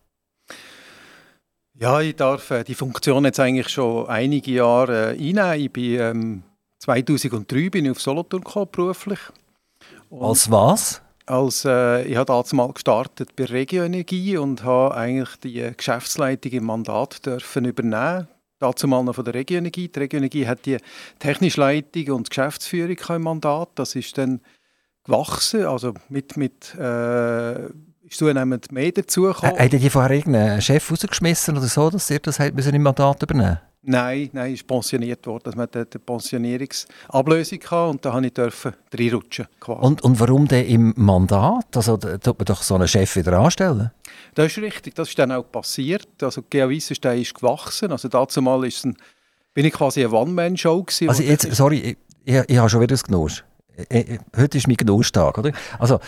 Ja, 1.81 1.99
ich 1.99 2.15
darf 2.15 2.51
äh, 2.51 2.63
die 2.63 2.75
Funktion 2.75 3.25
jetzt 3.25 3.39
eigentlich 3.39 3.69
schon 3.69 4.07
einige 4.07 4.51
Jahre 4.51 5.15
äh, 5.15 5.29
einnehmen. 5.29 5.59
Ich 5.59 5.73
bin 5.73 5.99
ähm, 5.99 6.43
2003 6.79 7.69
bin 7.69 7.85
ich 7.85 7.91
auf 7.91 8.01
Solothurn 8.01 8.43
gekommen, 8.43 8.69
beruflich. 8.71 9.19
Und 10.09 10.23
Als 10.23 10.49
was? 10.51 11.01
Als, 11.25 11.65
äh, 11.65 12.03
ich 12.03 12.15
habe 12.15 12.25
damals 12.25 12.53
mal 12.53 12.71
gestartet 12.71 13.35
bei 13.35 13.45
Regioenergie 13.45 14.37
und 14.37 14.63
habe 14.63 14.95
eigentlich 14.95 15.35
die 15.37 15.71
Geschäftsleitung 15.75 16.51
im 16.51 16.65
Mandat 16.65 17.25
dürfen 17.25 17.65
übernehmen. 17.65 18.27
Dazu 18.59 18.87
mal 18.87 19.03
noch 19.03 19.15
von 19.15 19.25
der 19.25 19.33
Regioenergie. 19.33 19.87
Die 19.87 19.99
Regioenergie 19.99 20.47
hat 20.47 20.65
die 20.65 20.77
technische 21.19 21.59
Leitung 21.59 22.17
und 22.17 22.29
Geschäftsführung 22.29 22.97
im 23.09 23.21
Mandat. 23.23 23.69
Das 23.75 23.95
ist 23.95 24.17
dann 24.17 24.41
gewachsen, 25.03 25.65
also 25.65 25.93
mit, 26.09 26.37
mit 26.37 26.75
äh, 26.75 27.65
ist 27.65 28.17
zunehmend 28.17 28.71
mehr 28.71 28.91
dazugekommen. 28.91 29.55
Äh, 29.55 29.69
die 29.69 29.89
vorher 29.89 30.11
irgendeinen 30.11 30.61
Chef 30.61 30.91
rausgeschmissen 30.91 31.57
oder 31.57 31.67
so, 31.67 31.89
dass 31.89 32.09
ihr 32.11 32.19
das 32.19 32.39
im 32.39 32.83
Mandat 32.83 33.23
übernehmen 33.23 33.59
Nein, 33.83 34.29
nein, 34.33 34.53
ist 34.53 34.67
pensioniert 34.67 35.25
worden. 35.25 35.41
dass 35.45 35.55
man 35.55 35.67
eine 35.73 35.85
Pensionierungsablösung 35.85 37.59
hatte 37.63 37.89
und 37.89 38.05
da 38.05 38.21
durfte 38.21 38.75
ich 38.91 38.99
reinrutschen. 38.99 39.47
Und, 39.65 40.03
und 40.03 40.19
warum 40.19 40.47
denn 40.47 40.67
im 40.67 40.93
Mandat? 40.97 41.75
Also 41.75 41.97
da 41.97 42.17
tut 42.19 42.37
man 42.37 42.45
doch 42.45 42.61
so 42.61 42.75
einen 42.75 42.87
Chef 42.87 43.15
wieder 43.15 43.39
anstellen? 43.39 43.89
Das 44.35 44.51
ist 44.51 44.59
richtig, 44.59 44.93
das 44.93 45.09
ist 45.09 45.17
dann 45.17 45.31
auch 45.31 45.51
passiert. 45.51 46.07
Also 46.21 46.43
GA 46.47 46.69
Weissenstein 46.69 47.21
ist 47.21 47.33
gewachsen. 47.33 47.91
Also 47.91 48.07
dazu 48.07 48.41
mal 48.41 48.63
ist 48.67 48.85
ein, 48.85 48.95
bin 49.55 49.65
ich 49.65 49.73
quasi 49.73 50.05
eine 50.05 50.13
One-Man-Show 50.13 50.85
Also 51.07 51.23
jetzt, 51.23 51.51
sorry, 51.55 51.77
ich, 51.79 51.97
ich, 52.23 52.49
ich 52.49 52.57
habe 52.57 52.69
schon 52.69 52.81
wieder 52.81 52.93
das 52.93 53.03
Genusch. 53.03 53.43
Heute 54.37 54.57
ist 54.59 54.67
mein 54.67 54.77
Genuschtag, 54.77 55.39
oder? 55.39 55.53
Also 55.79 55.99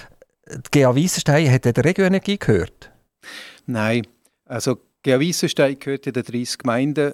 die 0.48 0.80
GA 0.80 0.96
Weissenstein 0.96 1.52
hat 1.52 1.66
der 1.66 1.84
Regioenergie 1.84 2.38
gehört? 2.38 2.92
Nein, 3.66 4.06
also 4.46 4.78
GA 5.02 5.20
Weissenstein 5.20 5.80
gehört 5.80 6.06
in 6.06 6.14
den 6.14 6.24
30 6.24 6.60
Gemeinden 6.60 7.12
äh, 7.12 7.14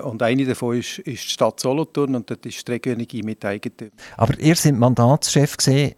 und 0.00 0.22
eine 0.22 0.44
davon 0.44 0.78
ist, 0.78 0.98
ist 0.98 1.24
die 1.24 1.30
Stadt 1.30 1.60
Solothurn 1.60 2.14
und 2.14 2.28
dort 2.28 2.44
ist 2.44 2.66
die 2.66 2.72
Regioenergie 2.72 3.22
mit 3.22 3.44
Eigentümer. 3.44 3.92
Aber 4.16 4.38
ihr 4.38 4.56
seid 4.56 4.74
Mandatschef 4.74 5.56
äh, 5.66 5.94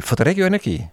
von 0.00 0.16
der 0.16 0.26
Regioenergie? 0.26 0.86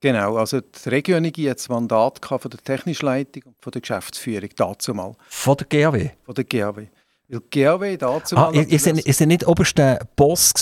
Genau, 0.00 0.36
also 0.36 0.60
die 0.60 0.88
Regioenergie 0.88 1.48
hat 1.48 1.58
das 1.58 1.68
Mandat 1.68 2.24
von 2.24 2.38
der 2.50 2.60
technischen 2.62 3.06
Leitung 3.06 3.44
und 3.46 3.56
von 3.60 3.70
der 3.70 3.80
Geschäftsführung 3.80 4.50
dazu 4.54 4.92
mal. 4.92 5.14
Von 5.28 5.56
der 5.56 5.66
GAW? 5.66 6.10
Von 6.24 6.34
der 6.34 6.44
GAW. 6.44 6.86
Weil 7.28 7.40
die 7.40 7.60
GAW 7.60 7.96
dazu 7.96 8.36
ah, 8.36 8.52
ihr, 8.52 8.68
ihr, 8.68 8.78
seid, 8.78 9.04
ihr 9.04 9.12
seid 9.12 9.26
nicht 9.26 9.46
oberster 9.48 9.98
Boss 10.14 10.52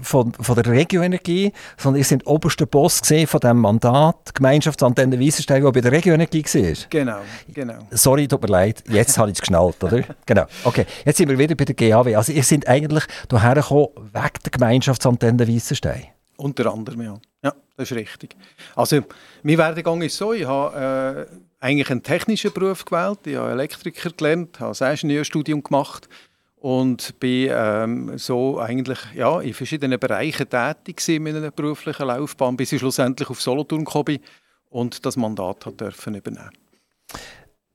von, 0.00 0.32
von 0.32 0.54
der 0.54 0.66
Regioenergie, 0.66 1.52
sondern 1.76 1.98
ihr 1.98 2.04
seid 2.04 2.26
oberster 2.26 2.64
Boss 2.64 3.02
von 3.26 3.40
dem 3.40 3.58
Mandat 3.58 4.34
Gemeinschaftsantenne 4.34 5.20
Weissenstein, 5.20 5.62
der 5.62 5.72
bei 5.72 5.82
der 5.82 5.92
Regioenergie 5.92 6.42
war. 6.42 6.86
Genau, 6.88 7.18
genau. 7.52 7.78
Sorry, 7.90 8.26
tut 8.26 8.40
mir 8.40 8.48
leid, 8.48 8.82
jetzt 8.88 9.18
habe 9.18 9.30
ich 9.30 9.36
es 9.36 9.40
geschnallt, 9.40 9.82
oder? 9.84 10.02
Genau, 10.26 10.46
okay. 10.64 10.86
Jetzt 11.04 11.18
sind 11.18 11.28
wir 11.28 11.38
wieder 11.38 11.54
bei 11.54 11.66
der 11.66 11.74
GAW. 11.74 12.16
Also 12.16 12.32
ihr 12.32 12.42
seid 12.42 12.66
eigentlich 12.66 13.04
hierher 13.28 13.54
gekommen 13.56 13.88
wegen 13.96 14.42
der 14.44 14.50
Gemeinschaftsantenne 14.50 15.46
Weissenstein. 15.46 16.04
Unter 16.38 16.72
anderem, 16.72 17.02
ja. 17.02 17.18
Ja, 17.42 17.54
das 17.76 17.90
ist 17.90 17.96
richtig. 17.96 18.34
Also, 18.74 19.02
mein 19.42 19.58
Werdegang 19.58 20.00
ist 20.00 20.16
so, 20.16 20.32
ich 20.32 20.46
habe 20.46 21.28
äh, 21.30 21.36
eigentlich 21.64 21.90
einen 21.90 22.02
technischen 22.02 22.52
Beruf 22.52 22.84
gewählt. 22.84 23.20
Ich 23.24 23.36
habe 23.36 23.50
Elektriker 23.50 24.10
gelernt, 24.10 24.60
habe 24.60 24.76
ein 24.84 24.92
Ingenieurstudium 24.92 25.62
gemacht 25.62 26.10
und 26.56 27.18
bin 27.20 27.48
ähm, 27.50 28.18
so 28.18 28.60
eigentlich 28.60 28.98
ja, 29.14 29.40
in 29.40 29.54
verschiedenen 29.54 29.98
Bereichen 29.98 30.46
tätig 30.46 31.08
in 31.08 31.22
meiner 31.22 31.50
beruflichen 31.50 32.06
Laufbahn, 32.06 32.58
bis 32.58 32.72
ich 32.72 32.80
schlussendlich 32.80 33.30
auf 33.30 33.40
Solothurn 33.40 33.86
gekommen 33.86 34.04
bin 34.04 34.20
und 34.68 35.06
das 35.06 35.16
Mandat 35.16 35.64
hat 35.64 35.80
dürfen 35.80 36.14
übernehmen. 36.14 36.50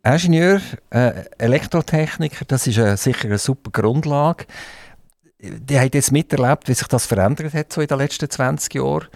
Ingenieur, 0.03 0.61
äh, 0.91 1.25
Elektrotechniker, 1.39 2.45
das 2.45 2.67
ist 2.67 2.77
äh, 2.77 2.95
sicher 2.95 3.25
eine 3.25 3.39
super 3.39 3.71
Grundlage. 3.71 4.45
Die 5.39 5.79
haben 5.79 5.89
jetzt 5.91 6.11
miterlebt, 6.11 6.67
wie 6.67 6.75
sich 6.75 6.87
das 6.87 7.07
verändert 7.07 7.55
hat 7.55 7.73
so 7.73 7.81
in 7.81 7.87
den 7.87 7.97
letzten 7.97 8.29
20 8.29 8.75
Jahren. 8.75 9.07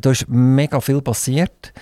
Da 0.00 0.10
ist 0.10 0.28
mega 0.28 0.80
viel 0.80 1.02
passiert. 1.02 1.72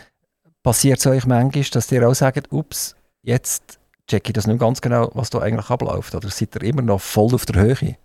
Passiert 0.67 0.99
es 0.99 1.07
euch 1.07 1.27
manchmal, 1.27 1.63
dass 1.71 1.93
ihr 1.93 2.09
auch 2.09 2.13
sagt, 2.13 2.51
ups, 2.51 2.97
jetzt 3.23 3.79
checke 4.09 4.31
ich 4.31 4.33
das 4.33 4.49
nicht 4.49 4.59
ganz 4.59 4.81
genau, 4.81 5.13
was 5.15 5.31
da 5.31 5.39
eigentlich 5.39 5.71
abläuft? 5.71 6.13
Oder 6.17 6.29
seid 6.29 6.57
ihr 6.57 6.63
immer 6.65 6.83
noch 6.83 7.01
voll 7.01 7.33
auf 7.37 7.47
der 7.47 7.63
Höhe? 7.63 7.97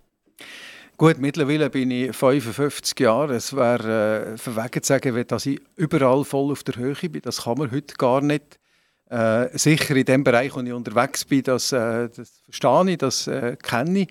Gut, 0.96 1.18
mittlerweile 1.18 1.70
bin 1.70 1.90
ich 1.90 2.14
55 2.14 3.00
Jahre. 3.00 3.34
Es 3.34 3.56
wäre 3.56 4.34
äh, 4.34 4.38
verwegen 4.38 4.80
zu 4.80 4.86
sagen, 4.86 5.24
dass 5.26 5.44
ich 5.44 5.60
überall 5.74 6.24
voll 6.24 6.52
auf 6.52 6.62
der 6.62 6.76
Höhe 6.76 6.94
bin. 6.94 7.20
Das 7.22 7.42
kann 7.42 7.58
man 7.58 7.72
heute 7.72 7.96
gar 7.96 8.20
nicht. 8.20 8.60
Äh, 9.10 9.58
sicher 9.58 9.96
in 9.96 10.04
dem 10.04 10.22
Bereich, 10.22 10.54
wo 10.54 10.60
ich 10.60 10.72
unterwegs 10.72 11.24
bin, 11.24 11.42
das, 11.42 11.72
äh, 11.72 12.10
das 12.10 12.42
verstehe 12.44 12.92
ich, 12.92 12.98
das 12.98 13.26
äh, 13.26 13.56
kenne 13.60 14.02
ich. 14.02 14.08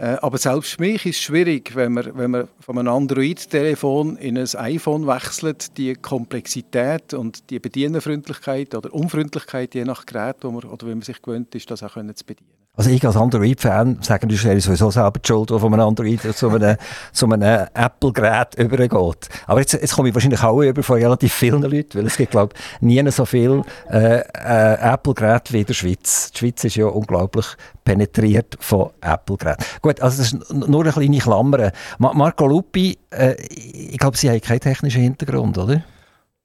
Äh, 0.00 0.16
aber 0.22 0.38
selbst 0.38 0.76
für 0.76 0.80
mich 0.80 1.04
ist 1.04 1.16
es 1.16 1.22
schwierig, 1.22 1.76
wenn 1.76 1.92
man, 1.92 2.16
wenn 2.16 2.30
man 2.30 2.48
von 2.60 2.78
einem 2.78 2.88
Android-Telefon 2.88 4.16
in 4.16 4.38
ein 4.38 4.48
iPhone 4.54 5.06
wechselt, 5.06 5.76
die 5.76 5.92
Komplexität 5.92 7.12
und 7.12 7.50
die 7.50 7.58
Bedienerfreundlichkeit 7.58 8.74
oder 8.74 8.94
Unfreundlichkeit 8.94 9.74
je 9.74 9.84
nach 9.84 10.06
Gerät, 10.06 10.36
wo 10.40 10.52
man, 10.52 10.64
oder 10.64 10.86
wenn 10.86 10.98
man 10.98 11.02
sich 11.02 11.20
gewöhnt 11.20 11.54
ist, 11.54 11.70
das 11.70 11.82
auch 11.82 11.92
zu 11.92 12.24
bedienen. 12.24 12.59
Also 12.80 12.92
ich 12.92 13.06
als 13.06 13.14
Android-Fan 13.14 13.98
sage, 14.00 14.26
du 14.26 14.34
bist 14.34 14.64
sowieso 14.64 14.90
selber 14.90 15.18
die 15.18 15.28
Schuld, 15.28 15.50
die 15.50 15.58
von 15.58 15.74
einem 15.74 15.86
Android 15.86 16.22
zu 16.34 16.48
einem, 16.48 16.78
einem 17.32 17.66
Apple-Gerät 17.74 18.54
übergeht. 18.54 19.28
Aber 19.46 19.60
jetzt, 19.60 19.74
jetzt 19.74 19.94
komme 19.94 20.08
ich 20.08 20.14
wahrscheinlich 20.14 20.42
auch 20.42 20.62
über 20.62 20.82
von 20.82 20.96
relativ 20.96 21.30
vielen 21.30 21.60
Leuten, 21.60 21.98
weil 21.98 22.06
es 22.06 22.16
gibt, 22.16 22.30
glaube 22.30 22.54
ich, 22.54 22.80
nie 22.80 23.10
so 23.10 23.26
viele 23.26 23.64
äh, 23.90 24.20
äh, 24.20 24.94
Apple-Geräte 24.94 25.52
wie 25.52 25.60
in 25.60 25.66
der 25.66 25.74
Schweiz. 25.74 26.32
Die 26.32 26.38
Schweiz 26.38 26.64
ist 26.64 26.76
ja 26.76 26.86
unglaublich 26.86 27.44
penetriert 27.84 28.56
von 28.60 28.88
Apple-Geräten. 29.02 29.62
Gut, 29.82 30.00
also 30.00 30.16
das 30.16 30.32
ist 30.32 30.50
nur 30.50 30.80
eine 30.80 30.92
kleine 30.92 31.18
Klammer. 31.18 31.72
Marco 31.98 32.46
Lupi, 32.46 32.96
äh, 33.10 33.34
ich 33.42 33.98
glaube, 33.98 34.16
Sie 34.16 34.30
haben 34.30 34.40
keinen 34.40 34.60
technischen 34.60 35.02
Hintergrund, 35.02 35.58
oder? 35.58 35.82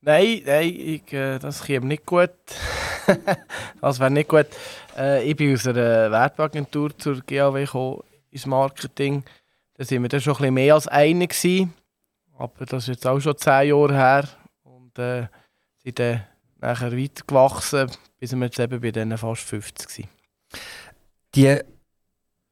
Nein, 0.05 0.43
nein 0.45 0.67
ich, 0.67 1.13
äh, 1.13 1.39
das 1.39 1.63
käme 1.63 1.87
nicht 1.87 2.05
gut. 2.05 2.29
das 3.81 3.99
wäre 3.99 4.11
nicht 4.11 4.29
gut. 4.29 4.45
Äh, 4.95 5.27
ich 5.27 5.35
bin 5.35 5.51
aus 5.51 5.65
einer 5.65 6.11
Werbeagentur 6.11 6.95
zur 6.95 7.21
GAW 7.21 7.65
gekommen, 7.65 8.03
ins 8.29 8.45
Marketing. 8.45 9.23
Da 9.73 9.89
waren 9.89 10.03
wir 10.03 10.09
dann 10.09 10.21
schon 10.21 10.33
ein 10.33 10.37
bisschen 10.37 10.53
mehr 10.53 10.75
als 10.75 10.87
eine. 10.87 11.27
Gewesen. 11.27 11.73
Aber 12.37 12.67
das 12.67 12.83
ist 12.83 12.89
jetzt 12.89 13.07
auch 13.07 13.19
schon 13.19 13.35
zehn 13.35 13.69
Jahre 13.69 13.95
her. 13.95 14.29
Und 14.63 14.99
äh, 14.99 15.25
sind 15.83 15.97
dann 15.97 16.23
nachher 16.61 16.95
weitergewachsen, 16.95 17.89
bis 18.19 18.35
wir 18.35 18.45
jetzt 18.45 18.59
eben 18.59 18.79
bei 18.79 18.91
denen 18.91 19.17
fast 19.17 19.41
50 19.41 19.89
sind. 19.89 20.09
Die 21.33 21.61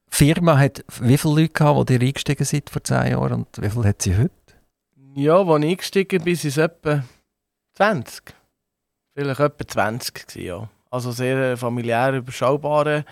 Firma 0.10 0.58
hat 0.58 0.84
wie 1.01 1.20
viele 1.20 1.36
Leute 1.36 1.54
gehabt, 1.54 1.89
die 1.89 1.99
eingestiegen 1.99 2.45
sind 2.45 2.72
vor 2.72 2.84
zehn 2.84 3.12
Jahren 3.12 3.45
und 3.45 3.62
wie 3.62 3.70
viele 3.70 3.89
hat 3.89 4.01
sie 4.01 4.18
heute? 4.18 4.32
Ja, 5.14 5.38
als 5.38 5.64
ich 5.64 5.70
eingestiegen 5.70 6.24
bin, 6.24 6.36
sind 6.36 6.49
es 6.49 6.58
etwa 6.58 7.04
20. 7.76 8.24
Vielleicht 9.15 9.39
etwa 9.39 9.67
20 9.67 10.13
gewesen, 10.13 10.45
ja. 10.45 10.69
Also 10.89 11.11
sehr 11.11 11.57
familiär, 11.57 12.13
überschaubarer 12.13 13.03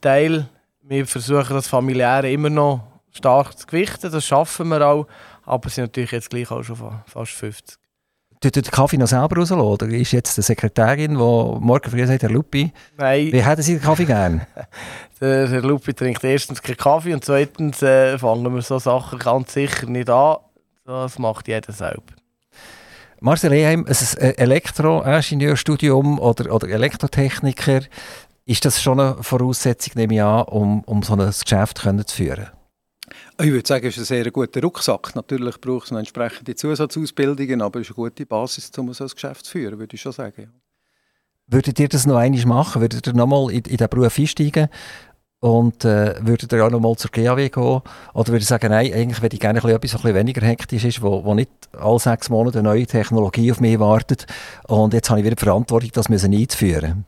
Teil. 0.00 0.48
Wir 0.82 1.06
versuchen 1.06 1.54
das 1.54 1.68
Familiäre 1.68 2.30
immer 2.30 2.50
noch 2.50 2.86
stark 3.10 3.58
zu 3.58 3.66
gewichten, 3.66 4.10
das 4.10 4.24
schaffen 4.24 4.68
wir 4.68 4.86
auch. 4.86 5.06
Aber 5.44 5.66
es 5.66 5.74
sind 5.74 5.84
natürlich 5.84 6.12
jetzt 6.12 6.30
gleich 6.30 6.50
auch 6.50 6.62
schon 6.62 6.76
fast 7.06 7.32
50. 7.32 7.78
Tut 8.40 8.54
den 8.54 8.62
Kaffee 8.62 8.96
noch 8.96 9.08
selber 9.08 9.36
rauslassen? 9.36 9.60
Oder 9.60 9.88
ist 9.88 10.12
jetzt 10.12 10.36
die 10.36 10.42
Sekretärin, 10.42 11.12
die 11.12 11.16
morgen 11.16 11.90
früh 11.90 12.06
sagt, 12.06 12.22
Herr 12.22 12.30
Lupi, 12.30 12.72
Nein. 12.96 13.32
wie 13.32 13.42
hätten 13.42 13.62
Sie 13.62 13.74
den 13.74 13.82
Kaffee 13.82 14.04
gern? 14.04 14.46
der 15.20 15.48
Herr 15.48 15.62
Lupi 15.62 15.92
trinkt 15.92 16.22
erstens 16.22 16.62
keinen 16.62 16.76
Kaffee 16.76 17.14
und 17.14 17.24
zweitens 17.24 17.82
äh, 17.82 18.16
fangen 18.16 18.54
wir 18.54 18.62
so 18.62 18.78
Sachen 18.78 19.18
ganz 19.18 19.54
sicher 19.54 19.86
nicht 19.86 20.08
an. 20.08 20.36
Das 20.84 21.18
macht 21.18 21.48
jeder 21.48 21.72
selber. 21.72 22.14
Marcel 23.20 23.52
Eheim, 23.52 23.84
ein 23.86 24.34
Elektroingenieurstudium 24.36 26.18
oder, 26.18 26.54
oder 26.54 26.68
Elektrotechniker, 26.68 27.80
ist 28.44 28.64
das 28.64 28.80
schon 28.80 29.00
eine 29.00 29.22
Voraussetzung, 29.22 29.92
nehme 29.96 30.14
ich 30.14 30.22
an, 30.22 30.44
um, 30.44 30.84
um 30.84 31.02
so 31.02 31.14
ein 31.14 31.26
Geschäft 31.26 31.82
können 31.82 32.06
zu 32.06 32.16
führen? 32.16 32.46
Ich 33.40 33.50
würde 33.50 33.66
sagen, 33.66 33.86
es 33.86 33.96
ist 33.96 34.10
ein 34.10 34.22
sehr 34.22 34.30
guter 34.30 34.62
Rucksack. 34.62 35.14
Natürlich 35.14 35.60
braucht 35.60 35.86
es 35.86 35.92
eine 35.92 36.00
entsprechende 36.00 36.54
Zusatzausbildungen, 36.54 37.62
aber 37.62 37.80
es 37.80 37.90
ist 37.90 37.96
eine 37.96 38.08
gute 38.08 38.26
Basis, 38.26 38.70
um 38.76 38.92
so 38.92 39.04
ein 39.04 39.10
Geschäft 39.10 39.44
zu 39.44 39.52
führen, 39.52 39.78
würde 39.78 39.94
ich 39.94 40.00
schon 40.00 40.12
sagen. 40.12 40.52
Würdet 41.46 41.78
ihr 41.78 41.88
das 41.88 42.06
noch 42.06 42.16
einmal 42.16 42.44
machen? 42.46 42.82
Würdet 42.82 43.06
ihr 43.06 43.14
nochmal 43.14 43.50
in, 43.50 43.58
in 43.58 43.62
diesen 43.62 43.88
Beruf 43.88 44.18
einsteigen? 44.18 44.68
Und 45.40 45.84
äh, 45.84 46.14
würdet 46.20 46.52
ihr 46.52 46.66
auch 46.66 46.70
noch 46.70 46.80
mal 46.80 46.96
zur 46.96 47.12
GAW 47.12 47.48
gehen? 47.48 47.62
Oder 47.62 47.82
würdet 48.14 48.42
ihr 48.42 48.46
sagen, 48.46 48.70
nein, 48.70 48.92
eigentlich 48.92 49.22
würde 49.22 49.34
ich 49.34 49.40
gerne 49.40 49.58
etwas, 49.58 49.94
was 49.94 50.04
ein 50.04 50.14
weniger 50.14 50.44
hektisch 50.44 50.84
ist, 50.84 51.00
wo, 51.00 51.24
wo 51.24 51.34
nicht 51.34 51.50
alle 51.76 51.98
sechs 52.00 52.28
Monate 52.28 52.58
eine 52.58 52.68
neue 52.68 52.86
Technologie 52.86 53.52
auf 53.52 53.60
mich 53.60 53.78
wartet 53.78 54.26
und 54.66 54.94
jetzt 54.94 55.10
habe 55.10 55.20
ich 55.20 55.26
wieder 55.26 55.36
die 55.36 55.44
Verantwortung, 55.44 55.90
das 55.92 56.08
müssen 56.08 56.34
einzuführen? 56.34 57.04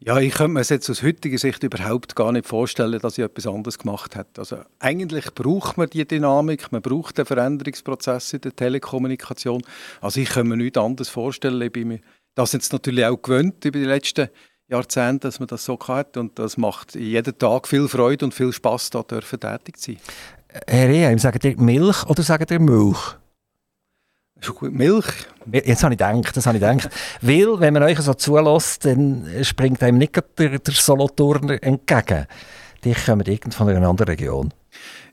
Ja, 0.00 0.18
ich 0.18 0.34
könnte 0.34 0.52
mir 0.52 0.60
es 0.60 0.68
jetzt 0.68 0.88
aus 0.90 1.02
heutiger 1.02 1.38
Sicht 1.38 1.62
überhaupt 1.62 2.14
gar 2.14 2.30
nicht 2.30 2.46
vorstellen, 2.46 3.00
dass 3.00 3.18
ich 3.18 3.24
etwas 3.24 3.46
anderes 3.46 3.78
gemacht 3.78 4.14
hätte. 4.14 4.40
Also 4.40 4.58
eigentlich 4.78 5.34
braucht 5.34 5.78
man 5.78 5.90
die 5.90 6.06
Dynamik, 6.06 6.70
man 6.70 6.82
braucht 6.82 7.18
den 7.18 7.26
Veränderungsprozess 7.26 8.32
in 8.32 8.40
der 8.42 8.54
Telekommunikation. 8.54 9.62
Also 10.00 10.20
ich 10.20 10.28
kann 10.28 10.46
mir 10.46 10.56
nichts 10.56 10.78
anderes 10.78 11.08
vorstellen. 11.08 11.60
Ich 11.60 11.72
bin 11.72 11.88
mir 11.88 12.00
das 12.36 12.52
jetzt 12.52 12.72
natürlich 12.72 13.04
auch 13.04 13.20
gewöhnt 13.20 13.64
über 13.64 13.78
die 13.78 13.84
letzten 13.84 14.28
Jahrzehnte, 14.68 15.28
dass 15.28 15.38
man 15.38 15.46
das 15.46 15.64
so 15.64 15.78
hat 15.86 16.16
und 16.16 16.38
das 16.38 16.56
macht 16.56 16.96
jeden 16.96 17.38
Tag 17.38 17.68
viel 17.68 17.86
Freude 17.88 18.24
und 18.24 18.34
viel 18.34 18.52
Spaß, 18.52 18.90
da 18.90 19.02
dürfen 19.02 19.38
tätig 19.38 19.76
zu 19.76 19.92
sein. 19.92 20.00
Herr 20.66 20.88
Eheim, 20.88 21.18
sagt 21.18 21.44
ihr 21.44 21.56
Milch 21.56 22.04
oder 22.06 22.22
sagt 22.22 22.50
ihr 22.50 22.58
Milch? 22.58 22.98
Milch. 24.60 25.06
Jetzt 25.50 25.82
habe 25.82 25.94
ich 25.94 25.98
gedacht, 25.98 26.36
das 26.36 26.46
habe 26.46 26.58
ich 26.58 26.62
gedacht. 26.62 26.90
Weil, 27.20 27.60
wenn 27.60 27.74
man 27.74 27.82
euch 27.84 27.98
so 28.00 28.14
zulässt, 28.14 28.84
dann 28.84 29.26
springt 29.42 29.82
einem 29.82 29.98
nicht 29.98 30.20
der, 30.38 30.58
der 30.58 30.74
Solothurner 30.74 31.62
entgegen. 31.62 32.26
Die 32.84 32.92
kommen 32.92 33.26
irgend 33.26 33.54
von 33.54 33.68
einer 33.68 33.88
anderen 33.88 34.08
Region. 34.08 34.52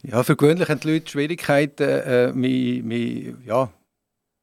Ja, 0.01 0.23
für 0.23 0.35
gewöhnlich 0.35 0.67
haben 0.67 0.79
die 0.81 0.93
Leute 0.93 1.11
Schwierigkeiten, 1.11 1.83
äh, 1.83 2.33
mein, 2.33 2.85
mein 2.85 3.37
ja, 3.45 3.71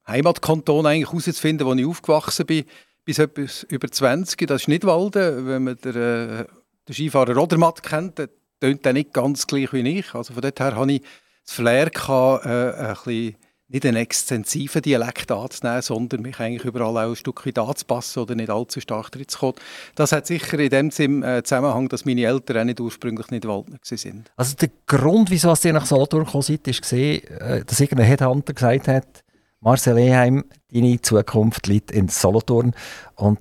Heimatkanton 0.07 0.85
eigentlich 0.85 1.09
herauszufinden, 1.09 1.67
wo 1.67 1.73
ich 1.73 1.85
aufgewachsen 1.85 2.45
bin 2.45 2.65
bis 3.05 3.19
etwas 3.19 3.63
über 3.63 3.89
20. 3.89 4.47
Das 4.47 4.63
ist 4.63 4.67
nicht 4.67 4.85
Walden. 4.85 5.47
Wenn 5.47 5.63
man 5.63 5.77
den, 5.77 5.95
äh, 5.95 6.45
den 6.87 6.93
Skifahrer 6.93 7.35
Rodermatt 7.35 7.83
kennt, 7.83 8.17
der 8.17 8.29
tönt 8.59 8.85
er 8.85 8.93
nicht 8.93 9.13
ganz 9.13 9.47
gleich 9.47 9.73
wie 9.73 9.99
ich. 9.99 10.13
Also 10.13 10.33
von 10.33 10.41
daher 10.41 10.75
hatte 10.75 10.91
ich 10.91 11.01
das 11.45 11.55
Flair, 11.55 11.89
gehabt, 11.89 12.45
äh, 12.45 12.49
ein 12.49 12.93
bisschen, 12.93 13.35
nicht 13.71 13.85
einen 13.85 13.97
extensiven 13.97 14.81
Dialekt 14.81 15.31
anzunehmen, 15.31 15.81
sondern 15.81 16.21
mich 16.21 16.39
eigentlich 16.39 16.65
überall 16.65 17.05
auch 17.05 17.11
ein 17.11 17.15
Stück 17.15 17.45
weit 17.45 17.57
anzupassen 17.57 18.19
oder 18.19 18.35
nicht 18.35 18.49
allzu 18.49 18.81
stark 18.81 19.11
drin 19.11 19.27
zu 19.27 19.39
kommen. 19.39 19.55
Das 19.95 20.11
hat 20.11 20.27
sicher 20.27 20.59
in 20.59 20.69
dem 20.69 20.91
Zusammenhang, 20.91 21.87
dass 21.87 22.03
meine 22.03 22.25
Eltern 22.25 22.57
auch 22.57 22.63
nicht 22.65 22.81
ursprünglich 22.81 23.31
nicht 23.31 23.47
Waldner 23.47 23.77
waren. 23.79 24.25
Also 24.35 24.55
der 24.57 24.69
Grund, 24.85 25.31
wieso 25.31 25.53
ihr 25.63 25.73
nach 25.73 25.85
Solothurn 25.85 26.25
gekommen 26.25 26.41
seid, 26.41 26.67
ist, 26.67 26.91
äh, 26.91 27.63
dass 27.63 27.79
irgendein 27.79 28.07
Headhunter 28.07 28.53
gesagt 28.53 28.89
hat, 28.89 29.23
Marcel 29.63 29.99
Eheim, 29.99 30.43
deine 30.71 30.99
Zukunft 31.01 31.67
liegt 31.67 31.91
in 31.91 32.07
Solothurn. 32.07 32.73
Und 33.15 33.39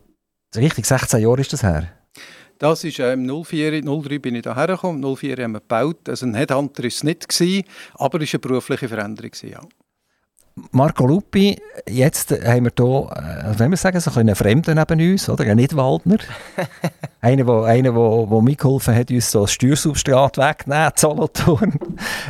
richtig, 0.55 0.85
16 0.85 1.23
Jahre 1.23 1.41
ist 1.41 1.53
das 1.55 1.62
her? 1.62 1.89
Das 2.59 2.85
ist 2.85 2.99
ähm, 2.99 3.25
04, 3.25 3.81
03 3.81 4.18
bin 4.18 4.35
ich 4.35 4.43
hierher 4.43 4.66
gekommen, 4.66 5.01
04 5.01 5.37
haben 5.39 5.53
wir 5.53 5.61
gebaut. 5.61 6.11
Also 6.11 6.27
ein 6.27 6.35
Headhunter 6.35 6.83
war 6.83 6.89
es 6.89 7.03
nicht, 7.03 7.27
gewesen, 7.27 7.64
aber 7.95 8.21
es 8.21 8.35
war 8.35 8.39
eine 8.39 8.41
berufliche 8.41 8.89
Veränderung. 8.89 9.31
Gewesen, 9.31 9.51
ja. 9.51 9.61
Marco 10.73 11.07
Lupi, 11.07 11.61
jetzt 11.89 12.31
haben 12.31 12.65
wir 12.65 12.73
hier, 12.77 13.11
äh, 13.17 13.59
wenn 13.59 13.71
wir 13.71 13.77
sagen, 13.77 14.01
so 14.01 14.11
einen 14.19 14.35
Fremden 14.35 14.77
neben 14.77 15.13
uns, 15.13 15.29
oder? 15.29 15.45
Ein 15.45 15.57
Nicht-Waldner. 15.57 16.19
einer, 17.21 17.45
der 17.45 17.65
einer, 17.65 17.95
wo, 17.95 18.29
wo 18.29 18.41
mitgeholfen 18.41 18.95
hat, 18.95 19.11
uns 19.11 19.31
so 19.31 19.43
das 19.43 19.53
Steuersubstrat 19.53 20.39
wegzunehmen, 20.39 20.93
Solothurn. 20.97 21.79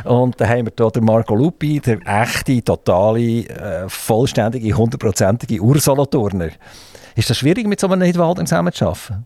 Und 0.05 0.39
dann 0.39 0.49
haben 0.49 0.65
wir 0.65 0.73
hier 0.77 0.91
den 0.91 1.05
Marco 1.05 1.35
Lupi, 1.35 1.79
der 1.79 1.99
echte, 2.05 2.63
totale, 2.63 3.45
äh, 3.47 3.89
vollständige, 3.89 4.73
hundertprozentige 4.73 5.61
Ursolothurner. 5.61 6.49
Ist 7.15 7.29
das 7.29 7.37
schwierig, 7.37 7.67
mit 7.67 7.79
so 7.79 7.87
einem 7.87 7.99
Nicht-Waldner 7.99 8.45
zusammenzuarbeiten? 8.45 9.25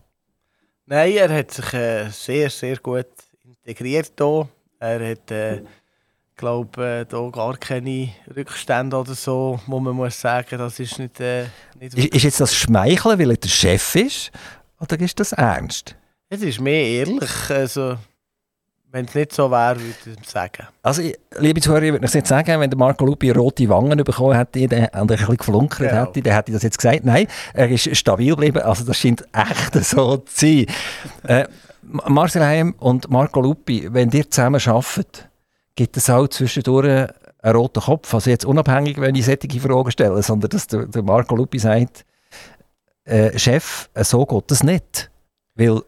Nein, 0.86 1.12
er 1.12 1.32
hat 1.38 1.50
sich 1.50 1.72
äh, 1.74 2.08
sehr, 2.10 2.50
sehr 2.50 2.76
gut 2.78 3.06
integriert 3.44 4.12
hier. 4.18 4.48
Er 4.78 5.10
hat... 5.10 5.30
Äh, 5.30 5.62
glaube, 6.36 7.06
äh, 7.10 7.30
gar 7.32 7.56
keine 7.56 8.10
Rückstände 8.34 8.96
oder 8.96 9.14
so, 9.14 9.58
wo 9.66 9.80
man 9.80 9.94
muss 9.94 10.20
sagen, 10.20 10.58
das 10.58 10.78
ist 10.78 10.98
nicht... 10.98 11.20
Äh, 11.20 11.46
nicht 11.80 11.94
ist, 11.94 12.14
ist 12.14 12.22
jetzt 12.22 12.40
das 12.40 12.54
Schmeicheln, 12.54 13.18
weil 13.18 13.30
er 13.30 13.36
der 13.36 13.48
Chef 13.48 13.94
ist, 13.94 14.30
oder 14.80 14.98
ist 15.00 15.18
das 15.18 15.32
ernst? 15.32 15.96
Es 16.28 16.42
ist 16.42 16.60
mehr 16.60 16.84
ehrlich, 16.84 17.50
also... 17.50 17.96
Wenn 18.92 19.04
es 19.04 19.14
nicht 19.14 19.32
so 19.32 19.50
wäre, 19.50 19.78
würde 19.78 20.16
ich 20.22 20.28
sagen. 20.30 20.68
Also, 20.82 21.02
liebe 21.38 21.60
Zuhörer, 21.60 21.82
ich 21.82 21.92
würde 21.92 22.04
nicht 22.06 22.26
sagen, 22.26 22.60
wenn 22.60 22.70
der 22.70 22.78
Marco 22.78 23.04
Lupi 23.04 23.30
rote 23.30 23.68
Wangen 23.68 24.02
bekommen 24.02 24.34
hätte 24.34 24.60
und 24.60 24.72
ein 24.72 25.06
bisschen 25.06 25.36
geflunkert 25.36 25.90
genau. 25.90 26.06
hätte, 26.06 26.22
dann 26.22 26.32
hätte 26.32 26.50
ich 26.50 26.54
das 26.54 26.62
jetzt 26.62 26.78
gesagt. 26.78 27.04
Nein, 27.04 27.26
er 27.52 27.68
ist 27.68 27.94
stabil 27.94 28.30
geblieben. 28.30 28.62
Also, 28.62 28.84
das 28.84 28.96
scheint 28.96 29.24
echt 29.34 29.84
so 29.84 30.16
zu 30.18 30.24
sein. 30.34 30.66
äh, 31.24 31.46
Marcel 31.82 32.42
Heim 32.42 32.74
und 32.78 33.10
Marco 33.10 33.40
Lupi, 33.40 33.88
wenn 33.92 34.10
ihr 34.12 34.30
zusammen 34.30 34.62
arbeitet, 34.64 35.28
gibt 35.76 35.96
es 35.96 36.10
auch 36.10 36.26
zwischendurch 36.28 37.08
einen 37.42 37.56
roten 37.56 37.82
Kopf. 37.82 38.12
Also 38.12 38.30
jetzt 38.30 38.44
unabhängig, 38.44 39.00
wenn 39.00 39.14
ich 39.14 39.26
solche 39.26 39.60
Fragen 39.60 39.90
stelle, 39.90 40.22
sondern 40.22 40.50
dass 40.50 40.66
der, 40.66 40.86
der 40.86 41.02
Marco 41.02 41.36
Lupi 41.36 41.58
sagt, 41.58 42.04
äh, 43.04 43.38
Chef, 43.38 43.88
so 43.94 44.26
geht 44.26 44.50
das 44.50 44.64
nicht. 44.64 45.10
Weil 45.54 45.82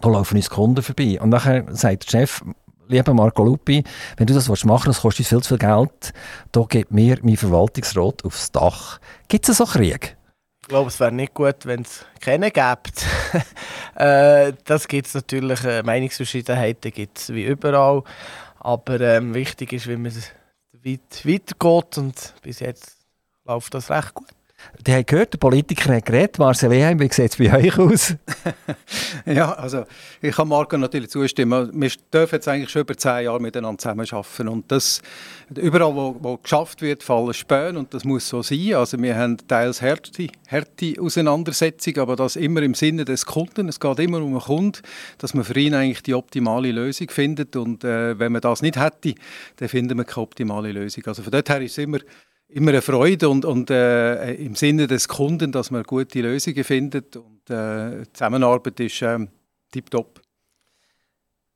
da 0.00 0.08
laufen 0.08 0.36
uns 0.36 0.50
Kunden 0.50 0.82
vorbei. 0.82 1.20
Und 1.20 1.28
nachher 1.28 1.64
sagt 1.70 2.12
der 2.12 2.20
Chef, 2.20 2.42
lieber 2.88 3.14
Marco 3.14 3.44
Lupi, 3.44 3.84
wenn 4.16 4.26
du 4.26 4.34
das 4.34 4.48
machen 4.48 4.70
willst, 4.70 4.86
das 4.88 5.00
kostet 5.00 5.26
viel 5.26 5.40
zu 5.40 5.48
viel 5.48 5.58
Geld, 5.58 6.12
da 6.50 6.62
gibt 6.68 6.90
mir 6.90 7.18
mein 7.22 7.36
Verwaltungsrat 7.36 8.24
aufs 8.24 8.50
Dach. 8.50 8.98
Gibt 9.28 9.48
es 9.48 9.58
so 9.58 9.64
Krieg? 9.64 10.16
Ich 10.62 10.68
glaube, 10.68 10.88
es 10.88 11.00
wäre 11.00 11.12
nicht 11.12 11.34
gut, 11.34 11.66
wenn 11.66 11.82
es 11.82 12.04
keinen 12.20 12.52
gibt. 12.52 13.04
äh, 13.96 14.52
das 14.64 14.88
gibt 14.88 15.08
es 15.08 15.14
natürlich, 15.14 15.64
äh, 15.64 15.82
Meinungsverschiedenheiten 15.82 16.92
gibt 16.92 17.18
es 17.18 17.32
wie 17.32 17.44
überall. 17.44 18.04
Aber 18.64 19.00
ähm, 19.00 19.34
wichtig 19.34 19.72
ist, 19.72 19.88
wie 19.88 19.96
man 19.96 20.12
weit, 20.84 21.26
weitergeht 21.26 21.98
und 21.98 22.34
bis 22.42 22.60
jetzt 22.60 22.96
läuft 23.44 23.74
das 23.74 23.90
recht 23.90 24.14
gut. 24.14 24.28
Die 24.86 24.92
haben 24.92 25.06
gehört, 25.06 25.32
der 25.32 25.38
Politiker 25.38 25.94
hat 25.94 26.06
geredet. 26.06 26.38
Marcel 26.38 26.72
Eheim, 26.72 26.98
wie 26.98 27.12
sieht 27.12 27.30
es 27.30 27.36
bei 27.36 27.54
euch 27.54 27.78
aus? 27.78 28.14
ja, 29.26 29.52
also 29.52 29.84
ich 30.20 30.34
kann 30.34 30.48
Marco 30.48 30.76
natürlich 30.76 31.10
zustimmen. 31.10 31.70
Wir 31.72 31.90
dürfen 32.12 32.34
jetzt 32.34 32.48
eigentlich 32.48 32.70
schon 32.70 32.82
über 32.82 32.96
zehn 32.96 33.24
Jahre 33.24 33.40
miteinander 33.40 33.78
zusammenarbeiten. 33.78 34.48
Und 34.48 34.72
das, 34.72 35.00
überall, 35.54 35.94
wo, 35.94 36.16
wo 36.18 36.36
geschafft 36.36 36.82
wird, 36.82 37.02
fallen 37.02 37.32
Späne 37.32 37.78
und 37.78 37.94
das 37.94 38.04
muss 38.04 38.28
so 38.28 38.42
sein. 38.42 38.74
Also 38.74 39.00
wir 39.00 39.16
haben 39.16 39.36
teils 39.46 39.82
harte, 39.82 40.26
harte 40.48 40.94
Auseinandersetzungen, 41.00 42.00
aber 42.00 42.16
das 42.16 42.36
immer 42.36 42.62
im 42.62 42.74
Sinne 42.74 43.04
des 43.04 43.24
Kunden. 43.26 43.68
Es 43.68 43.78
geht 43.78 43.98
immer 44.00 44.18
um 44.18 44.32
den 44.32 44.40
Kunden, 44.40 44.82
dass 45.18 45.34
man 45.34 45.44
für 45.44 45.58
ihn 45.58 45.74
eigentlich 45.74 46.02
die 46.02 46.14
optimale 46.14 46.72
Lösung 46.72 47.08
findet. 47.10 47.54
Und 47.54 47.84
äh, 47.84 48.18
wenn 48.18 48.32
man 48.32 48.40
das 48.40 48.62
nicht 48.62 48.76
hätte, 48.76 49.14
dann 49.56 49.68
finden 49.68 49.96
wir 49.96 50.04
keine 50.04 50.22
optimale 50.22 50.72
Lösung. 50.72 51.04
Also 51.06 51.22
von 51.22 51.30
dort 51.30 51.48
her 51.48 51.60
ist 51.60 51.72
es 51.72 51.78
immer 51.78 51.98
immer 52.52 52.70
eine 52.70 52.82
Freude 52.82 53.28
und, 53.28 53.44
und 53.44 53.70
äh, 53.70 54.34
im 54.34 54.54
Sinne 54.54 54.86
des 54.86 55.08
Kunden, 55.08 55.52
dass 55.52 55.70
man 55.70 55.82
gute 55.82 56.20
Lösungen 56.20 56.64
findet 56.64 57.16
und 57.16 57.50
äh, 57.50 58.02
die 58.02 58.12
Zusammenarbeit 58.12 58.80
ist 58.80 59.02
äh, 59.02 59.18
tiptop. 59.70 60.20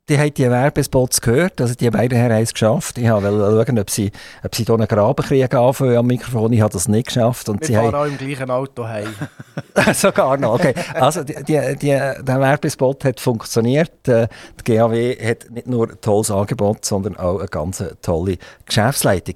Die 0.09 0.17
haben 0.17 0.33
die 0.33 0.49
Werbespots 0.49 1.21
gehört, 1.21 1.61
also 1.61 1.75
die 1.75 1.91
beiden 1.91 2.17
haben 2.17 2.31
es 2.31 2.53
geschafft. 2.53 2.97
Ich 2.97 3.11
wollte 3.11 3.67
schauen, 3.67 3.79
ob 3.81 3.91
sie, 3.91 4.13
ob 4.45 4.55
sie 4.55 4.65
hier 4.65 4.75
einen 4.75 4.87
Grabenkrieg 4.87 5.53
anfangen 5.53 5.97
am 5.97 6.07
Mikrofon. 6.07 6.53
Ich 6.53 6.61
habe 6.61 6.73
das 6.73 6.87
nicht 6.87 7.09
geschafft. 7.09 7.49
Und 7.49 7.59
Wir 7.59 7.67
sie 7.67 7.75
fahren 7.75 7.87
haben... 7.87 7.95
auch 7.97 8.05
im 8.05 8.17
gleichen 8.17 8.49
Auto 8.49 8.87
heim. 8.87 9.13
Sogar 9.95 10.37
noch, 10.37 10.55
okay. 10.55 10.75
Also 10.95 11.25
die, 11.25 11.35
die, 11.43 11.77
die, 11.81 11.89
der 11.89 12.25
Werbespot 12.25 13.05
hat 13.05 13.19
funktioniert. 13.19 14.07
Äh, 14.07 14.29
Die 14.61 14.77
GAW 14.77 15.17
hat 15.29 15.51
nicht 15.51 15.67
nur 15.67 15.91
ein 15.91 16.01
tolles 16.01 16.31
Angebot, 16.31 16.85
sondern 16.85 17.17
auch 17.17 17.41
eine 17.41 17.49
ganz 17.49 17.83
tolle 18.01 18.39
Geschäftsleitung. 18.65 19.35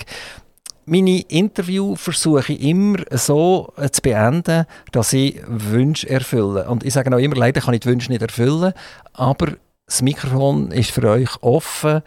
Meine 0.87 1.21
Interview 1.21 1.95
versuche 1.95 2.53
ich 2.53 2.63
immer 2.63 2.99
so 3.11 3.73
äh, 3.77 3.91
zu 3.91 4.03
beenden, 4.03 4.67
dass 4.93 5.13
ich 5.13 5.41
Wünsche 5.47 6.09
erfülle. 6.09 6.69
Und 6.69 6.85
ich 6.85 6.95
sage 6.95 7.15
auch 7.15 7.21
immer, 7.21 7.37
leider 7.37 7.61
kann 7.61 7.75
ich 7.75 7.81
die 7.81 7.89
Wünsche 7.89 8.11
nicht 8.11 8.23
erfüllen, 8.23 8.73
aber 9.13 9.55
das 9.87 10.03
Mikrofon 10.03 10.71
ist 10.71 10.91
für 10.91 11.09
euch 11.09 11.31
offen, 11.43 12.03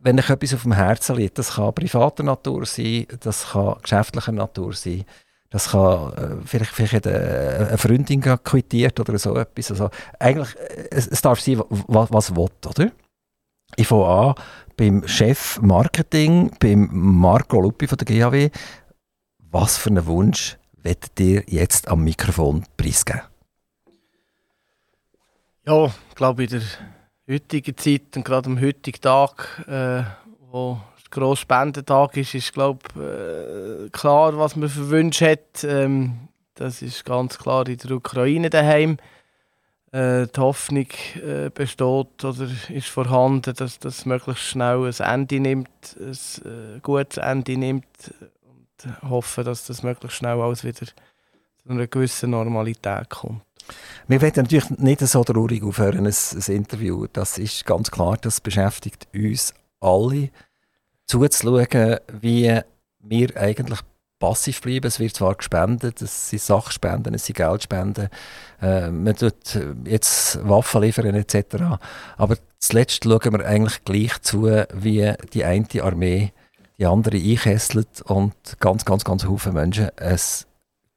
wenn 0.00 0.18
euch 0.18 0.30
etwas 0.30 0.54
auf 0.54 0.62
dem 0.62 0.72
Herzen 0.72 1.16
liegt. 1.16 1.38
Das 1.38 1.54
kann 1.54 1.74
privater 1.74 2.22
Natur 2.22 2.66
sein, 2.66 3.06
das 3.20 3.50
kann 3.52 3.76
geschäftlicher 3.82 4.32
Natur 4.32 4.72
sein. 4.72 5.04
Das 5.50 5.70
kann, 5.70 6.12
äh, 6.14 6.36
vielleicht, 6.44 6.72
vielleicht 6.72 6.94
hat 6.94 7.06
eine, 7.06 7.68
eine 7.68 7.78
Freundin 7.78 8.20
quittiert 8.20 8.98
oder 8.98 9.16
so 9.18 9.36
etwas. 9.36 9.70
Also, 9.70 9.88
eigentlich, 10.18 10.54
äh, 10.56 10.88
es, 10.90 11.06
es 11.06 11.22
darf 11.22 11.40
sein, 11.40 11.62
was, 11.68 12.12
was 12.12 12.34
will, 12.34 12.48
oder? 12.66 12.90
Ich 13.76 13.86
fange 13.86 14.06
an 14.06 14.34
beim 14.76 15.06
Chef 15.06 15.60
Marketing, 15.60 16.50
beim 16.58 16.88
Marco 16.92 17.60
Luppi 17.60 17.86
von 17.86 17.98
der 17.98 18.06
GAW. 18.06 18.50
Was 19.50 19.76
für 19.76 19.90
einen 19.90 20.06
Wunsch 20.06 20.58
wollt 20.82 21.18
ihr 21.18 21.44
jetzt 21.46 21.88
am 21.88 22.04
Mikrofon 22.04 22.64
preisgeben? 22.76 23.22
Ja, 25.66 25.86
ich 25.86 26.14
glaube 26.14 26.44
in 26.44 26.50
der 26.50 26.62
heutigen 27.28 27.76
Zeit 27.76 28.16
und 28.16 28.24
gerade 28.24 28.50
am 28.50 28.60
heutigen 28.60 29.00
Tag, 29.00 29.64
äh, 29.66 30.02
wo 30.50 30.78
grosse 31.14 31.42
Spendentag 31.42 32.16
ist, 32.16 32.34
ist 32.34 32.52
glaube 32.52 32.80
äh, 33.00 33.88
klar, 33.90 34.36
was 34.36 34.56
man 34.56 34.68
für 34.68 34.90
Wünsche 34.90 35.30
hat. 35.30 35.64
Ähm, 35.64 36.28
das 36.54 36.82
ist 36.82 37.04
ganz 37.04 37.38
klar 37.38 37.66
in 37.68 37.78
der 37.78 37.92
Ukraine 37.92 38.50
daheim. 38.50 38.98
Äh, 39.94 40.26
die 40.26 40.40
Hoffnung 40.40 40.88
äh, 41.24 41.50
besteht 41.50 42.24
oder 42.24 42.48
ist 42.68 42.88
vorhanden, 42.88 43.54
dass 43.54 43.78
das 43.78 44.06
möglichst 44.06 44.42
schnell 44.42 44.84
ein 44.86 45.20
Ende 45.20 45.38
nimmt, 45.38 45.68
ein 46.00 46.10
äh, 46.10 46.80
gutes 46.82 47.18
Ende 47.18 47.56
nimmt 47.56 47.86
und 48.42 49.08
hoffe, 49.08 49.44
dass 49.44 49.66
das 49.66 49.84
möglichst 49.84 50.16
schnell 50.16 50.40
alles 50.40 50.64
wieder 50.64 50.84
zu 50.84 50.94
einer 51.68 51.86
gewissen 51.86 52.30
Normalität 52.30 53.08
kommt. 53.08 53.42
Wir 54.08 54.20
werden 54.20 54.42
natürlich 54.42 54.68
nicht 54.70 54.98
so 55.00 55.22
traurig 55.22 55.62
aufhören, 55.62 56.08
ein, 56.08 56.12
ein 56.12 56.52
Interview. 56.52 57.06
Das 57.12 57.38
ist 57.38 57.64
ganz 57.64 57.88
klar, 57.92 58.16
das 58.20 58.40
beschäftigt 58.40 59.06
uns 59.14 59.54
alle, 59.78 60.30
zuzuschauen, 61.06 62.00
wie 62.20 62.60
wir 62.98 63.36
eigentlich 63.36 63.78
passiv 64.18 64.60
bleiben. 64.60 64.86
Es 64.86 65.00
wird 65.00 65.14
zwar 65.14 65.34
gespendet, 65.34 66.00
es 66.00 66.30
sind 66.30 66.42
Sachspenden, 66.42 67.14
es 67.14 67.26
sind 67.26 67.36
Geldspenden, 67.36 68.08
äh, 68.62 68.90
man 68.90 69.16
tut 69.16 69.58
jetzt 69.84 70.46
Waffen 70.48 70.82
liefern 70.82 71.14
etc. 71.14 71.78
Aber 72.16 72.36
zuletzt 72.58 73.04
schauen 73.04 73.32
wir 73.32 73.46
eigentlich 73.46 73.84
gleich 73.84 74.20
zu, 74.22 74.44
wie 74.72 75.12
die 75.32 75.44
eine 75.44 75.66
Armee 75.82 76.32
die 76.78 76.86
andere 76.86 77.16
einkesselt 77.16 78.02
und 78.02 78.34
ganz, 78.60 78.84
ganz, 78.84 79.04
ganz 79.04 79.24
viele 79.24 79.52
Menschen 79.52 79.90
ein 79.96 80.18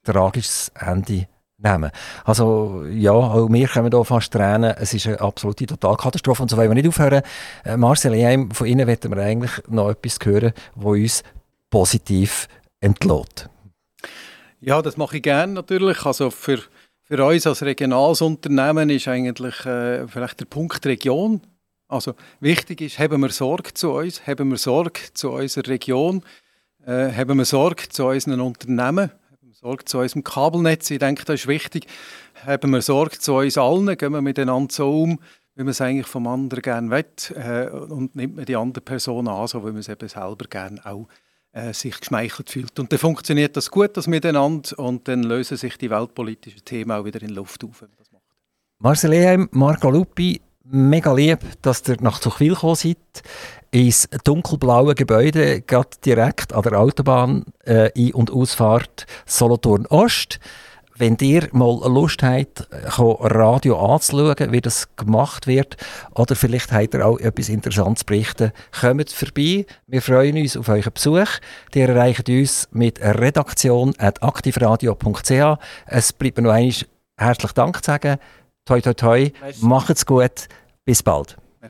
tragisches 0.04 0.72
Ende 0.74 1.28
nehmen. 1.58 1.90
Also 2.24 2.84
ja, 2.90 3.12
auch 3.12 3.48
wir 3.48 3.68
kommen 3.68 3.92
hier 3.92 4.04
fast 4.04 4.32
Tränen. 4.32 4.74
Es 4.78 4.94
ist 4.94 5.06
eine 5.06 5.20
absolute 5.20 5.66
Totalkatastrophe 5.66 6.42
und 6.42 6.50
so 6.50 6.56
wollen 6.56 6.70
wir 6.70 6.74
nicht 6.74 6.88
aufhören. 6.88 7.22
Äh, 7.64 7.76
Marcel 7.76 8.48
von 8.52 8.66
Ihnen 8.66 8.86
möchten 8.86 9.10
wir 9.14 9.22
eigentlich 9.22 9.52
noch 9.68 9.90
etwas 9.90 10.18
hören, 10.24 10.52
das 10.74 10.84
uns 10.84 11.22
positiv 11.70 12.48
entlädt. 12.80 13.48
Ja, 14.60 14.82
das 14.82 14.96
mache 14.96 15.18
ich 15.18 15.22
gerne 15.22 15.52
natürlich. 15.52 16.04
Also 16.04 16.30
für, 16.30 16.60
für 17.04 17.24
uns 17.24 17.46
als 17.46 17.62
regionales 17.62 18.20
Unternehmen 18.20 18.90
ist 18.90 19.08
eigentlich 19.08 19.64
äh, 19.64 20.06
vielleicht 20.08 20.40
der 20.40 20.46
Punkt 20.46 20.84
Region. 20.86 21.40
Also 21.86 22.14
wichtig 22.40 22.80
ist, 22.82 22.98
haben 22.98 23.20
wir 23.22 23.30
Sorge 23.30 23.72
zu 23.72 23.92
uns, 23.92 24.26
haben 24.26 24.50
wir 24.50 24.58
Sorge 24.58 25.00
zu 25.14 25.30
unserer 25.30 25.68
Region, 25.68 26.22
äh, 26.84 27.12
haben 27.12 27.38
wir 27.38 27.44
Sorge 27.44 27.88
zu 27.88 28.06
unseren 28.06 28.40
Unternehmen, 28.40 29.10
haben 29.10 29.48
wir 29.48 29.54
Sorge 29.54 29.84
zu 29.86 29.98
unserem 29.98 30.22
Kabelnetz. 30.22 30.90
Ich 30.90 30.98
denke, 30.98 31.24
das 31.24 31.40
ist 31.40 31.46
wichtig. 31.46 31.86
Haben 32.44 32.72
wir 32.72 32.82
Sorge 32.82 33.18
zu 33.18 33.36
uns 33.36 33.56
allen, 33.56 33.96
gehen 33.96 34.12
wir 34.12 34.20
miteinander 34.20 34.72
so 34.72 35.02
um, 35.02 35.18
wie 35.54 35.62
man 35.62 35.70
es 35.70 35.80
eigentlich 35.80 36.06
vom 36.06 36.26
anderen 36.26 36.62
gerne 36.62 36.90
will 36.90 37.04
äh, 37.36 37.70
und 37.70 38.14
nimmt 38.14 38.36
man 38.36 38.44
die 38.44 38.56
andere 38.56 38.82
Person 38.82 39.26
an, 39.26 39.46
so 39.46 39.62
wie 39.62 39.70
man 39.70 39.78
es 39.78 39.88
eben 39.88 40.08
selber 40.08 40.46
gerne 40.50 40.84
auch 40.84 41.08
äh, 41.52 41.72
sich 41.72 41.98
geschmeichelt 41.98 42.50
fühlt. 42.50 42.78
Und 42.78 42.92
dann 42.92 42.98
funktioniert 42.98 43.56
das 43.56 43.70
gut, 43.70 43.96
das 43.96 44.06
Miteinander, 44.06 44.78
und 44.78 45.08
dann 45.08 45.22
lösen 45.22 45.56
sich 45.56 45.76
die 45.76 45.90
weltpolitischen 45.90 46.64
Themen 46.64 46.92
auch 46.92 47.04
wieder 47.04 47.22
in 47.22 47.30
Luft 47.30 47.64
auf. 47.64 47.84
Marcel 48.80 49.12
Eheim, 49.12 49.48
Marco 49.50 49.90
Lupi, 49.90 50.40
mega 50.64 51.12
lieb, 51.12 51.40
dass 51.62 51.86
ihr 51.88 51.96
nach 52.00 52.20
Zuchwil 52.20 52.54
gekommen 52.54 52.76
seid. 52.76 52.96
Ins 53.70 54.08
dunkelblaue 54.24 54.94
Gebäude, 54.94 55.60
gerade 55.62 55.90
direkt 56.04 56.54
an 56.54 56.62
der 56.62 56.78
Autobahn 56.78 57.44
äh, 57.64 57.90
Ein- 57.96 58.14
und 58.14 58.30
Ausfahrt 58.30 59.06
Solothurn 59.26 59.86
Ost. 59.86 60.38
Wenn 60.98 61.16
ihr 61.20 61.48
mal 61.52 61.88
Lust 61.88 62.24
habt, 62.24 62.66
Radio 62.72 63.78
anzuschauen, 63.78 64.50
wie 64.50 64.60
das 64.60 64.88
gemacht 64.96 65.46
wird, 65.46 65.76
oder 66.16 66.34
vielleicht 66.34 66.72
habt 66.72 66.94
ihr 66.94 67.06
auch 67.06 67.20
etwas 67.20 67.48
Interessantes 67.48 68.00
zu 68.00 68.06
berichten, 68.06 68.50
kommt 68.80 69.10
vorbei. 69.10 69.64
Wir 69.86 70.02
freuen 70.02 70.36
uns 70.36 70.56
auf 70.56 70.68
euren 70.68 70.92
Besuch. 70.92 71.28
Ihr 71.72 71.88
erreicht 71.88 72.28
uns 72.28 72.68
mit 72.72 73.00
redaktion.aktivradio.ch. 73.00 75.58
Es 75.86 76.12
bleibt 76.12 76.38
mir 76.38 76.42
noch 76.42 76.52
einmal 76.52 76.74
herzlich 77.16 77.52
Dank 77.52 77.76
zu 77.76 77.92
sagen. 77.92 78.18
Toi, 78.64 78.80
toi, 78.80 78.94
toi. 78.94 79.30
Macht's 79.60 80.04
gut. 80.04 80.48
Bis 80.84 81.04
bald. 81.04 81.36